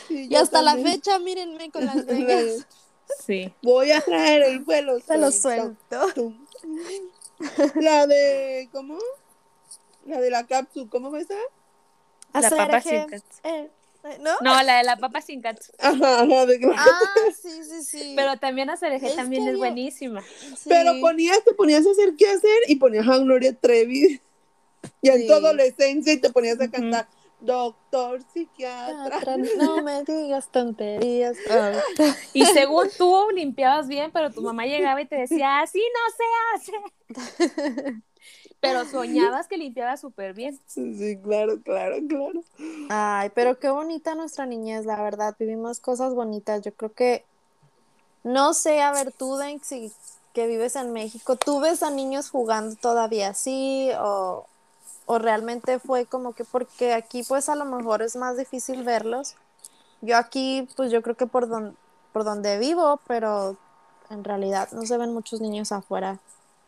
Sí, 0.07 0.28
Y 0.30 0.36
hasta 0.36 0.61
la 0.61 0.76
fecha, 0.76 1.19
mírenme 1.19 1.71
con 1.71 1.86
las 1.86 2.05
greñas. 2.05 2.65
Sí. 3.26 3.53
Voy 3.61 3.91
a 3.91 4.01
traer 4.01 4.43
el 4.43 4.59
vuelo. 4.59 4.99
Se 4.99 5.17
lo 5.17 5.32
suelto. 5.32 6.07
La 7.76 8.07
de. 8.07 8.69
¿Cómo? 8.71 8.97
La 10.05 10.19
de 10.19 10.30
la 10.30 10.45
cápsula. 10.45 10.88
¿Cómo 10.89 11.11
va 11.11 11.19
esa? 11.19 11.36
La 12.34 12.49
papa 12.49 12.82
¿No? 14.20 14.32
No, 14.41 14.62
la 14.64 14.78
de 14.78 14.84
la 14.84 14.97
papa 14.97 15.22
sin 15.22 15.41
katsu. 15.41 15.72
Ajá, 15.80 16.22
ajá, 16.22 16.45
de. 16.45 16.60
Ah, 16.76 16.89
sí, 17.41 17.64
sí, 17.64 17.84
sí. 17.84 18.14
Pero 18.16 18.38
también 18.38 18.70
Acerejé 18.70 19.08
Es 19.08 19.16
también 19.16 19.47
es 19.47 19.54
yo- 19.54 19.58
buenísima. 19.60 20.22
Sí. 20.22 20.68
Pero 20.70 20.93
ponías, 20.99 21.43
te 21.43 21.54
ponías 21.54 21.86
a 21.88 21.91
hacer 21.91 22.14
qué 22.18 22.28
hacer 22.30 22.58
y 22.68 22.76
ponías 22.76 23.08
a 23.08 23.18
Gloria 23.20 23.54
Trevi. 23.54 24.20
Y 25.01 25.10
en 25.10 25.22
Sí. 25.22 25.28
tu 25.28 25.34
adolescencia 25.34 26.12
y 26.14 26.18
te 26.20 26.30
ponías 26.30 26.60
a 26.60 26.70
cantar 26.70 27.08
Doctor 27.39 28.22
Psiquiatra. 28.34 29.38
No 29.58 29.82
me 29.82 30.04
digas 30.04 30.49
tonterías. 30.51 31.38
Y 32.34 32.45
según 32.45 32.89
tú 32.97 33.28
limpiabas 33.34 33.88
bien, 33.88 34.12
pero 34.12 34.32
tu 34.32 34.41
mamá 34.41 34.66
llegaba 34.66 35.01
y 35.01 35.06
te 35.06 35.16
decía, 35.16 35.62
así 35.62 35.80
no 35.80 36.66
se 36.68 36.72
hace. 36.72 38.01
Pero 38.64 38.86
soñabas 38.86 39.47
que 39.47 39.57
limpiabas 39.57 40.01
súper 40.01 40.34
bien. 40.34 40.59
Sí, 40.68 41.20
claro, 41.24 41.61
claro, 41.61 41.97
claro. 42.07 42.41
Ay, 42.89 43.30
pero 43.36 43.59
qué 43.59 43.70
bonita 43.70 44.16
nuestra 44.16 44.45
niñez, 44.45 44.86
la 44.86 45.01
verdad. 45.01 45.36
Vivimos 45.39 45.80
cosas 45.80 46.14
bonitas. 46.14 46.61
Yo 46.64 46.74
creo 46.74 46.93
que, 46.93 47.26
no 48.24 48.53
sé, 48.53 48.82
a 48.82 48.91
ver, 48.91 49.11
tú, 49.11 49.38
Denk, 49.38 49.64
si 49.64 49.91
que 50.34 50.47
vives 50.47 50.76
en 50.76 50.93
México, 50.93 51.36
¿tú 51.36 51.59
ves 51.59 51.84
a 51.84 51.91
niños 51.91 52.30
jugando 52.32 52.76
todavía 52.76 53.30
así? 53.30 53.91
O, 53.99 54.47
o 55.05 55.20
realmente 55.20 55.80
fue 55.80 56.05
como 56.07 56.34
que 56.34 56.45
porque 56.45 56.93
aquí 56.93 57.24
pues 57.24 57.49
a 57.49 57.55
lo 57.55 57.66
mejor 57.66 58.01
es 58.01 58.16
más 58.16 58.38
difícil 58.38 58.84
verlos. 58.84 59.36
Yo 60.01 60.18
aquí, 60.18 60.68
pues 60.76 60.91
yo 60.91 61.01
creo 61.03 61.16
que 61.18 61.28
por, 61.28 61.47
don- 61.49 61.78
por 62.14 62.24
donde 62.26 62.59
vivo, 62.59 62.99
pero 63.07 63.57
en 64.09 64.24
realidad 64.24 64.70
no 64.74 64.86
se 64.86 64.97
ven 64.97 65.14
muchos 65.14 65.41
niños 65.41 65.72
afuera 65.72 66.20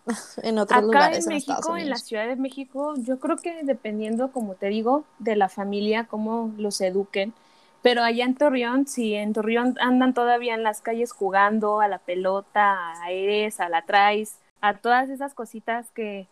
en 0.43 0.59
otros 0.59 0.77
Acá 0.77 0.85
lugares 0.85 1.25
en 1.25 1.31
en 1.31 1.37
Estados 1.37 1.65
México, 1.65 1.77
en 1.77 1.89
la. 1.89 1.95
Ciudad 1.97 2.27
de 2.27 2.35
México, 2.35 2.93
yo 2.97 3.19
creo 3.19 3.37
que 3.37 3.63
dependiendo, 3.63 4.31
como 4.31 4.55
te 4.55 4.67
digo, 4.67 5.03
de 5.19 5.35
la 5.35 5.49
familia, 5.49 6.07
cómo 6.09 6.53
los 6.57 6.79
eduquen. 6.81 7.33
Pero 7.81 8.03
allá 8.03 8.25
en 8.25 8.35
Torreón, 8.35 8.87
sí, 8.87 9.13
en 9.13 9.33
Torreón 9.33 9.75
andan 9.79 10.13
todavía 10.13 10.55
en 10.55 10.63
las 10.63 10.81
calles 10.81 11.11
jugando 11.11 11.81
a 11.81 11.87
la 11.87 11.99
pelota, 11.99 12.93
a 13.01 13.11
eres, 13.11 13.59
a 13.59 13.69
la 13.69 13.83
traes, 13.83 14.37
a 14.61 14.75
todas 14.77 15.09
esas 15.09 15.33
cositas 15.33 15.91
que... 15.91 16.27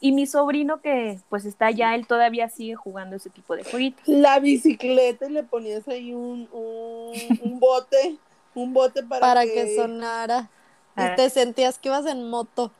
Y 0.00 0.12
mi 0.12 0.26
sobrino 0.26 0.80
que 0.80 1.18
pues 1.28 1.44
está 1.44 1.66
allá, 1.66 1.94
él 1.94 2.06
todavía 2.06 2.48
sigue 2.48 2.74
jugando 2.74 3.16
ese 3.16 3.30
tipo 3.30 3.54
de 3.54 3.64
jueguitos. 3.64 4.06
La 4.06 4.38
bicicleta 4.38 5.26
y 5.26 5.32
le 5.32 5.42
ponías 5.42 5.86
ahí 5.88 6.12
un, 6.14 6.48
un, 6.52 7.12
un 7.42 7.60
bote, 7.60 8.16
un 8.54 8.72
bote 8.72 9.02
para, 9.02 9.20
para 9.20 9.42
que, 9.44 9.54
que 9.54 9.76
sonara 9.76 10.50
Ah. 10.96 11.12
y 11.12 11.16
te 11.16 11.30
sentías 11.30 11.78
que 11.78 11.88
ibas 11.88 12.06
en 12.06 12.28
moto. 12.28 12.70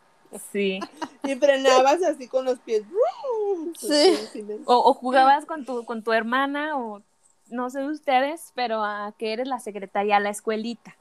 Sí. 0.52 0.80
y 1.22 1.34
frenabas 1.36 2.02
así 2.02 2.28
con 2.28 2.44
los 2.44 2.58
pies. 2.60 2.82
Sí. 3.78 4.14
O, 4.66 4.76
o 4.90 4.94
jugabas 4.94 5.46
con 5.46 5.64
tu, 5.64 5.84
con 5.84 6.02
tu 6.02 6.12
hermana 6.12 6.78
o 6.78 7.02
no 7.50 7.70
sé 7.70 7.84
ustedes, 7.84 8.52
pero 8.54 8.82
a 8.84 9.14
que 9.18 9.32
eres 9.32 9.46
la 9.48 9.60
secretaria, 9.60 10.16
a 10.16 10.20
la 10.20 10.30
escuelita. 10.30 10.96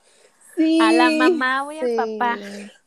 Sí, 0.56 0.80
A 0.80 0.92
la 0.92 1.10
mamá 1.10 1.64
voy 1.64 1.80
Sí. 1.80 1.98
al 1.98 2.18
papá. 2.18 2.38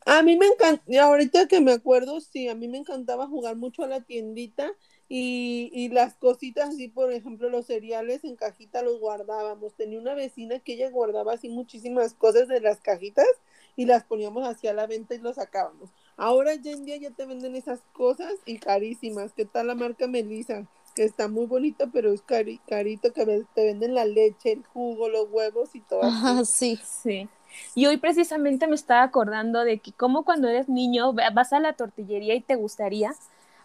A 0.05 0.23
mí 0.23 0.37
me 0.37 0.47
encanta, 0.47 0.85
ahorita 1.03 1.49
que 1.49 1.61
me 1.61 1.73
acuerdo, 1.73 2.21
sí, 2.21 2.49
a 2.49 2.55
mí 2.55 2.69
me 2.69 2.79
encantaba 2.79 3.27
jugar 3.27 3.57
mucho 3.57 3.83
a 3.83 3.89
la 3.89 4.01
tiendita 4.03 4.71
y, 5.09 5.71
y 5.73 5.89
las 5.89 6.15
cositas 6.15 6.69
así, 6.69 6.87
por 6.87 7.13
ejemplo, 7.13 7.49
los 7.51 7.67
cereales 7.67 8.23
en 8.23 8.37
cajita 8.37 8.83
los 8.83 9.01
guardábamos. 9.01 9.75
Tenía 9.75 9.99
una 9.99 10.15
vecina 10.15 10.61
que 10.61 10.75
ella 10.75 10.91
guardaba 10.91 11.33
así 11.33 11.49
muchísimas 11.49 12.15
cosas 12.15 12.47
de 12.47 12.61
las 12.61 12.79
cajitas 12.81 13.27
y 13.75 13.87
las 13.87 14.05
poníamos 14.05 14.47
hacia 14.47 14.73
la 14.73 14.87
venta 14.87 15.17
y 15.17 15.19
los 15.19 15.35
sacábamos. 15.35 15.91
Ahora 16.17 16.55
ya 16.55 16.73
en 16.73 16.85
día 16.85 16.97
ya 16.97 17.11
te 17.11 17.27
venden 17.27 17.57
esas 17.57 17.81
cosas 17.93 18.33
y 18.47 18.59
carísimas. 18.59 19.33
¿Qué 19.33 19.45
tal 19.45 19.67
la 19.67 19.75
marca 19.75 20.07
Melissa? 20.07 20.65
Que 20.95 21.05
está 21.05 21.29
muy 21.29 21.45
bonito, 21.47 21.91
pero 21.93 22.11
es 22.13 22.25
cari- 22.25 22.61
carito, 22.67 23.13
que 23.13 23.45
te 23.55 23.65
venden 23.65 23.95
la 23.95 24.07
leche, 24.07 24.53
el 24.53 24.65
jugo, 24.65 25.09
los 25.11 25.29
huevos 25.31 25.75
y 25.75 25.81
todo. 25.81 26.03
así. 26.03 26.15
Ajá, 26.17 26.45
sí. 26.47 26.81
Sí. 26.83 27.29
Y 27.75 27.87
hoy 27.87 27.99
precisamente 27.99 28.67
me 28.67 28.75
estaba 28.75 29.03
acordando 29.03 29.63
de 29.65 29.79
que 29.79 29.93
como 29.93 30.25
cuando 30.25 30.49
eres 30.49 30.69
niño 30.69 31.15
va- 31.15 31.31
vas 31.31 31.53
a 31.53 31.61
la 31.61 31.75
tortillería 31.75 32.35
y 32.35 32.41
te 32.41 32.55
gustaría, 32.55 33.15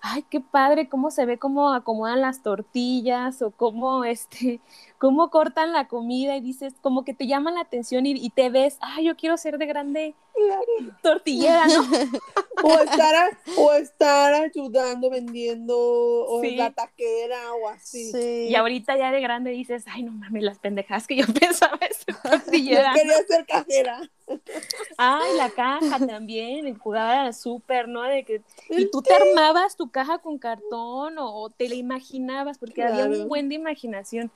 ay, 0.02 0.24
qué 0.30 0.40
padre, 0.42 0.90
cómo 0.90 1.12
se 1.12 1.26
ve 1.26 1.38
cómo 1.38 1.74
acomodan 1.74 2.22
las 2.22 2.42
tortillas 2.44 3.42
o 3.42 3.52
cómo 3.52 4.04
este, 4.04 4.60
cómo 4.98 5.30
cortan 5.30 5.72
la 5.74 5.88
comida 5.88 6.36
y 6.36 6.42
dices, 6.42 6.74
como 6.82 7.04
que 7.06 7.14
te 7.14 7.28
llama 7.28 7.52
la 7.52 7.62
atención 7.62 8.06
y, 8.06 8.12
y 8.12 8.30
te 8.32 8.50
ves, 8.50 8.78
ay, 8.82 9.06
yo 9.06 9.16
quiero 9.16 9.38
ser 9.38 9.58
de 9.58 9.66
grande 9.68 10.16
tortillera, 11.02 11.66
¿no? 11.68 11.84
O 12.64 12.74
estar, 12.80 13.16
a- 13.16 13.38
o 13.58 13.74
estar 13.74 14.34
ayudando, 14.36 15.10
vendiendo, 15.10 15.76
o 15.80 16.42
Sí. 16.42 16.56
la 16.58 16.70
taquera 16.72 17.54
o 17.56 17.70
así. 17.70 18.12
Sí. 18.12 18.48
Y 18.50 18.56
ahorita 18.56 18.96
ya 18.98 19.12
de 19.12 19.20
grande 19.20 19.50
dices, 19.50 19.84
ay, 19.88 20.04
no 20.04 20.12
mames, 20.12 20.44
las 20.44 20.60
pendejadas 20.60 21.08
que 21.08 21.16
yo 21.16 21.26
pensaba 21.40 21.80
ser 21.80 22.16
Yo 22.24 22.30
tortillera. 22.30 22.94
quería 22.94 23.18
ser 23.28 23.46
cajera. 23.48 24.02
Ay, 24.98 25.36
la 25.36 25.50
caja 25.50 26.06
también, 26.06 26.78
al 26.96 27.34
súper, 27.34 27.88
¿no? 27.88 28.04
De 28.04 28.24
que, 28.24 28.42
y 28.70 28.90
tú 28.92 29.02
te 29.02 29.14
armabas 29.14 29.76
tu 29.76 29.90
caja 29.90 30.20
con 30.20 30.38
cartón 30.38 31.18
o, 31.18 31.34
o 31.34 31.50
te 31.50 31.70
la 31.70 31.76
imaginabas, 31.76 32.58
porque 32.58 32.84
había 32.84 33.06
un 33.06 33.28
buen 33.28 33.50
de 33.50 33.56
imaginación. 33.56 34.32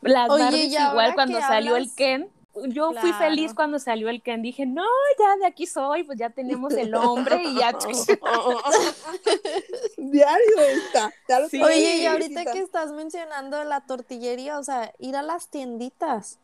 Las 0.00 0.30
Oye, 0.30 0.44
Barbies 0.44 0.72
igual 0.72 1.14
cuando 1.14 1.40
salió 1.40 1.76
el 1.76 1.90
Ken. 1.94 2.28
Yo 2.68 2.92
fui 2.92 3.12
feliz 3.14 3.52
cuando 3.52 3.80
salió 3.80 4.08
el 4.08 4.22
Ken. 4.22 4.42
Dije, 4.42 4.64
no, 4.64 4.84
ya 5.18 5.36
de 5.38 5.46
aquí 5.46 5.66
soy, 5.66 6.04
pues 6.04 6.18
ya 6.18 6.30
tenemos 6.30 6.72
el 6.74 6.94
hombre 6.94 7.42
y 7.42 7.56
ya. 7.56 7.72
Diario 9.96 10.60
está. 10.60 11.12
Ya 11.28 11.40
lo 11.40 11.48
Sí. 11.48 11.56
tengo 11.56 11.66
Oye, 11.66 11.96
y 11.96 12.06
ahorita 12.06 12.44
que 12.44 12.60
estás 12.60 12.92
mencionando 12.92 13.62
la 13.64 13.80
tortillería, 13.80 14.58
o 14.58 14.62
sea, 14.62 14.92
ir 14.98 15.16
a 15.16 15.22
las 15.22 15.48
tienditas. 15.48 16.38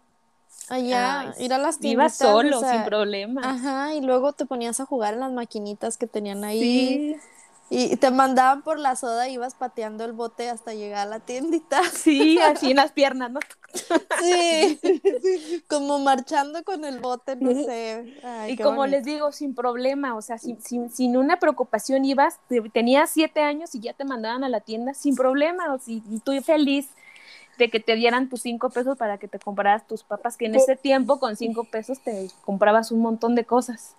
Allá, 0.70 1.20
Ay, 1.20 1.34
ir 1.38 1.52
a 1.52 1.58
las 1.58 1.80
Iba 1.80 2.08
tienditas. 2.08 2.18
solo, 2.18 2.60
o 2.60 2.64
sea, 2.64 2.70
sin 2.70 2.82
problema. 2.84 3.42
Ajá, 3.42 3.94
y 3.94 4.00
luego 4.02 4.32
te 4.34 4.46
ponías 4.46 4.80
a 4.80 4.86
jugar 4.86 5.14
en 5.14 5.20
las 5.20 5.32
maquinitas 5.32 5.96
que 5.98 6.06
tenían 6.06 6.44
ahí. 6.44 6.58
Sí, 6.58 7.20
Y 7.70 7.96
te 7.98 8.10
mandaban 8.10 8.62
por 8.62 8.78
la 8.78 8.96
soda 8.96 9.28
ibas 9.28 9.54
pateando 9.54 10.04
el 10.04 10.12
bote 10.12 10.50
hasta 10.50 10.74
llegar 10.74 11.06
a 11.08 11.10
la 11.10 11.20
tiendita. 11.20 11.82
sí, 11.92 12.40
así 12.40 12.70
en 12.70 12.76
las 12.76 12.92
piernas, 12.92 13.30
¿no? 13.30 13.40
Sí, 14.12 14.80
como 15.68 15.98
marchando 15.98 16.62
con 16.64 16.84
el 16.84 17.00
bote, 17.00 17.36
no 17.36 17.54
sé. 17.54 18.06
Ay, 18.22 18.52
y 18.52 18.58
como 18.58 18.82
bonito. 18.82 18.86
les 18.86 19.04
digo, 19.04 19.32
sin 19.32 19.54
problema, 19.54 20.14
o 20.16 20.22
sea, 20.22 20.38
sin, 20.38 20.60
sin, 20.60 20.90
sin 20.90 21.16
una 21.16 21.38
preocupación 21.38 22.04
ibas, 22.04 22.40
te- 22.48 22.62
tenías 22.70 23.10
siete 23.10 23.40
años 23.40 23.74
y 23.74 23.80
ya 23.80 23.94
te 23.94 24.04
mandaban 24.04 24.44
a 24.44 24.48
la 24.48 24.60
tienda 24.60 24.94
sin 24.94 25.16
problema, 25.16 25.72
o 25.74 25.78
si, 25.78 26.02
y 26.10 26.20
tú 26.20 26.32
feliz 26.42 26.90
de 27.60 27.70
que 27.70 27.78
te 27.78 27.94
dieran 27.94 28.28
tus 28.30 28.40
cinco 28.40 28.70
pesos 28.70 28.96
para 28.96 29.18
que 29.18 29.28
te 29.28 29.38
compraras 29.38 29.86
tus 29.86 30.02
papas, 30.02 30.36
que 30.36 30.46
en 30.46 30.54
ese 30.54 30.76
tiempo 30.76 31.20
con 31.20 31.36
cinco 31.36 31.64
pesos 31.64 32.00
te 32.00 32.28
comprabas 32.44 32.90
un 32.90 33.00
montón 33.00 33.34
de 33.34 33.44
cosas, 33.44 33.96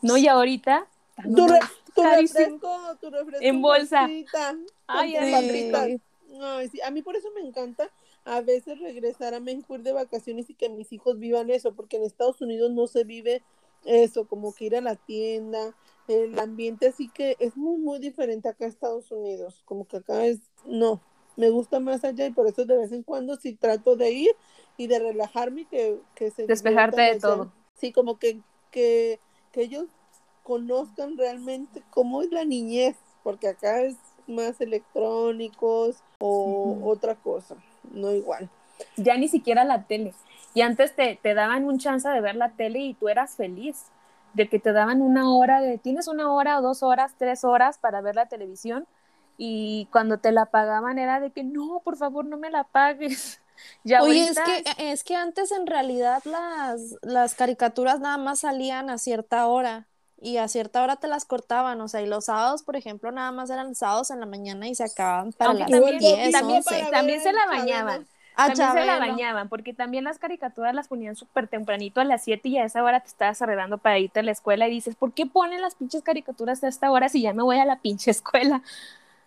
¿no? 0.00 0.16
Y 0.16 0.26
ahorita... 0.28 0.86
ah, 1.18 1.22
Tu, 1.22 1.46
re- 1.46 1.60
refresco, 1.96 2.74
tu 3.00 3.10
refresco 3.10 3.44
En 3.44 3.60
bolsa. 3.60 4.06
bolsita, 4.06 4.56
Ay. 4.86 6.00
Ay, 6.40 6.68
sí, 6.70 6.80
a 6.80 6.90
mí 6.90 7.02
por 7.02 7.14
eso 7.14 7.28
me 7.34 7.42
encanta 7.42 7.90
a 8.24 8.40
veces 8.40 8.78
regresar 8.80 9.34
a 9.34 9.40
ir 9.40 9.82
de 9.82 9.92
vacaciones 9.92 10.48
y 10.48 10.54
que 10.54 10.70
mis 10.70 10.90
hijos 10.92 11.18
vivan 11.18 11.50
eso, 11.50 11.74
porque 11.74 11.98
en 11.98 12.04
Estados 12.04 12.40
Unidos 12.40 12.70
no 12.70 12.86
se 12.86 13.04
vive 13.04 13.42
eso, 13.84 14.26
como 14.26 14.54
que 14.54 14.64
ir 14.66 14.76
a 14.76 14.80
la 14.80 14.96
tienda, 14.96 15.74
el 16.08 16.38
ambiente 16.38 16.86
así 16.86 17.08
que 17.08 17.36
es 17.40 17.56
muy, 17.58 17.78
muy 17.78 17.98
diferente 17.98 18.48
acá 18.48 18.64
a 18.64 18.68
Estados 18.68 19.10
Unidos, 19.10 19.60
como 19.66 19.86
que 19.86 19.98
acá 19.98 20.24
es, 20.24 20.38
no, 20.64 21.00
me 21.36 21.50
gusta 21.50 21.80
más 21.80 22.04
allá 22.04 22.26
y 22.26 22.32
por 22.32 22.46
eso 22.46 22.64
de 22.64 22.76
vez 22.76 22.92
en 22.92 23.02
cuando 23.02 23.36
sí 23.36 23.54
trato 23.54 23.96
de 23.96 24.10
ir 24.10 24.30
y 24.76 24.86
de 24.86 24.98
relajarme 24.98 25.66
que, 25.66 25.98
que 26.14 26.30
se 26.30 26.46
Despejarte 26.46 27.00
de 27.00 27.02
allá. 27.02 27.20
todo. 27.20 27.52
Sí, 27.74 27.92
como 27.92 28.18
que, 28.18 28.40
que, 28.70 29.18
que 29.52 29.62
ellos 29.62 29.86
conozcan 30.42 31.16
realmente 31.16 31.82
cómo 31.90 32.22
es 32.22 32.30
la 32.30 32.44
niñez, 32.44 32.96
porque 33.22 33.48
acá 33.48 33.82
es 33.82 33.96
más 34.26 34.60
electrónicos 34.60 35.96
o 36.20 36.78
otra 36.84 37.16
cosa, 37.16 37.56
no 37.92 38.12
igual. 38.12 38.48
ya 38.96 39.16
ni 39.16 39.28
siquiera 39.28 39.64
la 39.64 39.86
tele. 39.86 40.14
Y 40.54 40.60
antes 40.60 40.94
te, 40.94 41.18
te 41.22 41.34
daban 41.34 41.64
un 41.64 41.78
chance 41.78 42.08
de 42.08 42.20
ver 42.20 42.36
la 42.36 42.50
tele 42.50 42.80
y 42.80 42.94
tú 42.94 43.08
eras 43.08 43.36
feliz 43.36 43.86
de 44.34 44.48
que 44.48 44.58
te 44.58 44.72
daban 44.72 45.02
una 45.02 45.34
hora 45.34 45.60
de, 45.60 45.78
tienes 45.78 46.08
una 46.08 46.32
hora 46.32 46.58
o 46.58 46.62
dos 46.62 46.82
horas, 46.82 47.14
tres 47.18 47.44
horas 47.44 47.78
para 47.78 48.00
ver 48.00 48.14
la 48.16 48.26
televisión 48.26 48.86
y 49.38 49.88
cuando 49.92 50.18
te 50.18 50.32
la 50.32 50.46
pagaban 50.46 50.98
era 50.98 51.20
de 51.20 51.30
que 51.30 51.44
no, 51.44 51.80
por 51.84 51.96
favor, 51.96 52.24
no 52.24 52.36
me 52.36 52.50
la 52.50 52.64
pagues. 52.64 53.40
Ya 53.84 54.02
Oye, 54.02 54.24
es 54.28 54.38
ahorita- 54.38 54.74
que, 54.76 54.92
es 54.92 55.04
que 55.04 55.14
antes 55.14 55.52
en 55.52 55.68
realidad 55.68 56.20
las, 56.24 56.96
las 57.02 57.34
caricaturas 57.36 58.00
nada 58.00 58.16
más 58.18 58.40
salían 58.40 58.90
a 58.90 58.98
cierta 58.98 59.46
hora 59.46 59.86
y 60.20 60.38
a 60.38 60.48
cierta 60.48 60.82
hora 60.82 60.96
te 60.96 61.06
las 61.06 61.26
cortaban, 61.26 61.80
o 61.80 61.86
sea, 61.86 62.00
y 62.00 62.06
los 62.06 62.24
sábados, 62.24 62.64
por 62.64 62.74
ejemplo, 62.76 63.12
nada 63.12 63.30
más 63.30 63.50
eran 63.50 63.74
sábados 63.76 64.10
en 64.10 64.18
la 64.18 64.26
mañana 64.26 64.66
y 64.68 64.74
se 64.74 64.84
acababan 64.84 65.32
para 65.32 65.50
aunque 65.50 65.64
las 65.64 65.70
también, 65.70 66.02
Igual 66.02 66.16
10, 66.16 66.32
también, 66.32 66.58
11. 66.58 66.70
para 66.74 66.90
también 66.90 67.20
se 67.20 67.32
la 67.32 67.46
bañaban. 67.46 68.06
Ah, 68.34 68.46
También 68.46 68.72
se 68.72 68.86
la 68.86 68.98
bañaban, 68.98 69.48
porque 69.50 69.74
también 69.74 70.04
las 70.04 70.18
caricaturas 70.18 70.74
las 70.74 70.88
ponían 70.88 71.14
súper 71.16 71.46
tempranito 71.48 72.00
a 72.00 72.04
las 72.04 72.24
7 72.24 72.48
y 72.48 72.56
a 72.58 72.64
esa 72.64 72.82
hora 72.82 73.00
te 73.00 73.08
estabas 73.08 73.42
arreglando 73.42 73.76
para 73.78 73.98
irte 73.98 74.20
a 74.20 74.22
la 74.22 74.30
escuela 74.32 74.66
y 74.66 74.70
dices, 74.70 74.96
¿por 74.96 75.12
qué 75.12 75.26
ponen 75.26 75.60
las 75.60 75.74
pinches 75.74 76.02
caricaturas 76.02 76.64
a 76.64 76.68
esta 76.68 76.90
hora 76.90 77.10
si 77.10 77.20
ya 77.20 77.34
me 77.34 77.42
voy 77.42 77.58
a 77.58 77.64
la 77.66 77.78
pinche 77.80 78.10
escuela? 78.10 78.62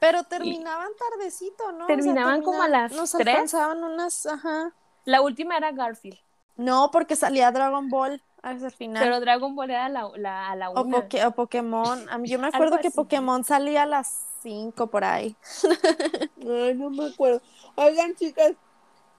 Pero 0.06 0.24
terminaban 0.26 0.90
tardecito, 0.98 1.72
¿no? 1.72 1.86
O 1.86 1.88
sea, 1.88 1.96
Terminaban 1.96 2.42
como 2.44 2.62
a 2.62 2.68
las 2.70 2.92
Nos 2.94 3.12
tres. 3.12 3.28
alcanzaban 3.28 3.84
unas, 3.84 4.26
ajá. 4.26 4.74
La 5.06 5.22
última 5.22 5.58
era 5.58 5.72
Garfield, 5.72 6.18
No, 6.58 6.90
porque 6.92 7.16
salía 7.16 7.52
Dragon 7.52 7.90
Ball 7.90 8.22
el 8.44 8.72
final. 8.72 9.04
pero 9.04 9.20
Dragon 9.20 9.56
Ball 9.56 9.72
era 9.72 9.90
la, 9.90 10.10
la, 10.18 10.50
a 10.52 10.56
la 10.56 10.70
o, 10.70 10.84
una. 10.84 11.08
O 11.28 11.32
Pokémon. 11.32 12.06
Yo 12.26 12.38
me 12.40 12.48
acuerdo 12.54 12.80
que. 12.80 12.92
Pokémon 12.92 13.44
salía 13.44 13.84
a 13.84 13.86
las 13.88 14.08
5 14.44 14.88
por 14.88 15.04
ahí. 15.04 15.36
Ay, 16.42 16.76
no 16.76 16.90
me 16.92 17.08
acuerdo. 17.08 17.42
Oigan, 17.76 18.16
chicas, 18.16 18.54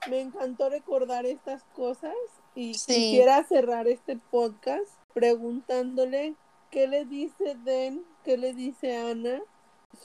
me 0.09 0.21
encantó 0.21 0.69
recordar 0.69 1.25
estas 1.25 1.63
cosas 1.75 2.13
y 2.55 2.73
Sí. 2.75 2.93
quisiera 2.93 3.43
cerrar 3.43 3.87
este 3.87 4.17
podcast 4.31 4.87
preguntándole 5.13 6.35
qué 6.71 6.87
le 6.87 7.05
dice 7.05 7.55
Den, 7.63 8.05
qué 8.23 8.37
le 8.37 8.53
dice 8.53 8.95
Ana, 8.97 9.41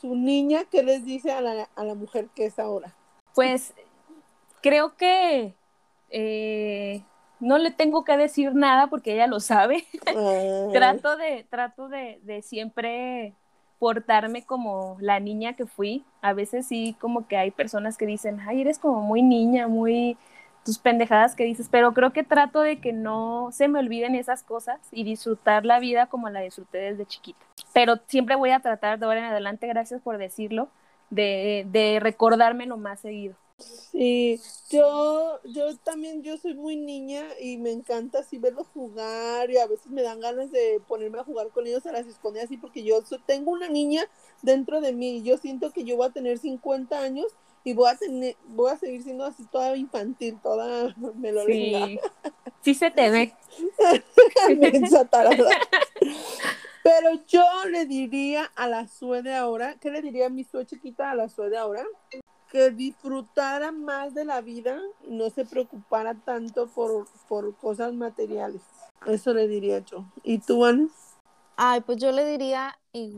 su 0.01 0.15
niña, 0.15 0.65
qué 0.71 0.83
les 0.83 1.05
dice 1.05 1.33
a 1.33 1.41
la, 1.41 1.69
a 1.75 1.85
la 1.85 1.95
mujer 1.95 2.29
que 2.35 2.47
es 2.47 2.59
ahora. 2.59 2.95
Pues 3.35 3.73
creo 4.61 4.97
que 4.97 5.55
eh, 6.11 7.03
no 7.41 7.59
le 7.59 7.71
tengo 7.71 8.05
que 8.05 8.17
decir 8.17 8.55
nada 8.55 8.89
porque 8.89 9.15
ella 9.15 9.27
lo 9.27 9.41
sabe. 9.41 9.85
Trato 10.73 11.17
de, 11.17 11.47
trato 11.49 11.89
de, 11.89 12.21
de 12.23 12.43
siempre 12.43 13.35
portarme 13.79 14.45
como 14.45 14.97
la 15.01 15.21
niña 15.21 15.55
que 15.55 15.67
fui. 15.67 16.05
A 16.21 16.33
veces 16.33 16.67
sí, 16.67 16.97
como 17.01 17.27
que 17.27 17.37
hay 17.37 17.51
personas 17.51 17.97
que 17.97 18.07
dicen, 18.07 18.41
ay, 18.41 18.61
eres 18.61 18.79
como 18.79 19.01
muy 19.01 19.23
niña, 19.23 19.67
muy 19.67 20.17
tus 20.65 20.79
pendejadas 20.79 21.35
que 21.35 21.45
dices, 21.45 21.69
pero 21.69 21.93
creo 21.93 22.13
que 22.13 22.23
trato 22.23 22.61
de 22.61 22.81
que 22.81 22.93
no 22.93 23.49
se 23.51 23.67
me 23.67 23.81
olviden 23.81 24.15
esas 24.15 24.45
cosas 24.45 24.79
y 24.93 25.03
disfrutar 25.03 25.65
la 25.65 25.81
vida 25.81 26.07
como 26.07 26.29
la 26.31 26.41
disfruté 26.41 26.79
desde 26.79 27.07
chiquita. 27.07 27.45
Pero 27.73 27.97
siempre 28.09 28.37
voy 28.37 28.51
a 28.51 28.61
tratar 28.61 28.99
de 28.99 29.07
ahora 29.07 29.21
en 29.21 29.25
adelante, 29.27 29.67
gracias 29.67 30.01
por 30.03 30.19
decirlo, 30.19 30.69
de, 31.11 31.65
de 31.71 31.99
recordármelo 32.01 32.77
más 32.77 33.01
seguido. 33.01 33.37
Sí, 33.59 34.41
yo, 34.71 35.39
yo 35.45 35.77
también, 35.79 36.23
yo 36.23 36.37
soy 36.39 36.55
muy 36.55 36.77
niña 36.77 37.25
y 37.41 37.59
me 37.59 37.71
encanta 37.71 38.21
así 38.21 38.39
verlos 38.39 38.67
jugar 38.69 39.51
y 39.51 39.59
a 39.59 39.67
veces 39.67 39.87
me 39.93 40.03
dan 40.03 40.19
ganas 40.21 40.51
de 40.51 40.81
ponerme 40.89 41.19
a 41.21 41.25
jugar 41.25 41.49
con 41.51 41.67
ellos 41.67 41.85
a 41.87 41.93
las 41.93 42.07
escondidas 42.07 42.47
así 42.47 42.57
porque 42.57 42.83
yo 42.83 43.03
so- 43.03 43.21
tengo 43.21 43.51
una 43.53 43.69
niña 43.69 44.05
dentro 44.43 44.81
de 44.81 44.93
mí 44.93 45.19
y 45.19 45.23
yo 45.23 45.37
siento 45.37 45.73
que 45.73 45.85
yo 45.85 45.97
voy 45.97 46.07
a 46.09 46.13
tener 46.13 46.39
50 46.39 47.01
años 47.01 47.27
y 47.65 47.75
voy 47.75 47.91
a 47.91 47.97
tener, 47.97 48.37
voy 48.49 48.73
a 48.73 48.79
seguir 48.79 49.03
siendo 49.03 49.25
así 49.25 49.45
toda 49.53 49.77
infantil, 49.77 50.39
toda 50.43 50.95
melolenga, 51.15 51.91
Sí, 51.93 51.99
sí 52.63 52.75
se 52.75 52.91
te 52.91 53.11
ve. 53.11 53.35
Pero 56.83 57.11
yo 57.29 57.45
le 57.71 57.87
diría 57.87 58.51
a 58.57 58.67
la 58.67 58.89
Sue 58.89 59.23
de 59.23 59.35
ahora, 59.35 59.77
¿qué 59.81 59.91
le 59.91 60.03
diría 60.03 60.27
a 60.27 60.31
mi 60.31 60.45
Sue 60.45 60.67
chiquita 60.67 61.11
a 61.11 61.15
la 61.15 61.29
Sue 61.29 61.49
de 61.49 61.59
ahora? 61.59 61.85
que 62.53 62.71
disfrutara 62.71 63.73
más 63.73 64.13
de 64.13 64.27
la 64.27 64.43
vida 64.43 64.79
y 65.09 65.11
no 65.11 65.31
se 65.31 65.47
preocupara 65.47 66.15
tanto 66.15 66.67
por, 66.67 67.07
por 67.27 67.57
cosas 67.57 67.95
materiales. 67.95 68.61
Eso 69.07 69.33
le 69.33 69.49
diría 69.49 69.79
yo. 69.79 70.05
¿Y 70.23 70.37
tú, 70.37 70.67
Ana? 70.67 70.87
Ay, 71.57 71.81
pues 71.81 71.97
yo 71.97 72.13
le 72.13 72.27
diría 72.27 72.79
y 72.93 73.17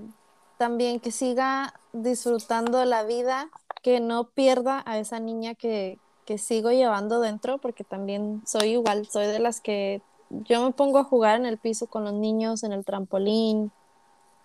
también 0.56 1.00
que 1.00 1.10
siga 1.10 1.74
disfrutando 1.92 2.84
la 2.84 3.02
vida, 3.02 3.50
que 3.82 3.98
no 3.98 4.28
pierda 4.28 4.84
a 4.86 4.98
esa 4.98 5.18
niña 5.18 5.56
que, 5.56 5.98
que 6.26 6.38
sigo 6.38 6.70
llevando 6.70 7.20
dentro, 7.20 7.58
porque 7.58 7.82
también 7.82 8.40
soy 8.46 8.70
igual, 8.70 9.06
soy 9.10 9.26
de 9.26 9.40
las 9.40 9.60
que 9.60 10.00
yo 10.42 10.62
me 10.62 10.72
pongo 10.72 10.98
a 10.98 11.04
jugar 11.04 11.36
en 11.36 11.46
el 11.46 11.58
piso 11.58 11.86
con 11.86 12.04
los 12.04 12.12
niños, 12.14 12.62
en 12.62 12.72
el 12.72 12.84
trampolín, 12.84 13.72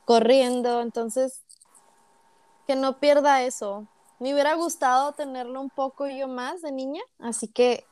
corriendo, 0.05 0.81
entonces 0.81 1.41
que 2.67 2.75
no 2.75 2.99
pierda 2.99 3.43
eso. 3.43 3.87
Me 4.19 4.33
hubiera 4.33 4.53
gustado 4.53 5.13
tenerlo 5.13 5.61
un 5.61 5.69
poco 5.69 6.07
yo 6.07 6.27
más 6.27 6.61
de 6.61 6.71
niña, 6.71 7.01
así 7.19 7.47
que 7.47 7.85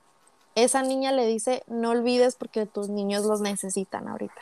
esa 0.56 0.82
niña 0.82 1.12
le 1.12 1.26
dice, 1.26 1.64
no 1.68 1.92
olvides 1.92 2.36
porque 2.36 2.66
tus 2.66 2.90
niños 2.90 3.26
los 3.26 3.42
necesitan 3.42 4.08
ahorita. 4.08 4.42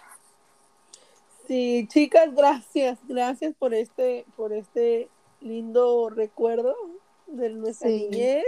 Sí, 1.48 1.88
chicas, 1.90 2.34
gracias, 2.34 2.98
gracias 3.08 3.54
por 3.56 3.74
este, 3.74 4.26
por 4.36 4.52
este 4.52 5.10
lindo 5.42 6.10
recuerdo 6.10 6.76
de 7.28 7.50
nuestra 7.52 7.88
Sí. 7.90 8.08
niñez 8.10 8.46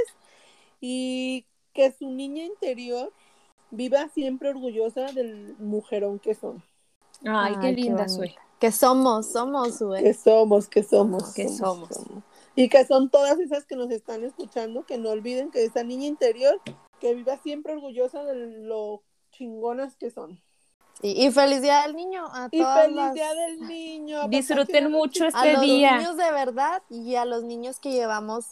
y 0.82 1.46
que 1.74 1.92
su 1.92 2.10
niña 2.10 2.44
interior 2.44 3.14
viva 3.72 4.08
siempre 4.10 4.50
orgullosa 4.50 5.06
del 5.12 5.56
mujerón 5.60 6.20
que 6.20 6.36
son, 6.36 6.64
Ay, 7.26 7.56
qué 7.62 7.72
linda 7.72 8.08
soy. 8.08 8.36
Que 8.60 8.72
somos, 8.72 9.32
somos, 9.32 9.78
Sue. 9.78 10.02
que 10.02 10.14
somos, 10.14 10.68
que 10.68 10.84
somos, 10.84 11.34
Que 11.34 11.48
somos. 11.48 11.90
Y 12.56 12.70
que 12.70 12.86
son 12.86 13.10
todas 13.12 13.40
esas 13.40 13.66
que 13.66 13.76
nos 13.76 13.92
están 13.92 14.24
escuchando, 14.24 14.84
que 14.84 14.98
no 14.98 15.10
olviden 15.12 15.52
que 15.52 15.64
esa 15.64 15.84
niña 15.84 16.08
interior, 16.08 16.60
que 17.00 17.14
viva 17.14 17.38
siempre 17.38 17.74
orgullosa 17.74 18.24
de 18.24 18.36
lo 18.64 19.04
chingonas 19.32 19.96
que 19.96 20.10
son. 20.10 20.40
Y, 21.04 21.28
y 21.28 21.32
feliz 21.32 21.62
día 21.62 21.84
del 21.84 21.96
niño 21.96 22.26
a 22.34 22.48
Y 22.52 22.60
todas 22.60 22.82
feliz 22.86 22.96
las- 22.98 23.14
día 23.14 23.32
del 23.36 23.68
niño. 23.68 24.28
Disfruten 24.30 24.92
mucho 24.92 25.26
a 25.26 25.28
este 25.28 25.54
los 25.54 25.62
día. 25.62 25.98
niños 25.98 26.18
de 26.18 26.32
verdad 26.32 26.82
y 26.90 27.14
a 27.14 27.26
los 27.26 27.44
niños 27.44 27.80
que 27.80 27.92
llevamos 27.92 28.46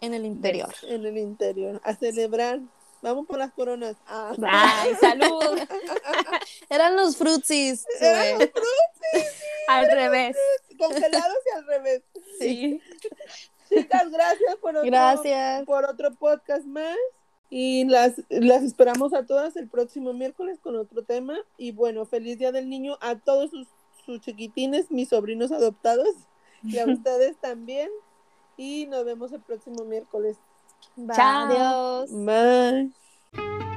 en 0.00 0.14
el 0.14 0.24
interior. 0.26 0.72
En 0.84 1.04
el 1.04 1.18
interior, 1.18 1.80
a 1.84 1.94
celebrar. 1.96 2.60
Vamos 3.02 3.26
por 3.26 3.38
las 3.38 3.52
coronas. 3.52 3.96
Ah. 4.06 4.34
Ay, 4.42 4.94
salud. 5.00 5.58
Eran 6.68 6.96
los 6.96 7.16
frutsis. 7.16 7.86
Eran 8.00 8.38
Sue. 8.38 9.24
Al 9.68 9.90
revés. 9.90 10.36
Congelados 10.78 11.38
y 11.46 11.56
al 11.58 11.66
revés. 11.66 12.02
Sí. 12.38 12.80
Chicas, 13.68 14.10
gracias 14.10 14.56
por 14.56 14.76
otro, 14.76 14.90
Gracias. 14.90 15.64
por 15.64 15.84
otro 15.84 16.14
podcast 16.14 16.64
más. 16.64 16.96
Y 17.50 17.84
las, 17.84 18.14
las 18.28 18.62
esperamos 18.62 19.12
a 19.12 19.26
todas 19.26 19.56
el 19.56 19.68
próximo 19.68 20.12
miércoles 20.12 20.58
con 20.60 20.76
otro 20.76 21.02
tema. 21.02 21.38
Y 21.58 21.72
bueno, 21.72 22.06
feliz 22.06 22.38
Día 22.38 22.52
del 22.52 22.68
Niño 22.68 22.96
a 23.00 23.16
todos 23.16 23.50
sus, 23.50 23.68
sus 24.06 24.20
chiquitines, 24.20 24.90
mis 24.90 25.08
sobrinos 25.08 25.52
adoptados, 25.52 26.14
y 26.62 26.78
a 26.78 26.86
ustedes 26.86 27.36
también. 27.38 27.90
Y 28.56 28.86
nos 28.86 29.04
vemos 29.04 29.32
el 29.32 29.40
próximo 29.40 29.84
miércoles. 29.84 30.36
Bye. 30.96 31.14
Chao. 31.16 31.46
Adiós. 31.46 32.10
Bye. 32.26 33.69